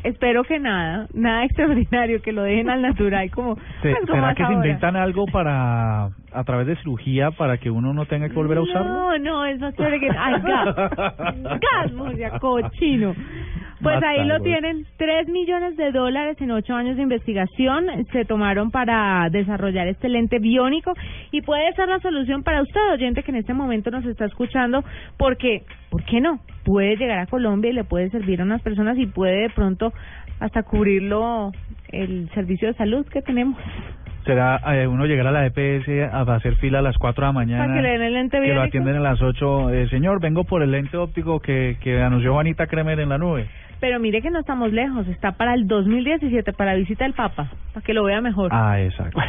Espero 0.04 0.44
que 0.44 0.60
nada, 0.60 1.08
nada 1.14 1.44
extraordinario, 1.44 2.22
que 2.22 2.30
lo 2.30 2.42
dejen 2.44 2.70
al 2.70 2.80
natural 2.82 3.28
como... 3.32 3.56
Se- 3.82 3.92
¿Será 4.06 4.34
que 4.34 4.36
se 4.36 4.42
ahora. 4.44 4.54
inventan 4.54 4.94
algo 4.94 5.26
para 5.26 6.10
a 6.36 6.44
través 6.44 6.66
de 6.66 6.76
cirugía 6.76 7.30
para 7.30 7.56
que 7.56 7.70
uno 7.70 7.94
no 7.94 8.04
tenga 8.04 8.28
que 8.28 8.34
volver 8.34 8.58
a 8.58 8.60
usarlo? 8.60 8.88
No, 8.88 9.18
no, 9.18 9.44
es 9.46 9.58
más 9.58 9.74
chévere 9.74 9.98
que... 9.98 10.10
¡Ay, 10.10 10.34
gas! 10.42 10.74
¡Gas, 11.42 12.40
cochino! 12.40 13.14
Pues 13.82 14.02
ahí 14.02 14.26
lo 14.26 14.40
tienen, 14.40 14.86
tres 14.96 15.28
millones 15.28 15.76
de 15.76 15.92
dólares 15.92 16.36
en 16.40 16.50
ocho 16.50 16.74
años 16.74 16.96
de 16.96 17.02
investigación 17.02 17.86
se 18.10 18.24
tomaron 18.24 18.70
para 18.70 19.28
desarrollar 19.30 19.86
este 19.86 20.08
lente 20.08 20.38
biónico 20.38 20.92
y 21.30 21.42
puede 21.42 21.72
ser 21.74 21.88
la 21.88 22.00
solución 22.00 22.42
para 22.42 22.62
usted, 22.62 22.80
oyente, 22.92 23.22
que 23.22 23.30
en 23.30 23.36
este 23.36 23.52
momento 23.52 23.90
nos 23.90 24.04
está 24.06 24.24
escuchando, 24.24 24.82
porque, 25.18 25.64
¿por 25.90 26.04
qué 26.04 26.20
no? 26.20 26.40
Puede 26.64 26.96
llegar 26.96 27.18
a 27.18 27.26
Colombia 27.26 27.70
y 27.70 27.74
le 27.74 27.84
puede 27.84 28.10
servir 28.10 28.40
a 28.40 28.44
unas 28.44 28.62
personas 28.62 28.96
y 28.98 29.06
puede 29.06 29.42
de 29.42 29.50
pronto 29.50 29.92
hasta 30.40 30.62
cubrirlo 30.62 31.52
el 31.90 32.30
servicio 32.34 32.68
de 32.68 32.74
salud 32.74 33.06
que 33.06 33.22
tenemos. 33.22 33.58
Será 34.26 34.60
eh, 34.74 34.86
uno 34.86 35.06
llegar 35.06 35.26
a 35.28 35.30
la 35.30 35.46
EPS 35.46 36.12
a 36.12 36.20
hacer 36.34 36.56
fila 36.56 36.80
a 36.80 36.82
las 36.82 36.98
4 36.98 37.22
de 37.22 37.26
la 37.28 37.32
mañana. 37.32 37.64
Para 37.64 37.76
que 37.76 37.82
le 37.82 37.90
den 37.90 38.02
el 38.02 38.12
lente 38.12 38.40
que 38.40 38.54
lo 38.54 38.62
atienden 38.62 38.96
a 38.96 39.00
las 39.00 39.22
8. 39.22 39.70
Eh, 39.70 39.88
señor, 39.88 40.20
vengo 40.20 40.44
por 40.44 40.62
el 40.62 40.72
lente 40.72 40.96
óptico 40.96 41.40
que, 41.40 41.76
que 41.80 42.02
anunció 42.02 42.32
Juanita 42.32 42.66
Kremer 42.66 43.00
en 43.00 43.08
la 43.08 43.18
nube. 43.18 43.48
Pero 43.80 44.00
mire 44.00 44.20
que 44.22 44.30
no 44.30 44.40
estamos 44.40 44.72
lejos, 44.72 45.06
está 45.08 45.32
para 45.32 45.54
el 45.54 45.68
2017, 45.68 46.52
para 46.54 46.74
visita 46.74 47.04
del 47.04 47.12
Papa, 47.12 47.50
para 47.72 47.84
que 47.84 47.94
lo 47.94 48.04
vea 48.04 48.20
mejor. 48.20 48.50
Ah, 48.52 48.80
exacto. 48.80 49.20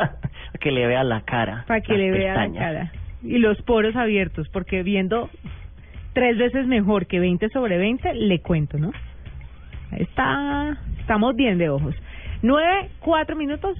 que 0.60 0.70
le 0.70 0.86
vea 0.86 1.02
la 1.02 1.22
cara. 1.22 1.64
para 1.66 1.80
que 1.80 1.96
le 1.96 2.10
vea 2.10 2.34
la 2.34 2.52
cara 2.52 2.92
y 3.22 3.38
los 3.38 3.60
poros 3.62 3.96
abiertos, 3.96 4.48
porque 4.50 4.82
viendo 4.82 5.28
tres 6.12 6.38
veces 6.38 6.66
mejor 6.66 7.06
que 7.06 7.18
20 7.18 7.48
sobre 7.50 7.78
20, 7.78 8.14
le 8.14 8.40
cuento, 8.40 8.78
¿no? 8.78 8.92
Ahí 9.90 10.02
Está, 10.02 10.78
estamos 11.00 11.34
bien 11.36 11.58
de 11.58 11.68
ojos. 11.68 11.94
Nueve, 12.42 12.90
cuatro 13.00 13.36
minutos. 13.36 13.78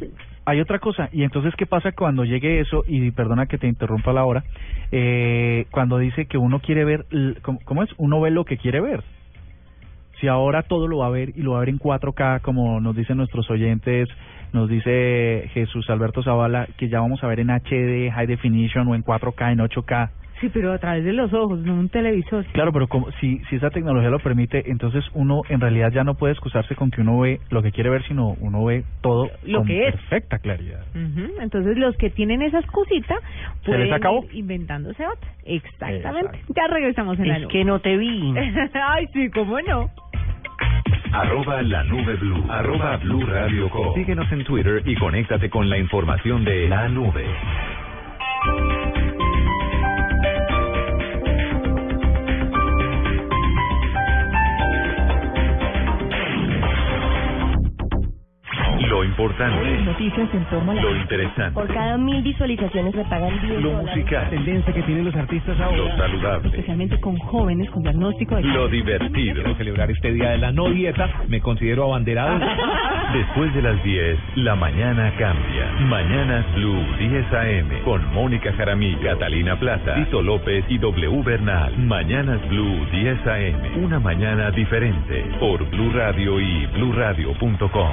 Hay 0.49 0.61
otra 0.61 0.79
cosa, 0.79 1.09
y 1.13 1.25
entonces, 1.25 1.55
¿qué 1.57 1.67
pasa 1.67 1.91
cuando 1.91 2.25
llegue 2.25 2.61
eso? 2.61 2.85
Y 2.87 3.11
perdona 3.11 3.47
que 3.47 3.59
te 3.59 3.67
interrumpa 3.67 4.13
la 4.13 4.25
hora, 4.25 4.45
eh, 4.93 5.67
cuando 5.73 5.99
dice 5.99 6.27
que 6.27 6.39
uno 6.39 6.61
quiere 6.61 6.85
ver, 6.85 7.05
¿cómo, 7.43 7.59
cómo 7.65 7.83
es? 7.83 7.91
Uno 7.99 8.21
ve 8.21 8.31
lo 8.31 8.45
que 8.45 8.57
quiere 8.57 8.81
ver. 8.81 9.03
Si 10.21 10.29
ahora 10.29 10.63
todo 10.63 10.87
lo 10.87 10.99
va 10.99 11.07
a 11.07 11.11
ver 11.11 11.31
y 11.31 11.43
lo 11.43 11.53
va 11.53 11.57
a 11.59 11.61
ver 11.61 11.69
en 11.71 11.79
4K, 11.79 12.41
como 12.43 12.81
nos 12.81 12.95
dicen 12.95 13.17
nuestros 13.17 13.51
oyentes, 13.51 14.09
nos 14.53 14.69
dice 14.69 15.51
Jesús 15.53 15.91
Alberto 15.91 16.23
Zavala, 16.23 16.69
que 16.79 16.89
ya 16.89 17.01
vamos 17.01 17.23
a 17.23 17.27
ver 17.27 17.41
en 17.41 17.51
HD, 17.51 18.11
High 18.13 18.27
Definition 18.27 18.89
o 18.89 18.95
en 18.95 19.05
4K, 19.05 19.53
en 19.53 19.59
8K. 19.59 20.11
Sí, 20.41 20.51
pero 20.53 20.73
a 20.73 20.79
través 20.79 21.03
de 21.05 21.13
los 21.15 21.33
ojos, 21.33 21.59
no 21.61 21.75
un 21.75 21.89
televisor. 21.89 22.45
Claro, 22.53 22.71
pero 22.73 22.89
como, 22.89 23.11
si, 23.21 23.39
si 23.49 23.57
esa 23.57 23.71
tecnología 23.71 24.11
lo 24.11 24.19
permite, 24.19 24.71
entonces 24.71 25.03
uno 25.15 25.41
en 25.49 25.61
realidad 25.61 25.91
ya 25.93 26.05
no 26.05 26.15
puede 26.15 26.33
excusarse 26.35 26.75
con 26.75 26.91
que 26.91 27.01
uno 27.01 27.21
ve 27.21 27.41
lo 27.49 27.63
que 27.63 27.73
quiere 27.73 27.89
ver, 27.89 28.03
sino 28.03 28.37
uno 28.41 28.65
ve 28.65 28.85
todo 29.01 29.31
Lo 29.45 29.59
con 29.61 29.67
que 29.69 29.89
es. 29.89 29.95
perfecta 29.95 30.39
claridad. 30.39 30.81
Entonces, 31.41 31.79
los 31.79 31.97
que 31.97 32.11
tienen 32.11 32.43
esa 32.43 32.59
excusita 32.59 33.15
¿Se 33.65 33.71
les 33.71 33.79
pueden 33.79 33.93
acabó? 33.95 34.25
ir 34.25 34.35
inventándose 34.37 35.07
otra. 35.07 35.31
Exactamente. 35.45 36.39
Ya 36.55 36.67
regresamos 36.69 37.19
en 37.19 37.29
la 37.29 37.37
Es 37.37 37.43
nube. 37.45 37.53
que 37.53 37.65
no 37.65 37.81
te 37.81 37.97
vi. 37.97 38.35
Ay, 38.75 39.07
sí, 39.15 39.31
cómo 39.31 39.59
no. 39.63 39.89
Arroba 41.13 41.63
la 41.63 41.83
nube 41.85 42.15
blue. 42.17 42.45
Arroba 42.51 42.97
blue 42.99 43.25
radio 43.25 43.71
com. 43.71 43.95
Síguenos 43.95 44.31
en 44.33 44.45
Twitter 44.45 44.83
y 44.85 44.95
conéctate 44.97 45.49
con 45.49 45.71
la 45.71 45.79
información 45.79 46.45
de 46.45 46.69
la 46.69 46.89
nube. 46.89 47.25
Lo 58.89 59.05
importante, 59.05 59.79
Noticias 59.85 60.29
en 60.35 60.45
torno 60.47 60.73
a 60.73 60.75
la... 60.75 60.83
lo 60.83 60.97
interesante, 60.97 61.53
Por 61.55 61.67
cada 61.73 61.97
mil 61.99 62.23
visualizaciones 62.23 62.95
me 62.95 63.05
pagan 63.05 63.41
10 63.41 63.63
lo 63.63 63.71
dólares. 63.71 63.97
musical, 63.97 64.31
Tendencia 64.31 64.73
que 64.73 64.83
tienen 64.83 65.05
los 65.05 65.15
artistas 65.17 65.57
lo 65.59 65.97
saludable, 65.97 66.49
Especialmente 66.49 67.01
con 67.01 67.17
jóvenes 67.17 67.71
con 67.71 67.83
diagnóstico 67.83 68.37
de... 68.37 68.43
lo 68.43 68.69
divertido. 68.69 69.35
Quiero 69.35 69.55
celebrar 69.57 69.91
este 69.91 70.13
día 70.13 70.31
de 70.31 70.39
la 70.39 70.53
no 70.53 70.69
dieta, 70.71 71.09
me 71.29 71.41
considero 71.41 71.85
abanderado. 71.85 72.39
Después 73.13 73.55
de 73.55 73.63
las 73.63 73.83
10, 73.83 74.19
la 74.37 74.55
mañana 74.57 75.13
cambia. 75.19 75.71
Mañanas 75.87 76.45
Blue 76.55 76.85
10 76.99 77.33
AM 77.33 77.83
con 77.85 78.13
Mónica 78.13 78.53
Jaramillo, 78.53 79.01
Catalina 79.03 79.59
Plaza, 79.59 79.95
Tito 79.95 80.23
López 80.23 80.65
y 80.69 80.79
W 80.79 81.23
Bernal. 81.23 81.77
Mañanas 81.79 82.41
Blue 82.49 82.85
10 82.93 83.27
AM. 83.27 83.85
Una 83.85 83.99
mañana 84.01 84.51
diferente 84.51 85.25
por 85.41 85.69
Blue 85.71 85.91
Radio 85.95 86.41
y 86.41 86.67
bluradio.com. 86.67 87.93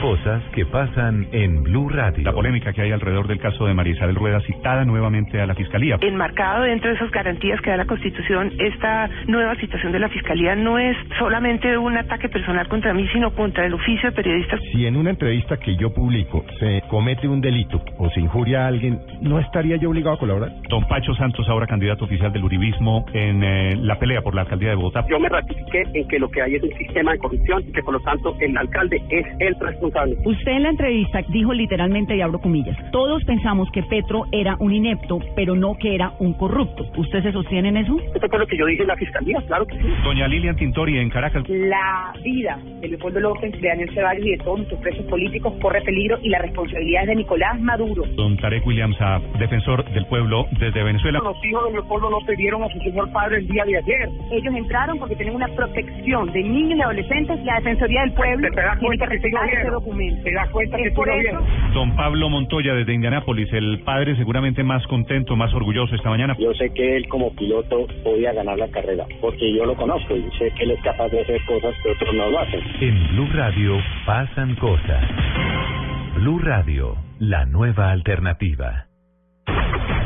Cosas 0.00 0.42
que 0.54 0.66
pasan 0.66 1.26
en 1.32 1.62
Blue 1.62 1.88
Radio. 1.88 2.22
La 2.22 2.32
polémica 2.32 2.72
que 2.72 2.82
hay 2.82 2.92
alrededor 2.92 3.26
del 3.26 3.40
caso 3.40 3.66
de 3.66 3.74
María 3.74 3.94
Isabel 3.94 4.14
Rueda 4.14 4.40
citada 4.42 4.84
nuevamente 4.84 5.40
a 5.40 5.46
la 5.46 5.54
Fiscalía. 5.54 5.96
Enmarcado 6.00 6.64
dentro 6.64 6.90
de 6.90 6.96
esas 6.96 7.10
garantías 7.10 7.60
que 7.62 7.70
da 7.70 7.78
la 7.78 7.86
Constitución, 7.86 8.52
esta 8.58 9.08
nueva 9.26 9.56
situación 9.56 9.92
de 9.92 9.98
la 9.98 10.08
Fiscalía 10.08 10.54
no 10.54 10.78
es 10.78 10.96
solamente 11.18 11.76
un 11.78 11.96
ataque 11.96 12.28
personal 12.28 12.68
contra 12.68 12.92
mí, 12.92 13.08
sino 13.12 13.34
contra 13.34 13.64
el 13.64 13.74
oficio 13.74 14.10
de 14.10 14.16
periodistas. 14.16 14.60
Si 14.72 14.86
en 14.86 14.96
una 14.96 15.10
entrevista 15.10 15.56
que 15.56 15.74
yo 15.76 15.92
publico 15.92 16.44
se 16.60 16.82
comete 16.88 17.26
un 17.26 17.40
delito 17.40 17.82
o 17.98 18.10
se 18.10 18.20
injuria 18.20 18.64
a 18.64 18.68
alguien, 18.68 19.00
¿no 19.22 19.40
estaría 19.40 19.76
yo 19.76 19.90
obligado 19.90 20.16
a 20.16 20.18
colaborar? 20.18 20.52
Don 20.68 20.86
Pacho 20.86 21.14
Santos, 21.14 21.48
ahora 21.48 21.66
candidato 21.66 22.04
oficial 22.04 22.32
del 22.32 22.44
Uribismo 22.44 23.06
en 23.14 23.42
eh, 23.42 23.76
la 23.76 23.98
pelea 23.98 24.20
por 24.20 24.34
la 24.34 24.42
alcaldía 24.42 24.70
de 24.70 24.76
Bogotá. 24.76 25.04
Yo 25.08 25.18
me 25.18 25.28
ratifiqué 25.28 25.84
en 25.94 26.06
que 26.06 26.18
lo 26.18 26.28
que 26.28 26.42
hay 26.42 26.54
es 26.56 26.62
un 26.62 26.76
sistema 26.76 27.12
de 27.12 27.18
corrupción 27.18 27.64
y 27.66 27.72
que 27.72 27.82
por 27.82 27.94
lo 27.94 28.00
tanto 28.00 28.36
el 28.40 28.56
alcalde 28.56 29.00
es 29.08 29.26
el 29.40 29.45
responsable. 29.54 30.16
Usted 30.24 30.52
en 30.52 30.62
la 30.64 30.70
entrevista 30.70 31.20
dijo 31.28 31.52
literalmente, 31.52 32.16
y 32.16 32.20
abro 32.20 32.40
comillas, 32.40 32.76
todos 32.90 33.24
pensamos 33.24 33.68
que 33.72 33.82
Petro 33.82 34.24
era 34.32 34.56
un 34.60 34.72
inepto, 34.72 35.18
pero 35.34 35.54
no 35.54 35.76
que 35.78 35.94
era 35.94 36.12
un 36.18 36.34
corrupto. 36.34 36.84
¿Usted 36.96 37.22
se 37.22 37.32
sostiene 37.32 37.68
en 37.68 37.76
eso? 37.78 37.96
Eso 38.14 38.28
fue 38.28 38.38
lo 38.38 38.46
que 38.46 38.56
yo 38.56 38.66
dije 38.66 38.82
en 38.82 38.88
la 38.88 38.96
fiscalía, 38.96 39.42
claro 39.46 39.66
que 39.66 39.76
sí. 39.76 39.88
Doña 40.04 40.28
Lilian 40.28 40.56
Tintori 40.56 40.98
en 40.98 41.10
Caracas. 41.10 41.44
La 41.48 42.12
vida 42.22 42.58
de 42.80 42.88
Leopoldo 42.88 43.20
López, 43.20 43.52
de 43.60 43.68
Daniel 43.68 43.90
Ceballos 43.94 44.26
y 44.26 44.30
de 44.30 44.38
todos 44.38 44.58
nuestros 44.58 44.80
presos 44.80 45.06
políticos 45.06 45.54
corre 45.60 45.80
peligro 45.82 46.18
y 46.22 46.28
la 46.28 46.38
responsabilidad 46.38 47.02
es 47.02 47.08
de 47.08 47.14
Nicolás 47.16 47.60
Maduro. 47.60 48.04
Don 48.16 48.36
Tarek 48.36 48.66
Williams, 48.66 48.96
ah, 49.00 49.20
defensor 49.38 49.84
del 49.92 50.06
pueblo 50.06 50.46
desde 50.58 50.82
Venezuela. 50.82 51.20
Los 51.22 51.44
hijos 51.44 51.64
de 51.66 51.72
Leopoldo 51.72 52.10
no 52.10 52.18
pidieron 52.26 52.62
a 52.62 52.68
su 52.68 52.78
señor 52.80 53.10
padre 53.12 53.38
el 53.38 53.48
día 53.48 53.64
de 53.64 53.78
ayer. 53.78 54.08
Ellos 54.30 54.54
entraron 54.54 54.98
porque 54.98 55.16
tienen 55.16 55.34
una 55.34 55.48
protección 55.48 56.32
de 56.32 56.42
niños 56.42 56.78
y 56.78 56.82
adolescentes. 56.82 57.44
La 57.44 57.56
Defensoría 57.56 58.00
del 58.02 58.12
Pueblo 58.12 58.48
¿Te 58.54 58.60
das 58.60 58.78
tiene 58.78 58.98
que 58.98 59.06
ese 59.44 59.70
documento. 59.70 60.22
¿Te 60.22 60.32
das 60.32 60.50
cuenta 60.50 60.76
que 60.76 60.90
por 60.92 61.06
lo 61.06 61.14
eso 61.14 61.22
vieron? 61.22 61.74
Don 61.74 61.96
Pablo 61.96 62.28
Montoya 62.28 62.74
desde 62.74 62.94
Indianápolis, 62.94 63.52
el 63.52 63.80
padre 63.80 64.16
seguramente 64.16 64.62
más 64.62 64.86
contento, 64.86 65.36
más 65.36 65.52
orgulloso 65.54 65.94
esta 65.94 66.10
mañana. 66.10 66.36
Yo 66.38 66.52
sé 66.54 66.70
que 66.72 66.96
él 66.96 67.08
como 67.08 67.34
piloto 67.34 67.86
podía 68.02 68.32
ganar 68.32 68.58
la 68.58 68.68
carrera, 68.68 69.06
porque 69.20 69.54
yo 69.54 69.64
lo 69.64 69.74
conozco 69.74 70.16
y 70.16 70.22
sé 70.38 70.50
que 70.56 70.64
él 70.64 70.72
es 70.72 70.82
capaz 70.82 71.08
de 71.08 71.20
hacer 71.20 71.40
cosas 71.46 71.74
que 71.82 71.90
otros 71.90 72.14
no 72.14 72.30
lo 72.30 72.38
hacen. 72.40 72.60
En 72.80 73.08
Blue 73.08 73.28
Radio 73.32 73.76
pasan 74.04 74.54
cosas. 74.56 75.04
Blue 76.16 76.38
Radio, 76.38 76.96
la 77.18 77.44
nueva 77.44 77.90
alternativa. 77.90 78.86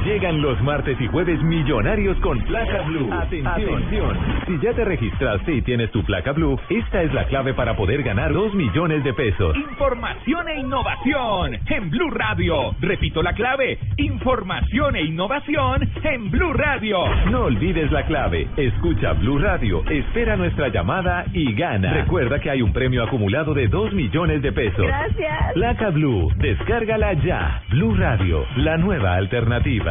Llegan 0.04 0.40
los 0.40 0.60
martes 0.62 0.98
y 0.98 1.06
jueves 1.08 1.42
millonarios 1.42 2.18
con 2.20 2.38
placa 2.40 2.82
blue. 2.82 3.12
Atención. 3.12 4.16
Si 4.46 4.58
ya 4.58 4.72
te 4.72 4.84
registraste 4.84 5.52
y 5.52 5.62
tienes 5.62 5.90
tu 5.90 6.02
placa 6.04 6.32
blue, 6.32 6.58
esta 6.70 7.02
es 7.02 7.12
la 7.12 7.26
clave 7.26 7.52
para 7.52 7.76
poder 7.76 8.02
ganar 8.02 8.32
2 8.32 8.54
millones 8.54 9.04
de 9.04 9.12
pesos. 9.12 9.54
Información 9.56 10.48
e 10.48 10.60
innovación 10.60 11.54
en 11.66 11.90
Blue 11.90 12.10
Radio. 12.10 12.74
Repito 12.80 13.22
la 13.22 13.34
clave. 13.34 13.78
Información 13.98 14.96
e 14.96 15.02
innovación 15.02 15.88
en 16.02 16.30
Blue 16.30 16.54
Radio. 16.54 16.98
No 17.30 17.44
olvides 17.44 17.92
la 17.92 18.04
clave. 18.06 18.48
Escucha 18.56 19.12
Blue 19.12 19.38
Radio, 19.38 19.84
espera 19.90 20.36
nuestra 20.36 20.68
llamada 20.68 21.24
y 21.34 21.52
gana. 21.54 21.92
Recuerda 21.92 22.40
que 22.40 22.50
hay 22.50 22.62
un 22.62 22.72
premio 22.72 23.04
acumulado 23.04 23.52
de 23.52 23.68
2 23.68 23.92
millones 23.92 24.40
de 24.40 24.52
pesos. 24.52 24.86
Gracias. 24.86 25.52
Placa 25.52 25.90
Blue, 25.90 26.32
descárgala 26.36 27.12
ya. 27.12 27.62
Blue 27.68 27.94
Radio, 27.96 28.46
la 28.56 28.78
nueva 28.78 29.14
alternativa. 29.14 29.89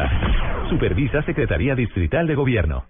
Supervisa 0.68 1.22
Secretaría 1.22 1.74
Distrital 1.74 2.26
de 2.26 2.34
Gobierno. 2.34 2.84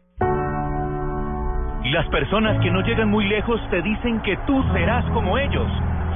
Las 1.85 2.07
personas 2.09 2.61
que 2.61 2.71
no 2.71 2.83
llegan 2.83 3.09
muy 3.09 3.27
lejos 3.27 3.61
te 3.71 3.81
dicen 3.81 4.21
que 4.21 4.37
tú 4.47 4.63
serás 4.75 5.05
como 5.07 5.39
ellos. 5.39 5.67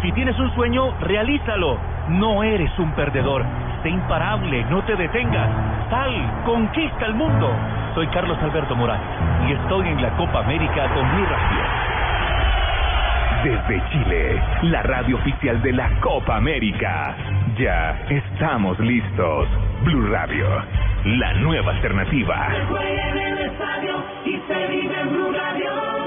Si 0.02 0.12
tienes 0.12 0.38
un 0.38 0.54
sueño, 0.54 0.94
realízalo. 1.00 1.78
No 2.10 2.42
eres 2.42 2.70
un 2.78 2.92
perdedor. 2.92 3.44
Sé 3.82 3.88
imparable, 3.88 4.64
no 4.70 4.84
te 4.84 4.94
detengas. 4.94 5.48
Sal, 5.88 6.42
conquista 6.44 7.06
el 7.06 7.14
mundo. 7.14 7.50
Soy 7.94 8.06
Carlos 8.08 8.36
Alberto 8.42 8.76
Morales 8.76 9.06
y 9.48 9.52
estoy 9.52 9.88
en 9.88 10.02
la 10.02 10.10
Copa 10.16 10.40
América 10.40 10.88
con 10.92 11.10
Blue 11.14 11.26
Radio. 11.26 11.94
Desde 13.44 13.88
Chile, 13.90 14.42
la 14.62 14.82
radio 14.82 15.16
oficial 15.16 15.62
de 15.62 15.72
la 15.72 15.88
Copa 16.00 16.36
América. 16.36 17.14
Ya 17.58 17.98
estamos 18.08 18.78
listos. 18.80 19.48
Blue 19.84 20.10
Radio, 20.10 20.46
la 21.04 21.34
nueva 21.34 21.72
alternativa. 21.72 22.48
en 22.80 23.18
el 23.18 23.38
estadio 23.38 24.04
y 24.24 24.40
se 24.46 24.66
vive 24.68 25.00
en 25.00 25.10
Blue 25.10 25.32
Radio. 25.32 26.04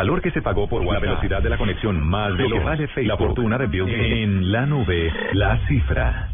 valor 0.00 0.22
que 0.22 0.30
se 0.30 0.40
pagó 0.40 0.66
por 0.66 0.82
la 0.82 0.98
velocidad 0.98 1.42
de 1.42 1.50
la 1.50 1.58
conexión 1.58 2.00
más 2.00 2.34
de 2.38 2.48
lo 2.48 2.56
que 2.56 2.64
vale 2.64 2.86
Facebook, 2.88 3.06
la 3.06 3.16
fortuna 3.18 3.58
de 3.58 3.66
Bill 3.66 3.84
Gates. 3.84 4.12
En 4.12 4.50
la 4.50 4.64
nube, 4.64 5.12
la 5.34 5.58
cifra. 5.66 6.30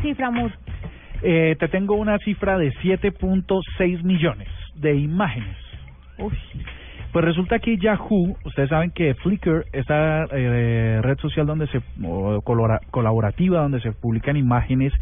Cifra. 0.00 0.30
Eh, 1.22 1.56
te 1.58 1.68
tengo 1.68 1.94
una 1.96 2.18
cifra 2.18 2.56
de 2.58 2.72
7.6 2.82 4.02
millones 4.02 4.48
de 4.74 4.94
imágenes. 4.96 5.56
Uy. 6.18 6.32
Pues 7.12 7.24
resulta 7.24 7.58
que 7.58 7.76
Yahoo, 7.76 8.36
ustedes 8.44 8.68
saben 8.68 8.92
que 8.92 9.14
Flickr, 9.14 9.64
esta 9.72 10.26
eh, 10.30 11.00
red 11.02 11.18
social 11.18 11.44
donde 11.46 11.66
se 11.66 11.80
o 12.04 12.40
colora- 12.42 12.80
colaborativa 12.92 13.60
donde 13.62 13.80
se 13.80 13.90
publican 13.92 14.36
imágenes, 14.36 14.92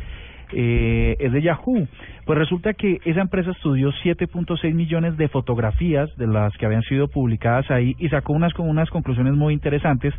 eh, 0.52 1.16
es 1.18 1.32
de 1.32 1.42
Yahoo. 1.42 1.86
Pues 2.24 2.38
resulta 2.38 2.72
que 2.72 2.98
esa 3.04 3.20
empresa 3.20 3.50
estudió 3.50 3.90
7.6 4.02 4.72
millones 4.72 5.18
de 5.18 5.28
fotografías 5.28 6.08
de 6.16 6.26
las 6.26 6.56
que 6.56 6.64
habían 6.64 6.82
sido 6.82 7.08
publicadas 7.08 7.70
ahí 7.70 7.94
y 7.98 8.08
sacó 8.08 8.32
unas 8.32 8.54
con 8.54 8.68
unas 8.70 8.88
conclusiones 8.88 9.34
muy 9.34 9.52
interesantes 9.52 10.14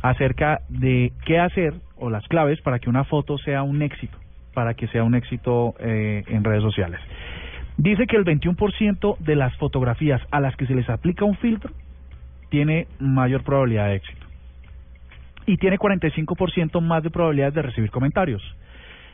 acerca 0.00 0.60
de 0.70 1.12
qué 1.26 1.38
hacer 1.38 1.74
o 1.96 2.08
las 2.08 2.26
claves 2.28 2.60
para 2.62 2.78
que 2.78 2.88
una 2.88 3.04
foto 3.04 3.36
sea 3.36 3.62
un 3.62 3.82
éxito, 3.82 4.16
para 4.54 4.74
que 4.74 4.86
sea 4.88 5.04
un 5.04 5.14
éxito 5.14 5.74
eh, 5.78 6.22
en 6.28 6.44
redes 6.44 6.62
sociales. 6.62 7.00
Dice 7.76 8.06
que 8.06 8.16
el 8.16 8.24
21% 8.24 9.18
de 9.18 9.36
las 9.36 9.54
fotografías 9.56 10.22
a 10.30 10.40
las 10.40 10.54
que 10.56 10.66
se 10.66 10.74
les 10.74 10.88
aplica 10.88 11.24
un 11.24 11.36
filtro 11.36 11.72
tiene 12.48 12.86
mayor 13.00 13.42
probabilidad 13.42 13.88
de 13.88 13.96
éxito. 13.96 14.26
Y 15.46 15.56
tiene 15.56 15.76
45% 15.78 16.80
más 16.80 17.02
de 17.02 17.10
probabilidades 17.10 17.54
de 17.54 17.62
recibir 17.62 17.90
comentarios. 17.90 18.42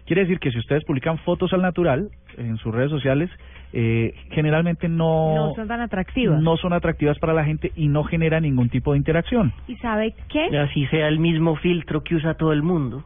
Quiere 0.07 0.23
decir 0.23 0.39
que 0.39 0.51
si 0.51 0.59
ustedes 0.59 0.85
publican 0.85 1.19
fotos 1.19 1.53
al 1.53 1.63
natural 1.63 2.11
en 2.37 2.57
sus 2.59 2.75
redes 2.75 2.91
sociales, 2.91 3.31
eh, 3.73 4.15
generalmente 4.31 4.89
no, 4.89 5.35
No 5.35 5.55
son 5.55 5.69
tan 5.69 5.81
atractivas. 5.81 6.43
no 6.43 6.57
son 6.57 6.73
atractivas 6.73 7.19
para 7.19 7.33
la 7.33 7.45
gente 7.45 7.73
y 7.77 7.89
no 7.89 8.05
genera 8.05 8.41
ningún 8.41 8.69
tipo 8.69 8.93
de 8.93 8.99
interacción. 8.99 9.53
¿Y 9.69 9.77
sabe 9.77 10.15
qué? 10.29 10.59
Así 10.59 10.87
sea 10.87 11.09
el 11.09 11.19
mismo 11.19 11.57
filtro 11.57 12.03
que 12.03 12.17
usa 12.17 12.35
todo 12.35 12.53
el 12.53 12.63
mundo. 12.63 13.05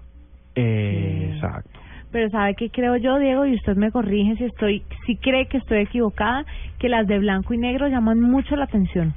Eh, 0.55 1.33
Exacto. 1.35 1.81
Pero 2.15 2.31
sabe 2.31 2.55
qué 2.55 2.71
creo 2.71 2.97
yo, 2.97 3.19
Diego, 3.19 3.45
y 3.45 3.57
usted 3.57 3.75
me 3.75 3.91
corrige 3.91 4.37
si 4.37 4.45
estoy, 4.45 4.85
si 5.05 5.17
cree 5.17 5.49
que 5.49 5.57
estoy 5.57 5.79
equivocada, 5.79 6.47
que 6.79 6.89
las 6.89 7.09
de 7.09 7.19
blanco 7.19 7.55
y 7.55 7.59
negro 7.59 7.89
llaman 7.89 8.21
mucho 8.21 8.55
la 8.55 8.67
atención. 8.67 9.13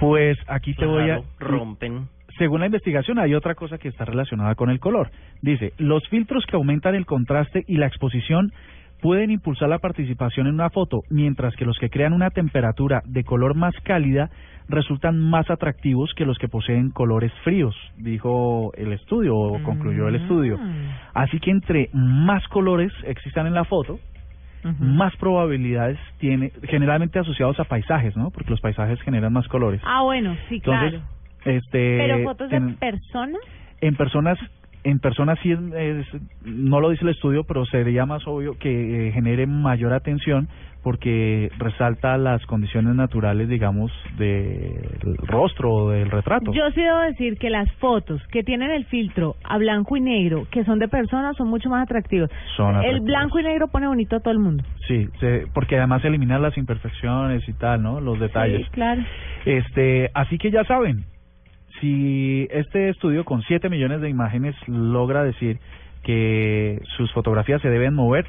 Pues 0.00 0.36
aquí 0.48 0.74
te 0.74 0.84
voy 0.84 1.10
a... 1.10 1.22
Rompen. 1.38 2.08
Según 2.36 2.58
la 2.58 2.66
investigación, 2.66 3.20
hay 3.20 3.36
otra 3.36 3.54
cosa 3.54 3.78
que 3.78 3.86
está 3.86 4.04
relacionada 4.04 4.56
con 4.56 4.68
el 4.68 4.80
color. 4.80 5.12
Dice, 5.42 5.74
los 5.78 6.08
filtros 6.08 6.44
que 6.46 6.56
aumentan 6.56 6.96
el 6.96 7.06
contraste 7.06 7.62
y 7.68 7.76
la 7.76 7.86
exposición 7.86 8.50
pueden 9.04 9.30
impulsar 9.30 9.68
la 9.68 9.80
participación 9.80 10.46
en 10.46 10.54
una 10.54 10.70
foto, 10.70 11.02
mientras 11.10 11.54
que 11.56 11.66
los 11.66 11.76
que 11.78 11.90
crean 11.90 12.14
una 12.14 12.30
temperatura 12.30 13.02
de 13.04 13.22
color 13.22 13.54
más 13.54 13.74
cálida 13.82 14.30
resultan 14.66 15.20
más 15.20 15.50
atractivos 15.50 16.14
que 16.14 16.24
los 16.24 16.38
que 16.38 16.48
poseen 16.48 16.88
colores 16.90 17.30
fríos, 17.44 17.76
dijo 17.98 18.72
el 18.78 18.94
estudio 18.94 19.36
o 19.36 19.62
concluyó 19.62 20.08
el 20.08 20.14
estudio. 20.14 20.58
Así 21.12 21.38
que 21.38 21.50
entre 21.50 21.90
más 21.92 22.48
colores 22.48 22.90
existan 23.06 23.46
en 23.46 23.52
la 23.52 23.64
foto, 23.66 23.98
más 24.80 25.14
probabilidades 25.16 25.98
tiene, 26.18 26.50
generalmente 26.62 27.18
asociados 27.18 27.60
a 27.60 27.64
paisajes, 27.64 28.16
¿no? 28.16 28.30
Porque 28.30 28.52
los 28.52 28.60
paisajes 28.62 28.98
generan 29.02 29.34
más 29.34 29.46
colores. 29.48 29.82
Ah, 29.84 30.00
bueno, 30.02 30.34
sí, 30.48 30.54
Entonces, 30.64 30.92
claro. 31.42 31.58
este, 31.58 31.98
Pero 31.98 32.24
fotos 32.24 32.48
de 32.48 32.56
ten- 32.58 32.76
personas. 32.76 33.42
en 33.82 33.96
personas 33.96 34.38
en 34.84 34.98
personas 35.00 35.38
sí 35.42 35.50
es, 35.52 35.58
es- 35.72 36.22
no 36.44 36.80
lo 36.80 36.90
dice 36.90 37.04
el 37.04 37.10
estudio 37.10 37.44
pero 37.44 37.64
sería 37.66 38.06
más 38.06 38.26
obvio 38.26 38.58
que 38.58 39.08
eh, 39.08 39.12
genere 39.12 39.46
mayor 39.46 39.92
atención 39.92 40.48
porque 40.82 41.50
resalta 41.58 42.18
las 42.18 42.44
condiciones 42.44 42.94
naturales 42.94 43.48
digamos 43.48 43.90
del 44.18 45.16
rostro 45.26 45.72
o 45.72 45.90
del 45.90 46.10
retrato 46.10 46.52
Yo 46.52 46.70
sí 46.72 46.82
debo 46.82 46.98
decir 47.00 47.38
que 47.38 47.48
las 47.50 47.70
fotos 47.76 48.20
que 48.30 48.42
tienen 48.42 48.70
el 48.70 48.84
filtro 48.86 49.36
a 49.44 49.56
blanco 49.56 49.96
y 49.96 50.00
negro, 50.02 50.46
que 50.50 50.62
son 50.64 50.78
de 50.78 50.88
personas, 50.88 51.36
son 51.38 51.48
mucho 51.48 51.70
más 51.70 51.82
atractivas. 51.84 52.30
Son 52.56 52.82
El 52.84 53.00
blanco 53.00 53.38
y 53.38 53.42
negro 53.44 53.68
pone 53.68 53.86
bonito 53.86 54.16
a 54.16 54.20
todo 54.20 54.32
el 54.32 54.38
mundo. 54.40 54.62
sí 54.86 55.08
se- 55.20 55.46
porque 55.54 55.78
además 55.78 56.04
elimina 56.04 56.38
las 56.38 56.56
imperfecciones 56.58 57.48
y 57.48 57.52
tal 57.54 57.82
no 57.82 58.00
los 58.00 58.20
detalles 58.20 58.64
Sí, 58.66 58.70
claro. 58.72 59.02
Este, 59.46 60.10
así 60.14 60.36
que 60.38 60.50
ya 60.50 60.64
saben, 60.64 61.04
si 61.80 62.46
este 62.50 62.88
estudio 62.88 63.24
con 63.24 63.42
7 63.42 63.68
millones 63.68 64.00
de 64.00 64.08
imágenes 64.08 64.54
logra 64.66 65.24
decir 65.24 65.58
que 66.02 66.80
sus 66.96 67.12
fotografías 67.12 67.62
se 67.62 67.70
deben 67.70 67.94
mover, 67.94 68.26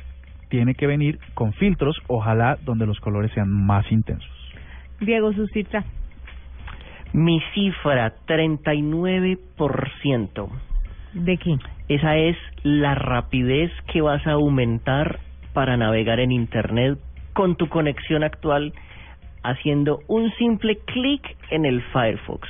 tiene 0.50 0.76
que 0.76 0.88
venir 0.88 1.20
con 1.34 1.54
filtros, 1.54 1.98
ojalá 2.08 2.58
donde 2.64 2.86
los 2.86 3.00
colores 3.00 3.32
sean 3.34 3.50
más 3.50 3.90
intensos. 3.92 4.30
Diego, 5.00 5.32
su 5.34 5.48
cifra. 5.48 5.84
Mi 7.14 7.42
cifra, 7.54 8.14
39%. 8.28 10.50
¿De 11.14 11.38
qué? 11.38 11.56
Esa 11.88 12.18
es 12.18 12.36
la 12.64 12.96
rapidez 12.96 13.72
que 13.92 14.02
vas 14.02 14.26
a 14.28 14.32
aumentar 14.32 15.20
para 15.54 15.78
navegar 15.78 16.20
en 16.20 16.32
Internet 16.32 16.98
con 17.34 17.56
tu 17.56 17.70
conexión 17.70 18.24
actual 18.24 18.74
haciendo 19.44 20.00
un 20.08 20.32
simple 20.34 20.80
clic 20.86 21.22
en 21.52 21.66
el 21.66 21.84
Firefox. 21.94 22.50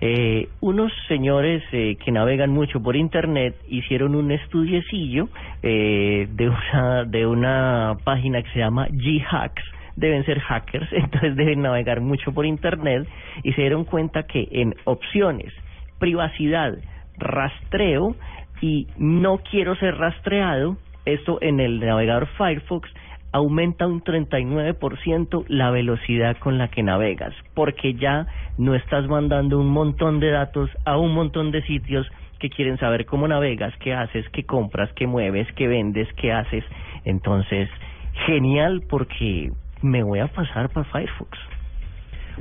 Eh, 0.00 0.48
unos 0.60 0.92
señores 1.08 1.62
eh, 1.72 1.96
que 1.96 2.12
navegan 2.12 2.50
mucho 2.50 2.80
por 2.80 2.94
Internet 2.94 3.56
hicieron 3.68 4.14
un 4.14 4.30
estudiecillo 4.30 5.28
eh, 5.62 6.28
de, 6.30 6.48
una, 6.48 7.04
de 7.04 7.26
una 7.26 7.96
página 8.04 8.42
que 8.42 8.50
se 8.50 8.60
llama 8.60 8.86
G-Hacks. 8.88 9.62
Deben 9.96 10.24
ser 10.24 10.38
hackers, 10.38 10.88
entonces 10.92 11.34
deben 11.34 11.62
navegar 11.62 12.00
mucho 12.00 12.32
por 12.32 12.46
Internet 12.46 13.08
y 13.42 13.52
se 13.54 13.62
dieron 13.62 13.84
cuenta 13.84 14.22
que 14.22 14.48
en 14.52 14.74
opciones, 14.84 15.52
privacidad, 15.98 16.78
rastreo 17.16 18.14
y 18.60 18.86
no 18.96 19.38
quiero 19.38 19.74
ser 19.76 19.96
rastreado, 19.96 20.76
esto 21.04 21.38
en 21.40 21.58
el 21.58 21.80
navegador 21.80 22.28
Firefox 22.36 22.88
aumenta 23.32 23.86
un 23.86 24.02
39% 24.02 25.44
la 25.48 25.70
velocidad 25.70 26.36
con 26.38 26.58
la 26.58 26.68
que 26.68 26.82
navegas, 26.82 27.34
porque 27.54 27.94
ya 27.94 28.26
no 28.56 28.74
estás 28.74 29.06
mandando 29.06 29.58
un 29.58 29.68
montón 29.68 30.20
de 30.20 30.30
datos 30.30 30.70
a 30.84 30.96
un 30.96 31.12
montón 31.12 31.50
de 31.50 31.62
sitios 31.62 32.06
que 32.38 32.50
quieren 32.50 32.78
saber 32.78 33.04
cómo 33.06 33.28
navegas, 33.28 33.74
qué 33.78 33.94
haces, 33.94 34.28
qué 34.30 34.44
compras, 34.44 34.90
qué 34.94 35.06
mueves, 35.06 35.48
qué 35.56 35.66
vendes, 35.66 36.08
qué 36.16 36.32
haces. 36.32 36.64
Entonces, 37.04 37.68
genial 38.26 38.82
porque 38.88 39.50
me 39.82 40.02
voy 40.02 40.20
a 40.20 40.28
pasar 40.28 40.70
para 40.70 40.84
Firefox. 40.84 41.38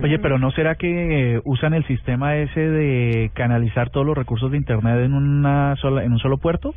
Oye, 0.01 0.19
pero 0.19 0.37
¿no 0.37 0.51
será 0.51 0.75
que 0.75 1.35
eh, 1.35 1.41
usan 1.43 1.73
el 1.73 1.83
sistema 1.87 2.35
ese 2.35 2.59
de 2.59 3.31
canalizar 3.33 3.89
todos 3.89 4.05
los 4.05 4.15
recursos 4.15 4.51
de 4.51 4.57
Internet 4.57 4.99
en, 5.03 5.13
una 5.13 5.75
sola, 5.77 6.03
en 6.03 6.11
un 6.11 6.19
solo 6.19 6.37
puerto? 6.37 6.75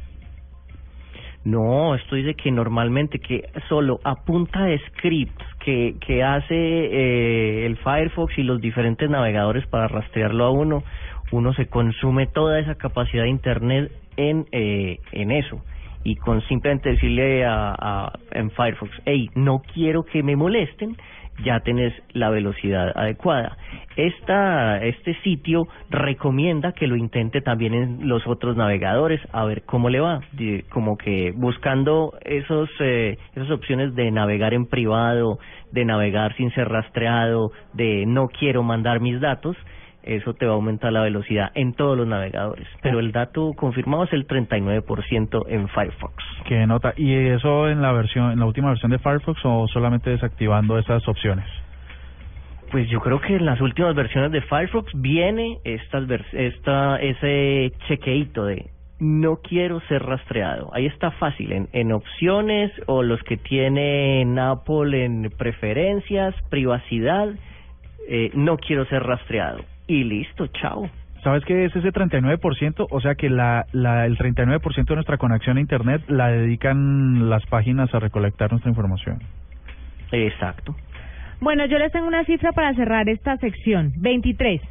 No, 1.44 1.94
estoy 1.94 2.22
de 2.22 2.34
que 2.34 2.50
normalmente 2.50 3.18
que 3.18 3.48
solo 3.68 3.98
a 4.04 4.24
punta 4.24 4.64
de 4.64 4.78
scripts 4.78 5.44
que, 5.64 5.94
que 6.06 6.22
hace 6.22 6.54
eh, 6.54 7.66
el 7.66 7.78
Firefox 7.78 8.36
y 8.38 8.42
los 8.42 8.60
diferentes 8.60 9.08
navegadores 9.08 9.66
para 9.66 9.88
rastrearlo 9.88 10.44
a 10.44 10.50
uno, 10.50 10.82
uno 11.32 11.54
se 11.54 11.66
consume 11.66 12.26
toda 12.26 12.60
esa 12.60 12.74
capacidad 12.74 13.22
de 13.22 13.30
Internet 13.30 13.90
en, 14.18 14.46
eh, 14.52 14.98
en 15.12 15.30
eso. 15.30 15.62
Y 16.04 16.16
con 16.16 16.42
simplemente 16.42 16.90
decirle 16.90 17.44
a, 17.44 17.74
a, 17.78 18.12
en 18.32 18.50
Firefox, 18.50 18.90
hey, 19.06 19.30
no 19.34 19.62
quiero 19.72 20.02
que 20.04 20.22
me 20.22 20.36
molesten, 20.36 20.96
ya 21.44 21.60
tenés 21.60 21.92
la 22.12 22.30
velocidad 22.30 22.92
adecuada. 22.94 23.56
Esta, 23.96 24.82
este 24.84 25.14
sitio 25.22 25.66
recomienda 25.90 26.72
que 26.72 26.86
lo 26.86 26.96
intente 26.96 27.40
también 27.40 27.74
en 27.74 28.08
los 28.08 28.26
otros 28.26 28.56
navegadores 28.56 29.20
a 29.32 29.44
ver 29.44 29.62
cómo 29.62 29.90
le 29.90 30.00
va, 30.00 30.20
como 30.70 30.96
que 30.96 31.32
buscando 31.32 32.14
esos 32.24 32.70
eh, 32.80 33.18
esas 33.34 33.50
opciones 33.50 33.94
de 33.94 34.10
navegar 34.10 34.54
en 34.54 34.66
privado, 34.66 35.38
de 35.72 35.84
navegar 35.84 36.34
sin 36.36 36.52
ser 36.52 36.68
rastreado, 36.68 37.52
de 37.74 38.06
no 38.06 38.28
quiero 38.28 38.62
mandar 38.62 39.00
mis 39.00 39.20
datos, 39.20 39.56
eso 40.02 40.34
te 40.34 40.46
va 40.46 40.52
a 40.52 40.54
aumentar 40.54 40.92
la 40.92 41.02
velocidad 41.02 41.50
en 41.54 41.74
todos 41.74 41.96
los 41.96 42.06
navegadores. 42.06 42.66
Pero 42.82 43.00
el 43.00 43.12
dato 43.12 43.52
confirmado 43.54 44.04
es 44.04 44.12
el 44.12 44.26
39% 44.26 45.44
en 45.48 45.68
Firefox. 45.68 46.14
¿Qué 46.46 46.66
nota? 46.66 46.94
¿Y 46.96 47.14
eso 47.14 47.68
en 47.68 47.82
la 47.82 47.92
versión, 47.92 48.32
en 48.32 48.38
la 48.38 48.46
última 48.46 48.68
versión 48.68 48.90
de 48.90 48.98
Firefox 48.98 49.40
o 49.44 49.68
solamente 49.68 50.10
desactivando 50.10 50.78
esas 50.78 51.06
opciones? 51.08 51.46
Pues 52.70 52.88
yo 52.88 53.00
creo 53.00 53.20
que 53.20 53.34
en 53.34 53.44
las 53.44 53.60
últimas 53.60 53.94
versiones 53.94 54.30
de 54.30 54.42
Firefox 54.42 54.92
viene 54.94 55.58
estas 55.64 56.04
esta 56.32 57.00
ese 57.00 57.72
chequeito 57.88 58.44
de 58.44 58.70
no 59.00 59.36
quiero 59.36 59.80
ser 59.88 60.04
rastreado. 60.04 60.70
Ahí 60.72 60.86
está 60.86 61.10
fácil 61.12 61.52
en, 61.52 61.68
en 61.72 61.90
opciones 61.90 62.70
o 62.86 63.02
los 63.02 63.20
que 63.24 63.38
tienen 63.38 64.38
Apple 64.38 65.04
en 65.04 65.30
preferencias, 65.36 66.34
privacidad, 66.50 67.30
eh, 68.08 68.30
no 68.34 68.58
quiero 68.58 68.84
ser 68.86 69.02
rastreado. 69.02 69.64
Y 69.90 70.04
listo, 70.04 70.46
chao. 70.46 70.88
¿Sabes 71.24 71.44
qué 71.44 71.64
es 71.64 71.74
ese 71.74 71.92
39%? 71.92 72.86
O 72.88 73.00
sea 73.00 73.16
que 73.16 73.28
la, 73.28 73.66
la, 73.72 74.06
el 74.06 74.16
39% 74.16 74.84
de 74.84 74.94
nuestra 74.94 75.18
conexión 75.18 75.56
a 75.56 75.60
Internet 75.60 76.02
la 76.06 76.28
dedican 76.28 77.28
las 77.28 77.44
páginas 77.46 77.92
a 77.92 77.98
recolectar 77.98 78.52
nuestra 78.52 78.70
información. 78.70 79.18
Exacto. 80.12 80.76
Bueno, 81.40 81.66
yo 81.66 81.76
les 81.78 81.90
tengo 81.90 82.06
una 82.06 82.24
cifra 82.24 82.52
para 82.52 82.72
cerrar 82.74 83.08
esta 83.08 83.36
sección. 83.38 83.92
23. 83.96 84.62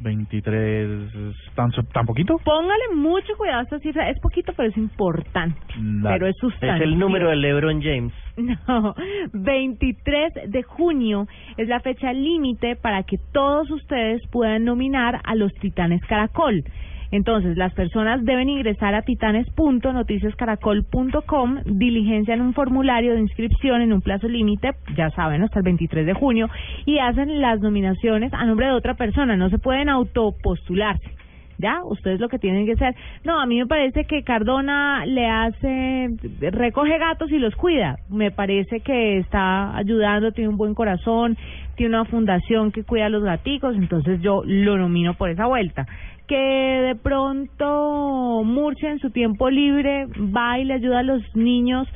23, 0.00 1.12
¿tan, 1.54 1.70
tan 1.92 2.06
poquito? 2.06 2.36
Póngale 2.44 2.94
mucho 2.94 3.34
cuidado 3.36 3.60
a 3.60 3.62
esta 3.64 3.78
cifra. 3.80 4.08
Es 4.10 4.18
poquito, 4.20 4.52
pero 4.56 4.68
es 4.68 4.76
importante. 4.76 5.56
Dale. 5.76 6.14
Pero 6.14 6.26
es 6.26 6.36
Es 6.36 6.40
sustancial. 6.40 6.82
el 6.82 6.98
número 6.98 7.28
de 7.30 7.36
LeBron 7.36 7.82
James. 7.82 8.12
No, 8.38 8.94
23 9.32 10.32
de 10.52 10.62
junio 10.62 11.26
es 11.56 11.66
la 11.68 11.80
fecha 11.80 12.12
límite 12.12 12.76
para 12.76 13.02
que 13.02 13.16
todos 13.32 13.68
ustedes 13.70 14.20
puedan 14.30 14.64
nominar 14.64 15.20
a 15.24 15.34
los 15.34 15.52
Titanes 15.54 16.00
Caracol. 16.06 16.62
Entonces, 17.10 17.56
las 17.56 17.72
personas 17.72 18.22
deben 18.24 18.50
ingresar 18.50 18.94
a 18.94 19.02
titanes.noticiascaracol.com, 19.02 21.58
diligencian 21.64 22.40
un 22.40 22.52
formulario 22.52 23.14
de 23.14 23.20
inscripción 23.20 23.82
en 23.82 23.92
un 23.92 24.02
plazo 24.02 24.28
límite, 24.28 24.72
ya 24.96 25.10
saben, 25.10 25.42
hasta 25.42 25.58
el 25.60 25.64
23 25.64 26.04
de 26.06 26.14
junio, 26.14 26.48
y 26.84 26.98
hacen 26.98 27.40
las 27.40 27.60
nominaciones 27.60 28.34
a 28.34 28.44
nombre 28.44 28.66
de 28.66 28.72
otra 28.72 28.94
persona. 28.94 29.36
No 29.36 29.48
se 29.50 29.58
pueden 29.58 29.88
autopostularse. 29.88 31.16
¿Ya? 31.60 31.82
Ustedes 31.82 32.20
lo 32.20 32.28
que 32.28 32.38
tienen 32.38 32.66
que 32.66 32.74
hacer. 32.74 32.94
No, 33.24 33.40
a 33.40 33.46
mí 33.46 33.58
me 33.58 33.66
parece 33.66 34.04
que 34.04 34.22
Cardona 34.22 35.04
le 35.04 35.26
hace, 35.26 36.08
recoge 36.52 36.98
gatos 36.98 37.32
y 37.32 37.38
los 37.38 37.56
cuida. 37.56 37.96
Me 38.08 38.30
parece 38.30 38.78
que 38.78 39.18
está 39.18 39.76
ayudando, 39.76 40.30
tiene 40.30 40.50
un 40.50 40.56
buen 40.56 40.74
corazón, 40.74 41.36
tiene 41.74 41.96
una 41.96 42.04
fundación 42.04 42.70
que 42.70 42.84
cuida 42.84 43.06
a 43.06 43.08
los 43.08 43.24
gaticos, 43.24 43.74
entonces 43.74 44.20
yo 44.20 44.44
lo 44.44 44.78
nomino 44.78 45.14
por 45.14 45.30
esa 45.30 45.46
vuelta. 45.46 45.84
Que 46.28 46.36
de 46.36 46.94
pronto 46.94 48.42
Murcia 48.44 48.90
en 48.90 48.98
su 49.00 49.10
tiempo 49.10 49.50
libre 49.50 50.06
va 50.06 50.58
y 50.58 50.64
le 50.64 50.74
ayuda 50.74 51.00
a 51.00 51.02
los 51.02 51.22
niños 51.34 51.88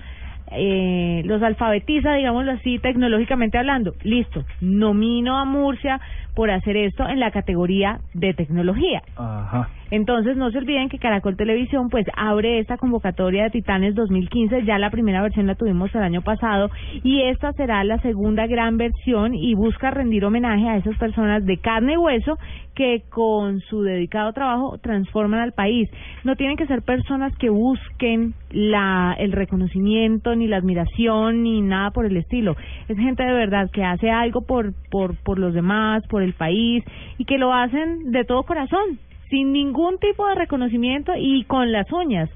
eh, 0.55 1.23
los 1.25 1.43
alfabetiza, 1.43 2.13
digámoslo 2.13 2.53
así, 2.53 2.79
tecnológicamente 2.79 3.59
hablando. 3.59 3.95
Listo, 4.03 4.45
nomino 4.61 5.39
a 5.39 5.45
Murcia 5.45 6.01
por 6.35 6.51
hacer 6.51 6.77
esto 6.77 7.07
en 7.09 7.21
la 7.21 7.31
categoría 7.31 8.01
de 8.15 8.35
tecnología. 8.35 9.03
Ajá. 9.17 9.69
Entonces, 9.93 10.39
no 10.39 10.51
se 10.51 10.57
olviden 10.57 10.89
que 10.89 10.99
Caracol 10.99 11.37
Televisión 11.37 11.91
pues 11.91 12.07
abre 12.17 12.61
esta 12.61 12.79
convocatoria 12.79 13.45
de 13.45 13.51
Titanes 13.51 13.95
2015, 13.95 14.65
ya 14.65 14.79
la 14.79 14.89
primera 14.89 15.21
versión 15.21 15.47
la 15.47 15.55
tuvimos 15.55 15.95
el 15.95 16.03
año 16.03 16.23
pasado 16.23 16.71
y 17.05 17.21
esta 17.25 17.53
será 17.53 17.85
la 17.85 17.99
segunda 17.99 18.47
gran 18.47 18.79
versión 18.79 19.35
y 19.35 19.55
busca 19.55 19.91
rendir 19.91 20.25
homenaje 20.25 20.67
a 20.67 20.79
esas 20.79 20.97
personas 20.97 21.45
de 21.45 21.59
carne 21.59 21.93
y 21.93 21.97
hueso 21.99 22.39
que 22.75 23.03
con 23.11 23.61
su 23.61 23.83
dedicado 23.83 24.33
trabajo 24.33 24.79
transforman 24.79 25.41
al 25.41 25.53
país. 25.53 25.91
No 26.25 26.37
tienen 26.37 26.57
que 26.57 26.67
ser 26.67 26.81
personas 26.81 27.37
que 27.37 27.51
busquen 27.51 28.33
la 28.51 29.15
el 29.19 29.33
reconocimiento 29.33 30.35
ni 30.37 30.47
la 30.47 30.57
admiración 30.57 31.43
ni 31.43 31.61
nada 31.61 31.91
por 31.91 32.07
el 32.07 32.17
estilo. 32.17 32.57
Es 32.89 32.97
gente 32.97 33.23
de 33.23 33.33
verdad 33.33 33.71
que 33.71 33.85
hace 33.85 34.11
algo 34.11 34.41
por 34.41 34.73
por 34.91 35.17
por 35.23 35.39
los 35.39 35.53
demás, 35.53 36.03
por 36.09 36.22
el 36.23 36.35
país 36.35 36.85
y 37.19 37.25
que 37.25 37.39
lo 37.39 37.53
hacen 37.53 38.13
de 38.13 38.25
todo 38.25 38.45
corazón 38.45 39.01
sin 39.33 39.53
ningún 39.53 39.99
tipo 39.99 40.29
de 40.29 40.35
reconocimiento 40.35 41.13
y 41.17 41.45
con 41.45 41.73
las 41.73 41.91
uñas. 41.91 42.29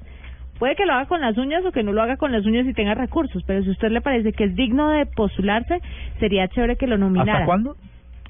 Puede 0.57 0.75
que 0.75 0.87
lo 0.87 0.93
haga 0.93 1.05
con 1.05 1.21
las 1.21 1.37
uñas 1.37 1.63
o 1.63 1.71
que 1.71 1.83
no 1.83 1.93
lo 1.93 2.01
haga 2.01 2.17
con 2.17 2.31
las 2.31 2.43
uñas 2.43 2.65
y 2.65 2.73
tenga 2.73 2.95
recursos, 2.95 3.43
pero 3.45 3.61
si 3.61 3.69
a 3.69 3.73
usted 3.73 3.89
le 3.89 4.01
parece 4.01 4.33
que 4.33 4.45
es 4.45 4.55
digno 4.55 4.89
de 4.89 5.05
postularse, 5.05 5.79
sería 6.19 6.47
chévere 6.47 6.75
que 6.75 6.87
lo 6.87 6.97
nominara. 6.97 7.33
¿Hasta 7.33 7.45
cuándo? 7.45 7.75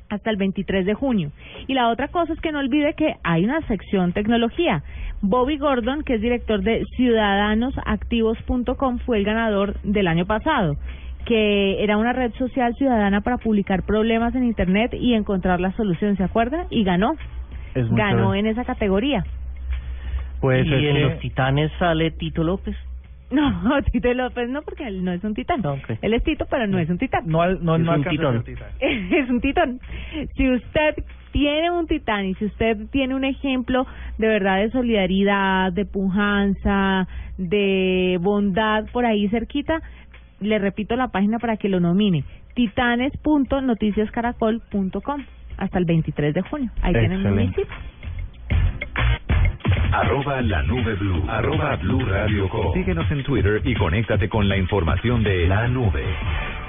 Hasta 0.09 0.29
el 0.29 0.35
23 0.35 0.85
de 0.85 0.93
junio. 0.93 1.31
Y 1.67 1.75
la 1.75 1.87
otra 1.87 2.09
cosa 2.09 2.33
es 2.33 2.41
que 2.41 2.51
no 2.51 2.59
olvide 2.59 2.93
que 2.95 3.15
hay 3.23 3.45
una 3.45 3.61
sección 3.67 4.11
tecnología. 4.11 4.83
Bobby 5.21 5.57
Gordon, 5.57 6.03
que 6.03 6.15
es 6.15 6.21
director 6.21 6.61
de 6.61 6.83
ciudadanosactivos.com, 6.97 8.97
fue 8.99 9.19
el 9.19 9.23
ganador 9.23 9.79
del 9.83 10.07
año 10.07 10.25
pasado 10.25 10.75
que 11.27 11.83
era 11.83 11.97
una 11.97 12.13
red 12.13 12.31
social 12.35 12.73
ciudadana 12.75 13.21
para 13.21 13.37
publicar 13.37 13.83
problemas 13.83 14.33
en 14.35 14.43
Internet 14.45 14.93
y 14.93 15.13
encontrar 15.13 15.59
la 15.59 15.71
solución, 15.73 16.15
¿se 16.17 16.23
acuerda? 16.23 16.65
Y 16.69 16.83
ganó 16.83 17.15
Es 17.75 17.89
ganó 17.91 18.33
en 18.33 18.45
esa 18.47 18.63
categoría. 18.63 19.23
Pues 20.39 20.65
y 20.65 20.73
es 20.73 20.83
en 20.83 20.95
que- 20.95 21.01
los 21.01 21.19
Titanes 21.19 21.71
sale 21.79 22.11
Tito 22.11 22.43
López. 22.43 22.75
No, 23.29 23.43
Tito 23.91 24.13
López 24.13 24.47
no, 24.49 24.61
porque 24.61 24.87
él 24.87 25.03
no 25.03 25.11
es 25.11 25.21
un 25.23 25.33
titán. 25.33 25.61
Él 26.01 26.13
es 26.13 26.23
Tito, 26.23 26.45
pero 26.49 26.65
no 26.65 26.79
es 26.79 26.89
un 26.89 26.97
titán. 26.97 27.23
No, 27.25 27.45
no, 27.55 27.75
Es 27.75 27.81
no 27.81 27.93
un 27.95 28.03
titán. 28.09 28.43
es 28.79 29.29
un 29.29 29.41
titán. 29.41 29.79
Si 30.35 30.49
usted 30.49 30.95
tiene 31.33 31.69
un 31.71 31.87
titán 31.87 32.25
y 32.25 32.35
si 32.35 32.45
usted 32.45 32.77
tiene 32.89 33.13
un 33.15 33.25
ejemplo 33.25 33.85
de 34.17 34.27
verdad 34.27 34.59
de 34.59 34.71
solidaridad, 34.71 35.73
de 35.73 35.85
pujanza, 35.85 37.07
de 37.37 38.17
bondad 38.21 38.85
por 38.93 39.05
ahí 39.05 39.27
cerquita, 39.27 39.81
le 40.39 40.59
repito 40.59 40.95
la 40.95 41.07
página 41.09 41.39
para 41.39 41.57
que 41.57 41.69
lo 41.69 41.79
nomine. 41.79 42.23
titanes.noticiascaracol.com 42.53 45.23
hasta 45.57 45.79
el 45.79 45.85
23 45.85 46.33
de 46.33 46.41
junio. 46.41 46.69
Ahí 46.81 46.93
tienen 46.93 47.19
Excelente. 47.19 47.61
cita. 47.63 47.75
Arroba 49.91 50.41
la 50.41 50.63
nube 50.63 50.95
blue. 50.95 51.23
Arroba 51.29 51.75
blue 51.77 52.05
radio 52.05 52.49
com. 52.49 52.73
Síguenos 52.73 53.09
en 53.09 53.23
Twitter 53.23 53.61
y 53.63 53.73
conéctate 53.73 54.27
con 54.29 54.47
la 54.49 54.57
información 54.57 55.23
de 55.23 55.47
la 55.47 55.67
nube. 55.67 56.03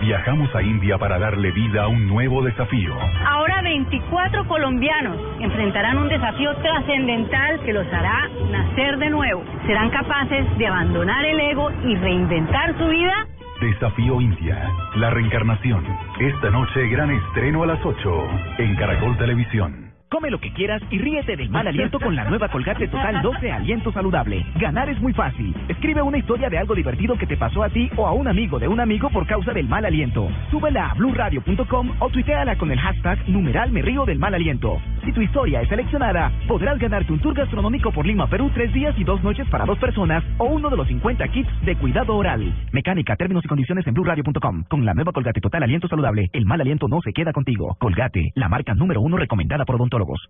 Viajamos 0.01 0.55
a 0.55 0.63
India 0.63 0.97
para 0.99 1.19
darle 1.19 1.51
vida 1.51 1.83
a 1.83 1.89
un 1.89 2.07
nuevo 2.07 2.43
desafío. 2.43 2.95
Ahora 3.27 3.61
24 3.63 4.47
colombianos 4.47 5.19
enfrentarán 5.41 5.99
un 5.99 6.09
desafío 6.09 6.55
trascendental 6.57 7.61
que 7.65 7.73
los 7.73 7.87
hará 7.93 8.29
nacer 8.51 8.99
de 8.99 9.11
nuevo. 9.11 9.43
¿Serán 9.67 9.91
capaces 9.91 10.47
de 10.57 10.67
abandonar 10.67 11.25
el 11.25 11.41
ego 11.41 11.71
y 11.85 11.97
reinventar 11.97 12.79
su 12.79 12.87
vida? 12.89 13.27
Desafío 13.61 14.21
India, 14.21 14.71
la 14.95 15.11
reencarnación. 15.11 15.85
Esta 16.21 16.49
noche 16.51 16.89
gran 16.89 17.11
estreno 17.11 17.65
a 17.65 17.67
las 17.67 17.85
8 17.85 18.29
en 18.59 18.77
Caracol 18.77 19.19
Televisión. 19.19 19.88
Come 20.11 20.31
lo 20.31 20.41
que 20.41 20.53
quieras 20.55 20.81
y 20.91 20.99
ríete 20.99 21.37
del 21.37 21.51
mal 21.51 21.67
aliento 21.67 22.01
con 22.01 22.17
la 22.17 22.25
nueva 22.25 22.49
Colgate 22.49 22.89
Total 22.89 23.21
12 23.21 23.53
Aliento 23.53 23.93
Saludable. 23.93 24.43
Ganar 24.57 24.89
es 24.89 24.99
muy 25.01 25.13
fácil. 25.13 25.55
Escribe 25.69 26.01
una 26.01 26.17
historia 26.17 26.49
de 26.49 26.57
algo 26.57 26.75
divertido 26.75 27.19
que 27.19 27.27
te 27.27 27.37
pasó 27.37 27.63
a 27.63 27.69
ti 27.69 27.91
o 27.95 28.07
a 28.07 28.13
un 28.13 28.27
amigo 28.27 28.59
de 28.59 28.69
un 28.69 28.81
amigo 28.81 29.11
por 29.11 29.27
causa 29.27 29.53
del 29.53 29.69
mal 29.69 29.85
aliento. 29.85 30.27
Súbela 30.51 30.91
a 30.91 30.95
blurradio.com 30.95 31.91
o 31.99 32.09
tuiteala 32.09 32.57
con 32.57 32.73
el 32.73 32.81
hashtag 32.81 33.29
numeral 33.29 33.71
me 33.71 33.83
río 33.83 34.07
del 34.07 34.19
mal 34.19 34.35
aliento. 34.35 34.81
Si 35.05 35.13
tu 35.13 35.21
historia 35.21 35.61
es 35.61 35.69
seleccionada, 35.69 36.33
podrás 36.47 36.79
ganarte 36.79 37.13
un 37.13 37.21
tour 37.21 37.35
gastronómico 37.35 37.93
por 37.93 38.07
Lima, 38.07 38.27
Perú, 38.29 38.51
tres 38.55 38.73
días 38.73 38.95
y 38.99 39.05
dos 39.05 39.23
noches 39.23 39.47
para 39.51 39.67
dos 39.67 39.79
personas 39.79 40.25
o 40.39 40.47
uno 40.47 40.71
de 40.71 40.77
los 40.79 40.89
50 40.89 41.29
kits 41.29 41.51
de 41.67 41.77
cuidado 41.77 42.17
oral. 42.17 42.55
Mecánica, 42.73 43.15
términos 43.17 43.45
y 43.45 43.49
condiciones 43.49 43.87
en 43.87 43.93
blurradio.com. 43.93 44.65
Con 44.69 44.87
la 44.87 44.95
nueva 44.95 45.13
Colgate 45.13 45.43
Total 45.43 45.63
Aliento 45.63 45.87
Saludable, 45.87 46.31
el 46.33 46.47
mal 46.47 46.63
aliento 46.63 46.89
no 46.89 47.03
se 47.03 47.13
queda 47.13 47.35
contigo. 47.35 47.77
Colgate, 47.79 48.33
la 48.37 48.49
marca 48.49 48.75
número 48.75 49.03
uno 49.03 49.19
recomendada 49.19 49.67
por 49.67 49.77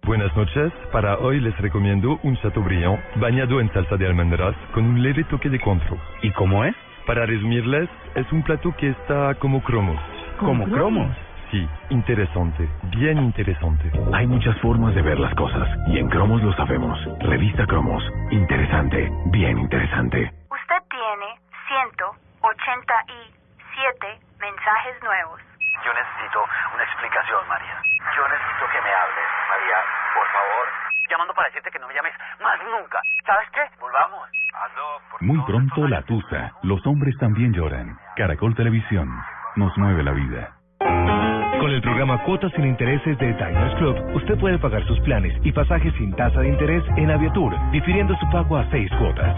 Buenas 0.05 0.35
noches. 0.35 0.73
Para 0.93 1.19
hoy 1.19 1.41
les 1.41 1.57
recomiendo 1.59 2.19
un 2.23 2.37
Chateaubriand 2.39 2.99
bañado 3.17 3.61
en 3.61 3.71
salsa 3.73 3.97
de 3.97 4.07
almendras 4.07 4.55
con 4.73 4.85
un 4.85 5.03
leve 5.03 5.25
toque 5.25 5.51
de 5.51 5.61
contro. 5.61 5.99
¿Y 6.23 6.31
cómo 6.33 6.65
es? 6.65 6.75
Para 7.07 7.27
resumirles, 7.27 7.91
es 8.15 8.31
un 8.33 8.43
plato 8.43 8.75
que 8.79 8.89
está 8.91 9.35
como 9.35 9.63
cromos. 9.63 10.01
¿Como 10.39 10.65
cromos? 10.65 11.15
Sí, 11.51 11.69
interesante, 11.91 12.67
bien 12.97 13.19
interesante. 13.19 13.93
Hay 14.13 14.27
muchas 14.27 14.57
formas 14.61 14.95
de 14.95 15.03
ver 15.03 15.19
las 15.19 15.35
cosas 15.35 15.69
y 15.89 15.99
en 15.99 16.09
Cromos 16.09 16.43
lo 16.43 16.55
sabemos. 16.55 16.99
Revista 17.21 17.67
Cromos. 17.67 18.03
Interesante, 18.31 19.11
bien 19.27 19.59
interesante. 19.59 20.33
Usted 20.51 20.83
tiene 20.91 21.27
187 21.69 24.19
mensajes 24.41 25.03
nuevos. 25.03 25.48
Yo 25.85 25.93
necesito 25.95 26.45
una 26.75 26.83
explicación, 26.85 27.49
María. 27.49 27.77
Yo 28.17 28.23
necesito 28.29 28.65
que 28.73 28.81
me 28.83 28.93
hables, 28.93 29.29
María, 29.49 29.77
por 30.15 30.27
favor. 30.33 30.67
Llamando 31.11 31.35
para 31.35 31.49
decirte 31.49 31.71
que 31.71 31.79
no 31.79 31.89
me 31.89 31.95
llames 31.95 32.13
más 32.43 32.59
nunca. 32.65 33.01
¿Sabes 33.27 33.49
qué? 33.51 33.63
Volvamos. 33.81 34.29
Hazlo. 34.55 35.01
por- 35.11 35.23
Muy 35.23 35.41
pronto 35.47 35.87
la 35.89 36.03
tusa. 36.03 36.53
Los 36.63 36.85
hombres 36.87 37.17
también 37.19 37.53
lloran. 37.53 37.99
Caracol 38.17 38.55
Televisión. 38.55 39.09
Nos 39.57 39.77
mueve 39.79 40.03
la 40.03 40.13
vida. 40.13 40.53
Con 41.61 41.71
el 41.71 41.83
programa 41.83 42.23
Cuotas 42.23 42.53
sin 42.53 42.67
Intereses 42.67 43.19
de 43.19 43.33
Diners 43.33 43.75
Club, 43.77 43.97
usted 44.15 44.39
puede 44.39 44.59
pagar 44.59 44.85
sus 44.87 45.01
planes 45.01 45.35
y 45.43 45.51
pasajes 45.53 45.93
sin 45.95 46.15
tasa 46.15 46.41
de 46.41 46.49
interés 46.49 46.85
en 46.97 47.11
Aviatur, 47.11 47.53
difiriendo 47.73 48.15
su 48.17 48.31
pago 48.31 48.57
a 48.59 48.65
seis 48.71 48.91
cuotas. 48.99 49.35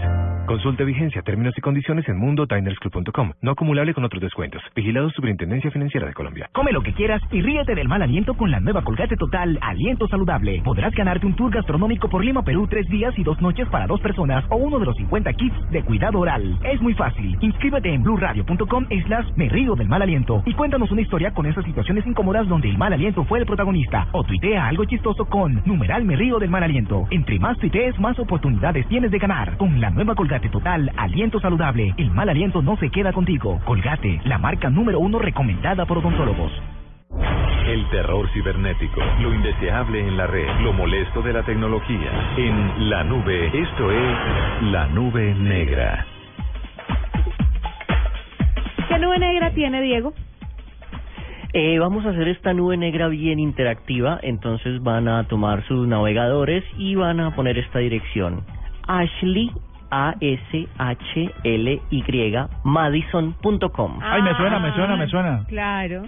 Consulte 0.51 0.83
vigencia, 0.83 1.21
términos 1.21 1.53
y 1.57 1.61
condiciones 1.61 2.09
en 2.09 2.17
mundodinersclub.com. 2.17 3.31
No 3.41 3.51
acumulable 3.51 3.93
con 3.93 4.03
otros 4.03 4.21
descuentos. 4.21 4.61
Vigilado 4.75 5.09
Superintendencia 5.11 5.71
Financiera 5.71 6.05
de 6.05 6.13
Colombia. 6.13 6.49
Come 6.51 6.73
lo 6.73 6.81
que 6.81 6.91
quieras 6.91 7.21
y 7.31 7.41
ríete 7.41 7.73
del 7.73 7.87
mal 7.87 8.01
aliento 8.01 8.33
con 8.33 8.51
la 8.51 8.59
nueva 8.59 8.83
Colgate 8.83 9.15
Total 9.15 9.57
Aliento 9.61 10.09
Saludable. 10.09 10.61
Podrás 10.65 10.93
ganarte 10.93 11.25
un 11.25 11.37
tour 11.37 11.53
gastronómico 11.53 12.09
por 12.09 12.25
Lima, 12.25 12.43
Perú, 12.43 12.67
tres 12.69 12.85
días 12.89 13.17
y 13.17 13.23
dos 13.23 13.41
noches 13.41 13.65
para 13.69 13.87
dos 13.87 14.01
personas 14.01 14.43
o 14.49 14.57
uno 14.57 14.77
de 14.77 14.87
los 14.87 14.97
50 14.97 15.31
kits 15.35 15.71
de 15.71 15.83
cuidado 15.83 16.19
oral. 16.19 16.59
Es 16.65 16.81
muy 16.81 16.95
fácil. 16.95 17.37
Inscríbete 17.39 17.93
en 17.93 18.03
blurradio.com 18.03 18.87
slash 19.05 19.27
me 19.37 19.47
río 19.47 19.75
del 19.75 19.87
mal 19.87 20.01
aliento 20.01 20.43
y 20.45 20.53
cuéntanos 20.53 20.91
una 20.91 21.01
historia 21.01 21.31
con 21.31 21.45
esas 21.45 21.63
situaciones 21.63 22.05
incómodas 22.05 22.45
donde 22.49 22.67
el 22.67 22.77
mal 22.77 22.91
aliento 22.91 23.23
fue 23.23 23.39
el 23.39 23.45
protagonista. 23.45 24.09
O 24.11 24.25
tuitea 24.25 24.67
algo 24.67 24.83
chistoso 24.83 25.23
con 25.27 25.61
numeral 25.65 26.03
me 26.03 26.17
río 26.17 26.39
del 26.39 26.49
mal 26.49 26.63
aliento. 26.63 27.07
Entre 27.09 27.39
más 27.39 27.57
tuitees, 27.57 27.97
más 28.01 28.19
oportunidades 28.19 28.85
tienes 28.89 29.11
de 29.11 29.17
ganar. 29.17 29.55
Con 29.55 29.79
la 29.79 29.89
nueva 29.91 30.13
Colgate 30.13 30.40
Total 30.49 30.91
Aliento 30.97 31.39
Saludable, 31.39 31.93
el 31.97 32.11
mal 32.11 32.29
aliento 32.29 32.61
no 32.61 32.77
se 32.77 32.89
queda 32.89 33.13
contigo. 33.13 33.59
Colgate, 33.65 34.21
la 34.25 34.37
marca 34.37 34.69
número 34.69 34.99
uno 34.99 35.19
recomendada 35.19 35.85
por 35.85 35.99
odontólogos. 35.99 36.51
El 37.67 37.87
terror 37.89 38.27
cibernético, 38.33 39.01
lo 39.21 39.33
indeseable 39.33 39.99
en 39.99 40.17
la 40.17 40.27
red, 40.27 40.47
lo 40.61 40.73
molesto 40.73 41.21
de 41.21 41.33
la 41.33 41.43
tecnología. 41.43 42.33
En 42.37 42.89
la 42.89 43.03
nube, 43.03 43.47
esto 43.47 43.91
es 43.91 44.71
la 44.71 44.87
nube 44.87 45.33
negra. 45.35 46.05
¿Qué 48.89 48.97
nube 48.97 49.19
negra 49.19 49.51
tiene 49.51 49.81
Diego? 49.81 50.13
Eh, 51.53 51.79
vamos 51.79 52.05
a 52.05 52.09
hacer 52.09 52.29
esta 52.29 52.53
nube 52.53 52.77
negra 52.77 53.09
bien 53.09 53.37
interactiva, 53.37 54.19
entonces 54.23 54.81
van 54.81 55.09
a 55.09 55.27
tomar 55.27 55.65
sus 55.67 55.85
navegadores 55.85 56.63
y 56.77 56.95
van 56.95 57.19
a 57.19 57.35
poner 57.35 57.57
esta 57.57 57.79
dirección. 57.79 58.45
Ashley, 58.87 59.51
A-S-H-L-Y, 59.91 61.83
Madison.com. 62.63 63.99
Ay, 64.01 64.21
me 64.21 64.35
suena, 64.35 64.59
me 64.59 64.73
suena, 64.73 64.95
me 64.95 65.07
suena. 65.07 65.43
Claro. 65.47 66.03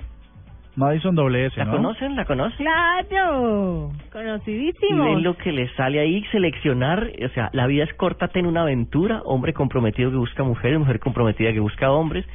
Madison 0.76 1.14
doble 1.14 1.46
S, 1.46 1.56
¿La 1.58 1.66
¿no? 1.66 1.72
conocen? 1.74 2.16
¿La 2.16 2.26
conocen? 2.26 2.66
Claro. 2.66 3.92
Conocidísimo. 4.12 5.06
ven 5.06 5.22
lo 5.24 5.38
que 5.38 5.52
les 5.52 5.72
sale 5.74 6.00
ahí, 6.00 6.24
seleccionar, 6.32 7.12
o 7.24 7.30
sea, 7.30 7.50
la 7.54 7.68
vida 7.68 7.84
es 7.84 7.94
corta, 7.94 8.30
ten 8.30 8.48
una 8.48 8.62
aventura, 8.64 9.22
hombre 9.26 9.54
comprometido 9.54 10.10
que 10.10 10.18
busca 10.18 10.44
mujeres, 10.44 10.80
mujer 10.80 11.00
comprometida 11.00 11.54
que 11.54 11.60
busca 11.60 11.92
hombres. 11.92 12.26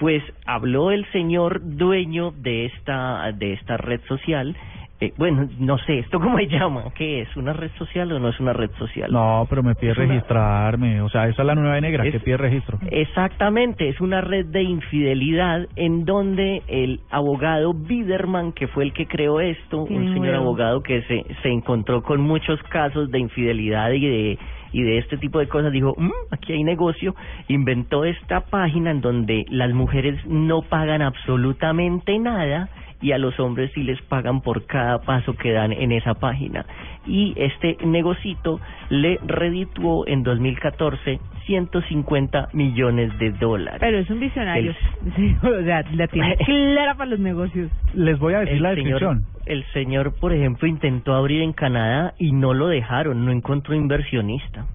Pues 0.00 0.22
habló 0.46 0.90
el 0.90 1.06
señor 1.12 1.60
dueño 1.62 2.32
de 2.32 2.66
esta 2.66 3.30
de 3.32 3.52
esta 3.54 3.76
red 3.76 4.00
social. 4.08 4.56
Eh, 4.98 5.12
bueno, 5.18 5.46
no 5.58 5.76
sé, 5.78 5.98
¿esto 5.98 6.18
cómo 6.18 6.38
se 6.38 6.46
llama? 6.46 6.84
¿Qué 6.94 7.20
es? 7.20 7.36
¿Una 7.36 7.52
red 7.52 7.70
social 7.76 8.10
o 8.12 8.18
no 8.18 8.30
es 8.30 8.40
una 8.40 8.54
red 8.54 8.70
social? 8.78 9.12
No, 9.12 9.46
pero 9.50 9.62
me 9.62 9.74
pide 9.74 9.90
Es 9.92 9.98
una- 9.98 10.06
registrarme. 10.06 11.02
O 11.02 11.08
sea, 11.10 11.28
esa 11.28 11.42
es 11.42 11.46
la 11.46 11.54
nueva 11.54 11.78
negra 11.82 12.04
Es- 12.06 12.12
que 12.12 12.20
pide 12.20 12.38
registro. 12.38 12.78
Exactamente, 12.90 13.88
es 13.90 14.00
una 14.00 14.22
red 14.22 14.46
de 14.46 14.62
infidelidad 14.62 15.66
en 15.76 16.04
donde 16.06 16.62
el 16.68 17.00
abogado 17.10 17.74
Biderman, 17.74 18.52
que 18.52 18.68
fue 18.68 18.84
el 18.84 18.92
que 18.94 19.06
creó 19.06 19.40
esto, 19.40 19.82
un 19.84 20.14
señor 20.14 20.34
abogado 20.34 20.82
que 20.82 21.02
se, 21.02 21.24
se 21.42 21.48
encontró 21.50 22.02
con 22.02 22.20
muchos 22.22 22.62
casos 22.64 23.10
de 23.10 23.18
infidelidad 23.18 23.90
y 23.92 24.06
de 24.06 24.38
y 24.72 24.82
de 24.82 24.98
este 24.98 25.16
tipo 25.16 25.38
de 25.38 25.48
cosas, 25.48 25.72
dijo, 25.72 25.94
"Mm, 25.96 26.10
aquí 26.30 26.52
hay 26.52 26.62
negocio, 26.62 27.14
inventó 27.48 28.04
esta 28.04 28.40
página 28.40 28.90
en 28.90 29.00
donde 29.00 29.46
las 29.48 29.72
mujeres 29.72 30.20
no 30.26 30.60
pagan 30.62 31.00
absolutamente 31.00 32.18
nada 32.18 32.68
y 33.00 33.12
a 33.12 33.18
los 33.18 33.38
hombres 33.38 33.70
sí 33.74 33.82
les 33.82 34.00
pagan 34.02 34.40
por 34.40 34.66
cada 34.66 35.00
paso 35.00 35.34
que 35.34 35.52
dan 35.52 35.72
en 35.72 35.92
esa 35.92 36.14
página. 36.14 36.64
Y 37.06 37.34
este 37.36 37.76
negocito 37.84 38.60
le 38.88 39.18
redituó 39.26 40.06
en 40.06 40.22
2014 40.22 41.20
150 41.46 42.48
millones 42.52 43.16
de 43.18 43.30
dólares. 43.32 43.78
Pero 43.80 43.98
es 43.98 44.10
un 44.10 44.20
visionario. 44.20 44.74
Sí, 45.14 45.36
o 45.40 45.62
sea, 45.62 45.84
la 45.92 46.08
tiene 46.08 46.36
clara 46.44 46.94
para 46.94 47.10
los 47.10 47.20
negocios. 47.20 47.70
Les 47.94 48.18
voy 48.18 48.34
a 48.34 48.40
decir 48.40 48.56
el 48.56 48.62
la 48.62 48.74
señor, 48.74 49.00
descripción. 49.00 49.24
el 49.46 49.64
señor, 49.72 50.14
por 50.18 50.32
ejemplo, 50.32 50.66
intentó 50.66 51.14
abrir 51.14 51.42
en 51.42 51.52
Canadá 51.52 52.14
y 52.18 52.32
no 52.32 52.54
lo 52.54 52.66
dejaron, 52.66 53.24
no 53.24 53.30
encontró 53.30 53.74
inversionista. 53.74 54.66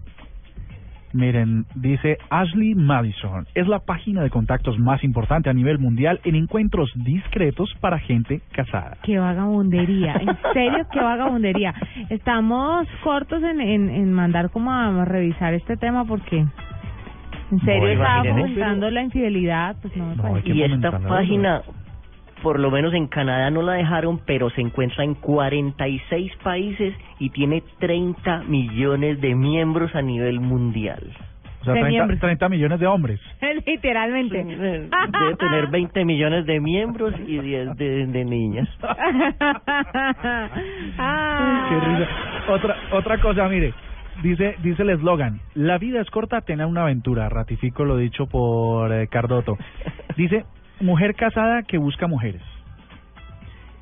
Miren, 1.13 1.65
dice 1.75 2.17
Ashley 2.29 2.75
Madison. 2.75 3.45
Es 3.53 3.67
la 3.67 3.79
página 3.79 4.21
de 4.21 4.29
contactos 4.29 4.79
más 4.79 5.03
importante 5.03 5.49
a 5.49 5.53
nivel 5.53 5.79
mundial 5.79 6.19
en 6.23 6.35
encuentros 6.35 6.89
discretos 6.95 7.73
para 7.79 7.99
gente 7.99 8.41
casada. 8.51 8.97
Qué 9.03 9.19
vagabundería, 9.19 10.13
en 10.13 10.37
serio, 10.53 10.87
qué 10.91 10.99
vagabundería. 10.99 11.73
Estamos 12.09 12.87
cortos 13.03 13.43
en, 13.43 13.61
en, 13.61 13.89
en 13.89 14.13
mandar 14.13 14.49
como 14.51 14.71
a 14.71 15.05
revisar 15.05 15.53
este 15.53 15.77
tema 15.77 16.05
porque 16.05 16.45
en 17.51 17.59
serio 17.61 17.95
No, 17.95 18.45
estaba 18.45 18.89
la 18.91 19.03
infidelidad, 19.03 19.75
pues 19.81 19.95
no 19.97 20.07
me 20.07 20.15
parece. 20.15 20.49
Y 20.49 20.63
esta 20.63 20.99
página, 20.99 21.61
por 22.41 22.59
lo 22.59 22.71
menos 22.71 22.93
en 22.93 23.07
Canadá 23.07 23.49
no 23.49 23.61
la 23.61 23.73
dejaron, 23.73 24.19
pero 24.25 24.49
se 24.49 24.61
encuentra 24.61 25.03
en 25.03 25.15
46 25.15 26.31
países 26.43 26.93
y 27.19 27.29
tiene 27.29 27.63
30 27.79 28.43
millones 28.43 29.21
de 29.21 29.35
miembros 29.35 29.93
a 29.95 30.01
nivel 30.01 30.39
mundial. 30.39 31.11
O 31.61 31.63
sea, 31.63 31.73
De 31.73 31.81
30, 31.81 31.89
miembros. 31.89 32.19
30 32.19 32.49
millones 32.49 32.79
de 32.79 32.87
hombres. 32.87 33.19
Literalmente. 33.65 34.43
Debe 34.43 35.35
tener 35.37 35.67
20 35.67 36.05
millones 36.05 36.45
de 36.47 36.59
miembros 36.59 37.13
y 37.27 37.37
10 37.37 37.77
de, 37.77 38.07
de 38.07 38.25
niñas. 38.25 38.67
Ah. 40.97 41.67
Qué 41.69 41.79
risa. 41.79 42.07
Otra, 42.51 42.75
otra 42.91 43.17
cosa, 43.19 43.47
mire. 43.47 43.73
Dice, 44.21 44.55
dice 44.61 44.83
el 44.83 44.91
eslogan, 44.91 45.39
la 45.55 45.77
vida 45.77 45.99
es 46.01 46.09
corta, 46.11 46.41
tener 46.41 46.65
una 46.65 46.83
aventura. 46.83 47.27
Ratifico 47.29 47.85
lo 47.85 47.97
dicho 47.97 48.27
por 48.27 48.91
eh, 48.91 49.07
Cardoto. 49.07 49.57
Dice, 50.15 50.45
mujer 50.81 51.15
casada 51.15 51.63
que 51.63 51.77
busca 51.77 52.07
mujeres. 52.07 52.41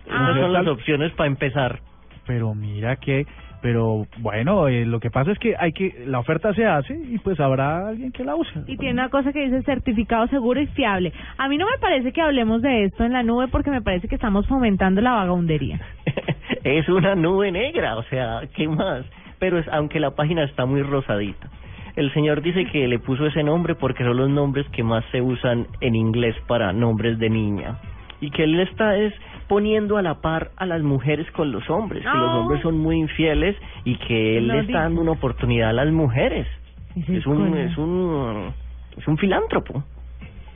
Esas 0.05 0.37
son 0.37 0.53
las 0.53 0.67
opciones 0.67 1.11
para 1.13 1.27
empezar. 1.27 1.79
Pero 2.25 2.53
mira 2.53 2.95
que, 2.95 3.25
pero 3.61 4.05
bueno, 4.19 4.67
eh, 4.67 4.85
lo 4.85 4.99
que 4.99 5.09
pasa 5.09 5.31
es 5.31 5.39
que 5.39 5.55
hay 5.57 5.71
que, 5.71 6.03
la 6.05 6.19
oferta 6.19 6.53
se 6.53 6.65
hace 6.65 6.95
y 6.95 7.17
pues 7.19 7.39
habrá 7.39 7.87
alguien 7.89 8.11
que 8.11 8.23
la 8.23 8.35
use. 8.35 8.59
Y 8.67 8.77
tiene 8.77 8.93
una 8.93 9.09
cosa 9.09 9.33
que 9.33 9.45
dice 9.45 9.61
certificado 9.63 10.27
seguro 10.27 10.61
y 10.61 10.67
fiable. 10.67 11.13
A 11.37 11.47
mí 11.47 11.57
no 11.57 11.65
me 11.65 11.77
parece 11.79 12.11
que 12.11 12.21
hablemos 12.21 12.61
de 12.61 12.85
esto 12.85 13.03
en 13.03 13.13
la 13.13 13.23
nube 13.23 13.47
porque 13.47 13.71
me 13.71 13.81
parece 13.81 14.07
que 14.07 14.15
estamos 14.15 14.47
fomentando 14.47 15.01
la 15.01 15.11
vagabundería. 15.11 15.79
es 16.63 16.87
una 16.89 17.15
nube 17.15 17.51
negra, 17.51 17.97
o 17.97 18.03
sea, 18.03 18.41
¿qué 18.55 18.67
más? 18.67 19.05
Pero 19.39 19.57
es, 19.57 19.67
aunque 19.69 19.99
la 19.99 20.11
página 20.11 20.43
está 20.43 20.65
muy 20.65 20.81
rosadita. 20.81 21.48
El 21.95 22.13
señor 22.13 22.41
dice 22.41 22.65
que 22.65 22.87
le 22.87 22.99
puso 22.99 23.25
ese 23.25 23.43
nombre 23.43 23.75
porque 23.75 24.03
son 24.03 24.17
los 24.17 24.29
nombres 24.29 24.67
que 24.69 24.83
más 24.83 25.03
se 25.11 25.21
usan 25.21 25.67
en 25.81 25.95
inglés 25.95 26.35
para 26.47 26.73
nombres 26.73 27.19
de 27.19 27.29
niña. 27.29 27.77
Y 28.21 28.31
que 28.31 28.43
él 28.43 28.59
está 28.59 28.97
es 28.97 29.13
poniendo 29.47 29.97
a 29.97 30.01
la 30.01 30.21
par 30.21 30.51
a 30.57 30.65
las 30.65 30.81
mujeres 30.81 31.29
con 31.31 31.51
los 31.51 31.67
hombres, 31.69 32.03
que 32.03 32.17
los 32.17 32.35
hombres 32.35 32.61
son 32.61 32.77
muy 32.77 32.97
infieles 32.97 33.55
y 33.85 33.95
que 33.97 34.37
él 34.37 34.47
No 34.47 34.55
le 34.55 34.59
está 34.61 34.81
dando 34.81 35.01
una 35.01 35.11
oportunidad 35.11 35.69
a 35.69 35.73
las 35.73 35.91
mujeres. 35.91 36.47
Es 36.95 37.25
un, 37.25 37.57
es 37.57 37.77
un, 37.77 38.53
es 38.97 39.07
un 39.07 39.17
filántropo. 39.17 39.83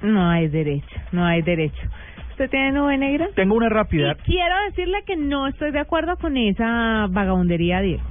No 0.01 0.29
hay 0.29 0.47
derecho, 0.49 0.99
no 1.11 1.25
hay 1.25 1.41
derecho. 1.41 1.81
¿Usted 2.31 2.49
tiene 2.49 2.71
nube 2.71 2.97
negra? 2.97 3.29
Tengo 3.35 3.55
una 3.55 3.69
rápida. 3.69 4.17
Y 4.25 4.31
quiero 4.31 4.55
decirle 4.67 5.03
que 5.05 5.15
no 5.15 5.47
estoy 5.47 5.71
de 5.71 5.79
acuerdo 5.79 6.17
con 6.17 6.35
esa 6.35 7.07
vagabundería, 7.09 7.79
Diego. 7.81 8.03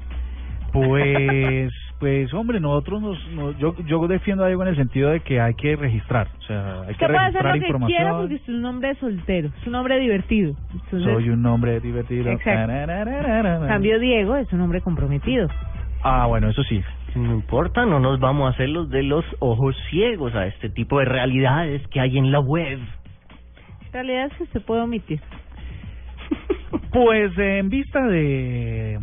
Pues, 0.72 1.72
pues 2.02 2.34
hombre, 2.34 2.58
nosotros 2.58 3.00
nos, 3.00 3.28
nos- 3.28 3.56
yo, 3.58 3.76
yo 3.86 4.08
defiendo 4.08 4.44
algo 4.44 4.60
en 4.62 4.70
el 4.70 4.76
sentido 4.76 5.10
de 5.10 5.20
que 5.20 5.40
hay 5.40 5.54
que 5.54 5.76
registrar, 5.76 6.26
o 6.36 6.42
sea, 6.42 6.80
hay 6.80 6.86
que 6.86 6.92
Usted 6.94 7.06
puede 7.06 7.18
hacer 7.18 7.42
registrar 7.44 7.80
lo 7.80 7.86
que 7.86 7.94
quiera 7.94 8.18
porque 8.18 8.34
es 8.34 8.48
un 8.48 8.64
hombre 8.64 8.94
soltero, 8.96 9.50
es 9.60 9.66
un 9.68 9.74
hombre 9.76 10.00
divertido. 10.00 10.56
Entonces, 10.72 11.12
Soy 11.12 11.28
un 11.30 11.46
hombre 11.46 11.78
divertido. 11.78 12.28
Exacto. 12.28 12.72
Cambio 13.68 14.00
Diego 14.00 14.34
es 14.34 14.52
un 14.52 14.62
hombre 14.62 14.80
comprometido. 14.80 15.46
Ah, 16.02 16.26
bueno, 16.26 16.48
eso 16.48 16.64
sí. 16.64 16.82
No 17.14 17.34
importa, 17.36 17.86
no 17.86 18.00
nos 18.00 18.18
vamos 18.18 18.48
a 18.48 18.54
hacer 18.54 18.68
los 18.68 18.90
de 18.90 19.04
los 19.04 19.24
ojos 19.38 19.76
ciegos 19.88 20.34
a 20.34 20.48
este 20.48 20.70
tipo 20.70 20.98
de 20.98 21.04
realidades 21.04 21.86
que 21.86 22.00
hay 22.00 22.18
en 22.18 22.32
la 22.32 22.40
web. 22.40 22.80
En 23.86 23.92
realidad 23.92 24.26
es 24.26 24.32
que 24.38 24.42
usted 24.42 24.62
puede 24.62 24.80
omitir. 24.80 25.20
Pues 26.90 27.38
en 27.38 27.68
vista 27.68 28.04
de 28.08 28.98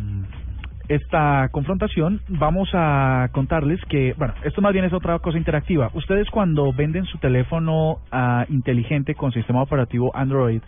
esta 0.90 1.48
confrontación, 1.52 2.20
vamos 2.28 2.68
a 2.74 3.28
contarles 3.30 3.80
que, 3.88 4.12
bueno, 4.18 4.34
esto 4.42 4.60
más 4.60 4.72
bien 4.72 4.84
es 4.84 4.92
otra 4.92 5.16
cosa 5.20 5.38
interactiva. 5.38 5.88
Ustedes 5.94 6.28
cuando 6.30 6.72
venden 6.72 7.04
su 7.04 7.18
teléfono 7.18 7.98
ah, 8.10 8.44
inteligente 8.48 9.14
con 9.14 9.30
sistema 9.30 9.62
operativo 9.62 10.10
Android 10.16 10.60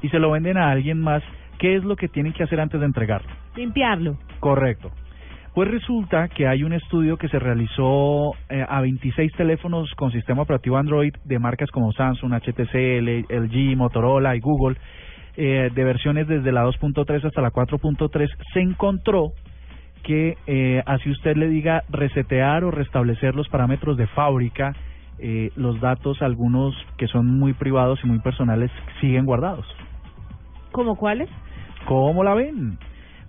y 0.00 0.08
se 0.10 0.20
lo 0.20 0.30
venden 0.30 0.58
a 0.58 0.70
alguien 0.70 1.00
más, 1.00 1.24
¿qué 1.58 1.74
es 1.74 1.82
lo 1.82 1.96
que 1.96 2.06
tienen 2.06 2.32
que 2.32 2.44
hacer 2.44 2.60
antes 2.60 2.78
de 2.78 2.86
entregarlo? 2.86 3.28
Limpiarlo. 3.56 4.16
Correcto. 4.38 4.92
Pues 5.54 5.68
resulta 5.68 6.28
que 6.28 6.46
hay 6.46 6.62
un 6.62 6.72
estudio 6.72 7.16
que 7.16 7.28
se 7.28 7.40
realizó 7.40 8.32
eh, 8.48 8.64
a 8.68 8.80
26 8.80 9.32
teléfonos 9.32 9.92
con 9.96 10.12
sistema 10.12 10.42
operativo 10.42 10.76
Android 10.76 11.14
de 11.24 11.38
marcas 11.40 11.70
como 11.72 11.92
Samsung, 11.92 12.32
HTC, 12.32 12.74
L- 12.74 13.24
LG, 13.28 13.76
Motorola 13.76 14.36
y 14.36 14.40
Google, 14.40 14.76
eh, 15.36 15.70
de 15.74 15.84
versiones 15.84 16.28
desde 16.28 16.52
la 16.52 16.64
2.3 16.64 17.24
hasta 17.24 17.40
la 17.40 17.50
4.3, 17.50 18.28
se 18.52 18.60
encontró 18.60 19.32
que 20.04 20.36
eh, 20.46 20.82
así 20.86 21.10
usted 21.10 21.36
le 21.36 21.48
diga 21.48 21.82
resetear 21.90 22.62
o 22.62 22.70
restablecer 22.70 23.34
los 23.34 23.48
parámetros 23.48 23.96
de 23.96 24.06
fábrica, 24.06 24.74
eh, 25.18 25.50
los 25.56 25.80
datos, 25.80 26.22
algunos 26.22 26.74
que 26.96 27.08
son 27.08 27.26
muy 27.26 27.52
privados 27.54 27.98
y 28.04 28.06
muy 28.06 28.20
personales, 28.20 28.70
siguen 29.00 29.24
guardados. 29.26 29.66
¿Cómo 30.70 30.96
cuáles? 30.96 31.28
¿Cómo 31.86 32.22
la 32.22 32.34
ven? 32.34 32.78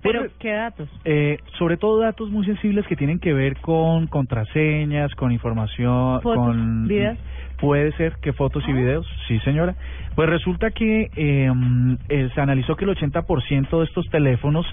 Pero, 0.02 0.20
Pues, 0.20 0.34
¿qué 0.40 0.52
datos? 0.52 0.88
eh, 1.04 1.40
sobre 1.58 1.78
todo 1.78 2.00
datos 2.00 2.30
muy 2.30 2.46
sensibles 2.46 2.86
que 2.86 2.96
tienen 2.96 3.18
que 3.20 3.34
ver 3.34 3.58
con 3.62 4.06
contraseñas, 4.06 5.14
con 5.16 5.32
información, 5.32 6.22
Fotos, 6.22 6.46
con 6.46 6.88
videos. 6.88 7.18
Puede 7.60 7.92
ser 7.94 8.18
que 8.22 8.32
fotos 8.34 8.64
y 8.68 8.74
videos, 8.74 9.08
sí 9.28 9.40
señora. 9.40 9.76
Pues 10.16 10.30
resulta 10.30 10.70
que 10.72 11.10
eh, 11.16 11.50
mm, 11.52 11.96
eh, 12.10 12.30
se 12.36 12.42
analizó 12.42 12.76
que 12.76 12.86
el 12.86 12.92
80% 12.96 13.80
de 13.80 13.86
estos 13.86 14.06
teléfonos 14.10 14.66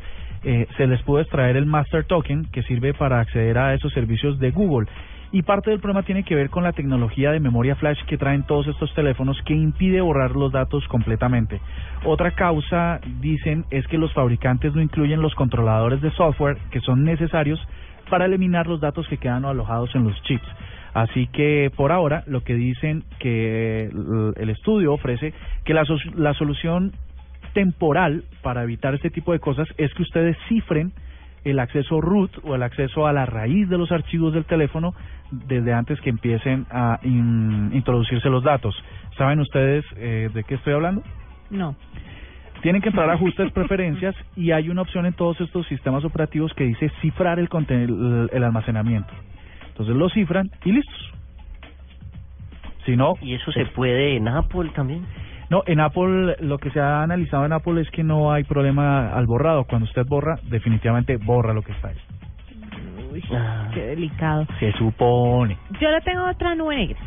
eh, 0.45 0.66
se 0.76 0.86
les 0.86 1.01
pudo 1.03 1.20
extraer 1.20 1.57
el 1.57 1.66
Master 1.66 2.05
Token 2.05 2.47
que 2.47 2.62
sirve 2.64 2.95
para 2.95 3.20
acceder 3.20 3.59
a 3.59 3.74
esos 3.74 3.93
servicios 3.93 4.38
de 4.38 4.51
Google 4.51 4.88
Y 5.30 5.43
parte 5.43 5.70
del 5.70 5.80
problema 5.80 6.03
tiene 6.03 6.24
que 6.24 6.34
ver 6.34 6.51
con 6.51 6.62
la 6.62 6.72
tecnología 6.72 7.30
de 7.30 7.40
memoria 7.40 7.76
flash 7.76 8.03
que 8.07 8.18
traen 8.18 8.43
todos 8.43 8.66
estos 8.66 8.93
teléfonos 8.95 9.40
que 9.47 9.55
impide 9.55 10.01
borrar 10.01 10.32
los 10.32 10.53
datos 10.53 10.86
completamente. 10.88 11.61
Otra 12.05 12.32
causa, 12.32 13.01
dicen, 13.20 13.64
es 13.70 13.86
que 13.86 13.99
los 13.99 14.12
fabricantes 14.12 14.74
no 14.74 14.82
incluyen 14.82 15.22
los 15.22 15.34
controladores 15.34 16.03
de 16.03 16.11
software 16.11 16.59
que 16.70 16.80
son 16.80 17.05
necesarios 17.05 17.59
para 18.11 18.26
eliminar 18.26 18.66
los 18.66 18.80
datos 18.80 19.09
que 19.09 19.16
quedan 19.16 19.45
alojados 19.45 19.95
en 19.95 20.05
los 20.05 20.22
chips. 20.24 20.47
Así 20.93 21.28
que 21.28 21.70
por 21.74 21.93
ahora 21.93 22.24
lo 22.26 22.43
que 22.43 22.55
dicen 22.55 23.05
que 23.18 23.84
el 24.36 24.51
estudio 24.51 24.93
ofrece 24.93 25.32
que 25.64 25.72
la, 25.72 25.84
la 26.14 26.34
solución 26.34 26.93
temporal 27.53 28.25
para 28.43 28.63
evitar 28.63 28.95
este 28.95 29.11
tipo 29.11 29.33
de 29.33 29.39
cosas 29.41 29.69
es 29.79 29.93
que 29.95 30.03
ustedes 30.03 30.37
cifren 30.49 30.93
el 31.45 31.59
acceso 31.59 32.01
root 32.01 32.31
o 32.45 32.55
el 32.55 32.63
acceso 32.63 33.07
a 33.07 33.13
la 33.13 33.27
raíz 33.27 33.69
de 33.69 33.77
los 33.79 33.91
archivos 33.91 34.33
del 34.33 34.45
teléfono 34.45 34.95
desde 35.31 35.73
antes 35.73 36.01
que 36.01 36.11
empiecen 36.11 36.67
a 36.71 37.01
in- 37.03 37.71
introducirse 37.73 38.29
los 38.29 38.45
datos. 38.45 38.75
¿Saben 39.17 39.41
ustedes 39.41 39.85
eh, 39.97 40.31
de 40.33 40.45
qué 40.45 40.55
estoy 40.55 40.75
hablando? 40.75 41.03
No. 41.51 41.75
Tienen 42.63 42.81
que 42.81 42.91
entrar 42.91 43.11
a 43.11 43.15
ajustes 43.15 43.51
preferencias 43.53 44.15
y 44.37 44.53
hay 44.53 44.69
una 44.69 44.83
opción 44.83 45.05
en 45.07 45.15
todos 45.15 45.41
estos 45.41 45.67
sistemas 45.67 46.05
operativos 46.05 46.53
que 46.55 46.65
dice 46.65 46.91
cifrar 47.01 47.39
el, 47.41 47.49
conten- 47.49 47.89
el, 47.89 48.31
el 48.33 48.45
almacenamiento. 48.45 49.13
Entonces 49.69 49.97
lo 49.97 50.09
cifran 50.11 50.49
y 50.65 50.73
listos. 50.73 51.13
Si 52.87 52.97
no, 52.97 53.15
¿Y 53.21 53.35
eso 53.35 53.53
se 53.53 53.67
puede 53.67 54.17
en 54.17 54.29
Apple 54.29 54.71
también? 54.75 55.05
No, 55.53 55.63
en 55.67 55.81
Apple 55.81 56.37
lo 56.41 56.57
que 56.57 56.71
se 56.71 56.81
ha 56.81 57.03
analizado 57.03 57.45
en 57.45 57.53
Apple 57.53 57.79
es 57.83 57.91
que 57.91 58.03
no 58.03 58.33
hay 58.33 58.43
problema 58.45 59.13
al 59.13 59.27
borrado. 59.27 59.65
Cuando 59.65 59.85
usted 59.85 60.07
borra, 60.07 60.37
definitivamente 60.49 61.19
borra 61.19 61.53
lo 61.53 61.61
que 61.61 61.73
está 61.73 61.89
ahí. 61.89 61.97
Uy, 63.13 63.23
Ah. 63.37 63.69
qué 63.75 63.83
delicado. 63.89 64.47
Se 64.59 64.73
supone. 64.73 65.59
Yo 65.79 65.91
le 65.91 66.01
tengo 66.01 66.25
otra 66.27 66.55
nube 66.55 66.77
negra. 66.77 66.99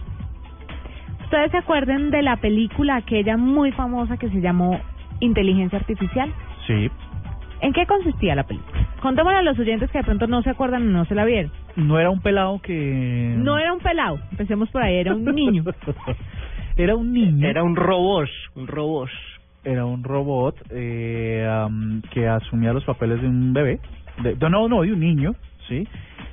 ¿Ustedes 1.24 1.50
se 1.50 1.58
acuerdan 1.58 2.12
de 2.12 2.22
la 2.22 2.36
película 2.38 2.98
aquella 2.98 3.36
muy 3.36 3.72
famosa 3.72 4.18
que 4.18 4.30
se 4.30 4.40
llamó 4.42 4.80
Inteligencia 5.22 5.80
Artificial? 5.80 6.32
Sí. 6.68 6.92
¿En 7.62 7.74
qué 7.74 7.88
consistía 7.88 8.36
la 8.36 8.44
película? 8.44 8.88
Contémosle 9.02 9.40
a 9.40 9.42
los 9.42 9.58
oyentes 9.58 9.90
que 9.90 9.98
de 9.98 10.04
pronto 10.04 10.28
no 10.28 10.44
se 10.44 10.52
acuerdan 10.52 10.84
o 10.88 10.92
no 10.92 11.06
se 11.06 11.16
la 11.16 11.26
vieron. 11.26 11.52
No 11.78 11.98
era 12.00 12.12
un 12.12 12.22
pelado 12.22 12.60
que... 12.62 13.34
No 13.38 13.58
era 13.58 13.74
un 13.74 13.80
pelado, 13.80 14.20
empecemos 14.30 14.70
por 14.70 14.84
ahí, 14.84 14.98
era 14.98 15.16
un 15.16 15.26
niño. 15.26 15.64
Era 16.78 16.96
un 16.96 17.14
niño. 17.14 17.48
Era 17.48 17.64
un 17.64 17.76
robot, 17.76 18.28
un 18.56 18.68
robot. 18.68 19.10
Era 19.64 19.86
un 19.86 20.04
robot 20.04 20.56
eh, 20.72 21.48
am, 21.50 22.02
que 22.12 22.28
asumía 22.28 22.74
los 22.74 22.84
papeles 22.84 23.22
de 23.22 23.28
un 23.28 23.54
bebé. 23.54 23.80
De- 24.22 24.36
no, 24.50 24.68
no, 24.68 24.82
de 24.82 24.92
un 24.94 25.00
niño, 25.00 25.36
¿sí? 25.68 25.88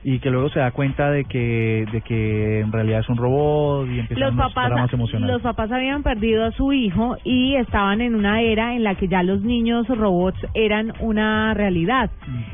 Y 0.04 0.18
que 0.18 0.30
luego 0.30 0.48
se 0.50 0.58
da 0.58 0.72
cuenta 0.72 1.10
de 1.12 1.24
que 1.24 1.84
de 1.92 2.00
que 2.00 2.60
en 2.60 2.72
realidad 2.72 3.00
es 3.00 3.08
un 3.08 3.16
robot 3.16 3.86
y 3.88 4.00
empiezan 4.00 4.28
Los 4.28 4.36
papás, 4.36 4.68
dramas 4.70 4.92
emocionales. 4.92 5.32
los 5.34 5.42
papás 5.42 5.70
habían 5.70 6.02
perdido 6.02 6.44
a 6.44 6.50
su 6.52 6.72
hijo 6.72 7.16
y 7.24 7.54
estaban 7.54 8.00
en 8.00 8.14
una 8.16 8.40
era 8.42 8.74
en 8.74 8.82
la 8.82 8.96
que 8.96 9.06
ya 9.06 9.22
los 9.22 9.42
niños 9.42 9.86
robots 9.88 10.38
eran 10.54 10.92
una 11.00 11.54
realidad. 11.54 12.10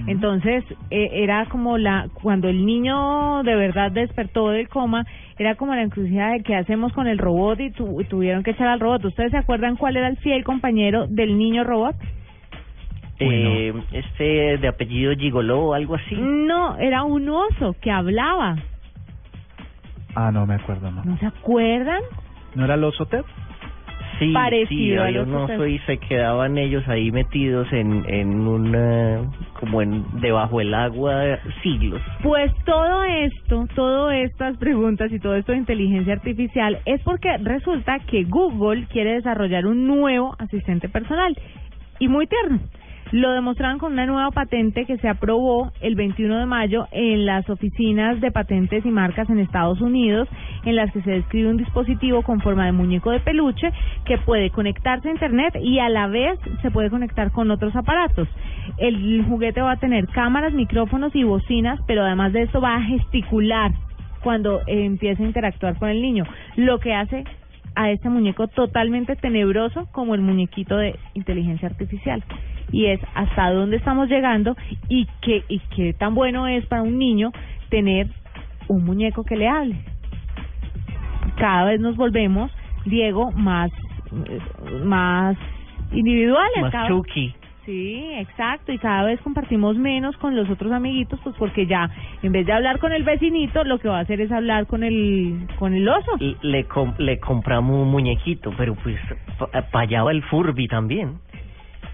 Entonces, 0.07 0.65
eh, 0.91 1.09
era 1.13 1.47
como 1.47 1.79
la 1.79 2.09
cuando 2.13 2.49
el 2.49 2.65
niño 2.67 3.43
de 3.45 3.55
verdad 3.57 3.93
despertó 3.93 4.51
del 4.51 4.69
coma, 4.69 5.07
era 5.39 5.55
como 5.55 5.75
la 5.75 5.83
encrucijada 5.83 6.33
de 6.33 6.43
qué 6.43 6.55
hacemos 6.55 6.93
con 6.93 7.07
el 7.07 7.19
robot 7.19 7.61
y, 7.61 7.71
tu- 7.71 8.01
y 8.01 8.05
tuvieron 8.05 8.43
que 8.43 8.51
echar 8.53 8.69
al 8.69 8.81
robot. 8.81 9.05
¿Ustedes 9.07 9.31
se 9.31 9.37
acuerdan 9.39 9.77
cuál 9.77 9.97
era 9.97 10.09
el 10.09 10.17
fiel 10.19 10.45
compañero 10.45 11.07
del 11.09 11.37
niño 11.39 11.65
robot? 11.65 11.97
Eh, 13.21 13.75
este 13.93 14.59
de 14.59 14.69
apellido 14.69 15.13
Gigoló 15.17 15.61
o 15.61 15.75
algo 15.75 15.97
así. 15.97 16.15
No, 16.17 16.77
era 16.79 17.03
un 17.03 17.29
oso 17.29 17.75
que 17.81 17.91
hablaba. 17.91 18.57
Ah, 20.15 20.31
no 20.33 20.47
me 20.47 20.55
acuerdo, 20.55 20.91
no. 20.91 21.05
¿No 21.05 21.19
se 21.19 21.27
acuerdan? 21.27 22.03
¿No 22.55 22.65
era 22.65 22.75
el 22.75 22.85
oso 22.85 23.07
Ted? 23.07 23.25
Sí, 24.19 24.33
Parecido 24.33 24.69
sí, 24.69 25.09
había 25.09 25.23
un 25.23 25.35
oso 25.35 25.65
y 25.67 25.79
se 25.81 25.99
quedaban 25.99 26.59
ellos 26.59 26.83
ahí 26.89 27.13
metidos 27.13 27.73
en, 27.73 28.05
en 28.09 28.49
una, 28.49 29.31
como 29.61 29.81
en, 29.81 30.05
debajo 30.21 30.59
del 30.59 30.75
agua 30.75 31.39
siglos. 31.63 32.03
Pues 32.23 32.53
todo 32.65 33.05
esto, 33.05 33.67
todas 33.77 34.17
estas 34.17 34.57
preguntas 34.57 35.13
y 35.13 35.21
todo 35.21 35.37
esto 35.37 35.53
de 35.53 35.59
inteligencia 35.59 36.15
artificial 36.15 36.81
es 36.85 37.01
porque 37.03 37.37
resulta 37.39 38.01
que 38.01 38.25
Google 38.25 38.87
quiere 38.87 39.13
desarrollar 39.13 39.67
un 39.67 39.87
nuevo 39.87 40.35
asistente 40.41 40.89
personal 40.89 41.39
y 42.01 42.09
muy 42.09 42.27
tierno. 42.27 42.59
Lo 43.11 43.33
demostraron 43.33 43.79
con 43.79 43.93
una 43.93 44.05
nueva 44.05 44.31
patente 44.33 44.85
que 44.85 44.99
se 44.99 45.09
aprobó 45.09 45.73
el 45.81 45.95
21 45.95 46.41
de 46.41 46.45
mayo 46.47 46.89
en 46.93 47.25
las 47.25 47.49
oficinas 47.49 48.21
de 48.21 48.31
patentes 48.31 48.85
y 48.85 48.91
marcas 48.91 49.31
en 49.31 49.39
Estados 49.39 49.81
Unidos, 49.81 50.29
en 50.67 50.77
las 50.77 50.93
que 50.93 51.01
se 51.01 51.13
describe 51.13 51.49
un 51.49 51.57
dispositivo 51.57 52.21
con 52.21 52.41
forma 52.41 52.67
de 52.67 52.73
muñeco 52.73 53.11
de 53.11 53.21
peluche 53.21 53.73
que 54.05 54.19
puede 54.19 54.51
conectarse 54.51 55.09
a 55.09 55.13
Internet 55.13 55.57
y 55.59 55.79
a 55.79 55.89
la 55.89 56.07
vez 56.07 56.39
se 56.61 56.71
puede 56.71 56.91
conectar 56.91 57.33
con 57.33 57.51
otros 57.51 57.75
aparatos. 57.75 58.29
El 58.77 59.25
juguete 59.27 59.63
va 59.63 59.73
a 59.73 59.81
tener 59.81 60.07
cámaras, 60.09 60.53
micrófonos 60.53 61.17
y 61.17 61.25
bocinas, 61.25 61.81
pero 61.87 62.05
además 62.05 62.35
de 62.35 62.43
esto 62.43 62.61
va 62.61 62.77
a 62.77 62.83
gesticular 62.83 63.73
cuando 64.23 64.61
eh, 64.67 64.85
empiece 64.85 65.23
a 65.23 65.27
interactuar 65.27 65.79
con 65.79 65.89
el 65.89 66.03
niño, 66.03 66.25
lo 66.57 66.79
que 66.79 66.93
hace 66.93 67.25
a 67.75 67.91
este 67.91 68.11
muñeco 68.11 68.49
totalmente 68.49 69.17
tenebroso 69.17 69.89
como 69.93 70.15
el 70.15 70.21
muñequito 70.21 70.77
de 70.77 70.99
inteligencia 71.15 71.69
artificial. 71.69 72.23
Y 72.71 72.87
es 72.87 73.01
hasta 73.15 73.51
dónde 73.53 73.77
estamos 73.77 74.09
llegando 74.09 74.57
y 74.89 75.07
qué, 75.23 75.43
y 75.49 75.59
qué 75.75 75.93
tan 75.95 76.15
bueno 76.15 76.47
es 76.47 76.67
para 76.67 76.83
un 76.83 76.99
niño 76.99 77.33
tener 77.71 78.09
un 78.69 78.85
muñeco 78.85 79.25
que 79.25 79.37
le 79.37 79.49
hable. 79.49 79.77
Cada 81.37 81.65
vez 81.65 81.81
nos 81.81 81.97
volvemos, 81.97 82.51
Diego, 82.85 83.31
más, 83.33 83.71
más 84.85 85.37
individuales. 85.93 86.63
Más 86.63 86.73
cada- 86.73 86.89
Chucky. 86.89 87.35
Sí, 87.65 88.03
exacto, 88.15 88.73
y 88.73 88.79
cada 88.79 89.05
vez 89.05 89.21
compartimos 89.21 89.77
menos 89.77 90.17
con 90.17 90.35
los 90.35 90.49
otros 90.49 90.73
amiguitos, 90.73 91.21
pues 91.23 91.37
porque 91.39 91.67
ya 91.67 91.91
en 92.23 92.33
vez 92.33 92.47
de 92.47 92.53
hablar 92.55 92.79
con 92.79 92.93
el 92.93 93.03
vecinito, 93.03 93.63
lo 93.65 93.79
que 93.79 93.89
va 93.91 93.99
a 93.99 94.01
hacer 94.01 94.23
es 94.23 94.33
hablar 94.33 94.67
con 94.67 94.83
el 94.85 95.47
con 95.59 95.75
el 95.75 95.87
oso. 95.87 96.13
Y 96.19 96.35
le, 96.41 96.65
com- 96.65 96.95
le 96.97 97.19
compramos 97.21 97.77
un 97.83 97.91
muñequito, 97.91 98.55
pero 98.57 98.75
pues 98.75 98.97
para 99.71 99.81
allá 99.85 100.03
va 100.03 100.13
el 100.13 100.23
Furby 100.23 100.67
también. 100.67 101.19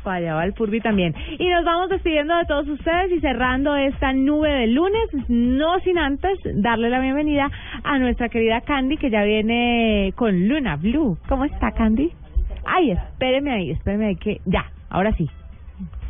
Para 0.04 0.18
allá 0.18 0.34
va 0.34 0.44
el 0.44 0.52
Furby 0.52 0.80
también. 0.80 1.14
Y 1.38 1.48
nos 1.48 1.64
vamos 1.64 1.88
despidiendo 1.88 2.36
de 2.36 2.44
todos 2.44 2.68
ustedes 2.68 3.10
y 3.10 3.20
cerrando 3.20 3.74
esta 3.74 4.12
nube 4.12 4.50
de 4.50 4.66
lunes, 4.66 5.08
no 5.28 5.78
sin 5.80 5.98
antes 5.98 6.38
darle 6.56 6.90
la 6.90 7.00
bienvenida 7.00 7.50
a 7.82 7.98
nuestra 7.98 8.28
querida 8.28 8.60
Candy, 8.60 8.98
que 8.98 9.08
ya 9.10 9.24
viene 9.24 10.12
con 10.14 10.46
Luna 10.46 10.76
Blue. 10.76 11.16
¿Cómo 11.26 11.46
está, 11.46 11.72
Candy? 11.72 12.12
Ay, 12.66 12.90
espéreme 12.90 13.50
ahí, 13.50 13.70
espéreme 13.70 14.06
ahí, 14.06 14.16
que 14.16 14.40
ya, 14.44 14.66
ahora 14.90 15.12
sí. 15.12 15.28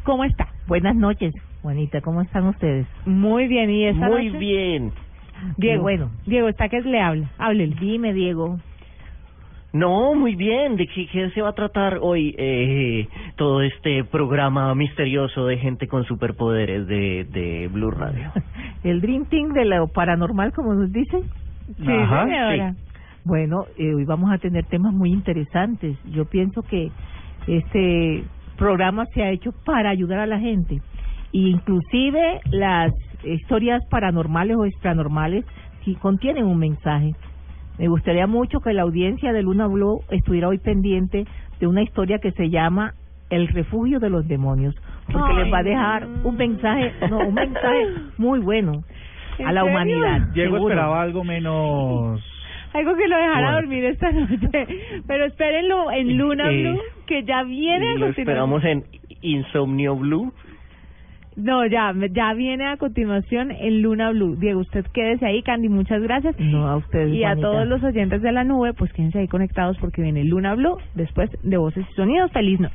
¿Cómo 0.03 0.25
está? 0.25 0.49
Buenas 0.67 0.97
noches, 0.97 1.33
Juanita, 1.63 2.01
¿cómo 2.01 2.21
están 2.21 2.47
ustedes? 2.49 2.87
Muy 3.07 3.47
bien, 3.47 3.71
¿y 3.71 3.87
esta 3.87 4.09
Muy 4.09 4.27
noche? 4.27 4.39
bien. 4.39 4.93
Diego, 5.57 5.83
bueno. 5.83 6.11
Diego, 6.27 6.49
está 6.49 6.69
que 6.69 6.81
le 6.81 7.01
habla, 7.01 7.31
háblele. 7.39 7.77
Dime, 7.81 8.13
Diego. 8.13 8.59
No, 9.75 10.15
muy 10.15 10.37
bien. 10.37 10.77
¿De 10.77 10.87
qué, 10.87 11.09
qué 11.09 11.31
se 11.31 11.43
va 11.43 11.49
a 11.49 11.53
tratar 11.53 11.99
hoy 12.01 12.33
eh, 12.39 13.09
todo 13.35 13.61
este 13.61 14.05
programa 14.05 14.73
misterioso 14.77 15.47
de 15.47 15.59
gente 15.59 15.89
con 15.89 16.05
superpoderes 16.05 16.87
de, 16.87 17.25
de 17.25 17.69
Blue 17.69 17.91
Radio? 17.91 18.31
El 18.85 19.01
Dream 19.01 19.25
Team 19.25 19.53
de 19.53 19.65
lo 19.65 19.89
paranormal, 19.89 20.53
como 20.53 20.75
nos 20.75 20.93
dicen. 20.93 21.23
Sí, 21.77 21.89
Ajá. 21.89 22.25
señora. 22.25 22.75
Bueno, 23.25 23.65
eh, 23.77 23.95
hoy 23.95 24.05
vamos 24.05 24.31
a 24.33 24.39
tener 24.39 24.65
temas 24.67 24.93
muy 24.93 25.11
interesantes. 25.11 25.99
Yo 26.05 26.25
pienso 26.27 26.63
que 26.63 26.93
este 27.49 28.23
programa 28.57 29.07
se 29.07 29.25
ha 29.25 29.31
hecho 29.31 29.51
para 29.65 29.91
ayudar 29.91 30.21
a 30.21 30.27
la 30.27 30.39
gente. 30.39 30.81
Y 31.33 31.51
inclusive 31.51 32.41
las 32.53 32.93
historias 33.25 33.83
paranormales 33.91 34.57
o 34.57 34.67
extranormales 34.67 35.45
sí 35.85 35.97
contienen 35.97 36.45
un 36.45 36.59
mensaje. 36.59 37.13
Me 37.79 37.89
gustaría 37.89 38.27
mucho 38.27 38.61
que 38.61 38.73
la 38.73 38.83
audiencia 38.83 39.33
de 39.33 39.43
Luna 39.43 39.67
Blue 39.67 40.03
estuviera 40.11 40.49
hoy 40.49 40.59
pendiente 40.59 41.25
de 41.61 41.67
una 41.67 41.83
historia 41.83 42.19
que 42.21 42.31
se 42.33 42.49
llama 42.51 42.95
El 43.31 43.49
refugio 43.49 43.99
de 44.01 44.11
los 44.11 44.27
demonios, 44.29 44.75
porque 45.13 45.33
Ay. 45.33 45.43
les 45.45 45.53
va 45.53 45.59
a 45.59 45.63
dejar 45.63 46.07
un 46.25 46.37
mensaje, 46.37 46.93
no, 47.11 47.19
un 47.19 47.35
mensaje 47.35 47.87
muy 48.19 48.39
bueno 48.41 48.85
¿En 49.39 49.49
a 49.49 49.53
la 49.53 49.63
serio? 49.63 49.75
humanidad. 49.75 50.21
Diego 50.35 50.57
seguro. 50.57 50.73
esperaba 50.75 51.03
algo 51.03 51.25
menos... 51.25 52.23
Algo 52.73 52.97
que 52.97 53.07
lo 53.07 53.17
dejara 53.17 53.41
Bueno. 53.41 53.53
dormir 53.61 53.85
esta 53.85 54.11
noche. 54.13 54.67
Pero 55.07 55.25
espérenlo 55.27 55.91
en 55.93 56.17
Luna 56.17 56.51
Eh, 56.51 56.61
Blue, 56.63 56.81
que 57.07 57.23
ya 57.25 57.43
viene 57.45 57.91
a 57.91 57.95
Y 57.95 57.99
lo 57.99 58.07
esperamos 58.09 58.65
en 58.65 58.85
Insomnio 59.23 59.97
Blue. 59.97 60.33
No, 61.37 61.67
ya, 61.67 61.93
ya 62.13 62.33
viene 62.35 62.67
a 62.67 62.77
continuación 62.77 63.51
en 63.51 63.83
Luna 63.83 64.11
Blue. 64.11 64.37
Diego, 64.37 64.61
usted 64.61 64.87
quédese 64.93 65.27
ahí, 65.27 65.43
Candy, 65.43 65.69
muchas 65.69 66.01
gracias. 66.03 66.39
No, 66.39 66.69
a 66.69 66.77
ustedes, 66.77 67.13
Y 67.13 67.25
a 67.25 67.35
todos 67.35 67.67
los 67.67 67.83
oyentes 67.83 68.23
de 68.23 68.33
la 68.33 68.45
nube, 68.45 68.73
pues 68.73 68.93
quédense 68.93 69.19
ahí 69.19 69.29
conectados 69.29 69.77
porque 69.79 70.03
viene 70.03 70.25
Luna 70.25 70.55
Blue 70.55 70.79
después 70.95 71.31
de 71.43 71.57
Voces 71.57 71.85
y 71.91 71.95
Sonidos. 71.95 72.31
Feliz 72.33 72.61
noche. 72.61 72.75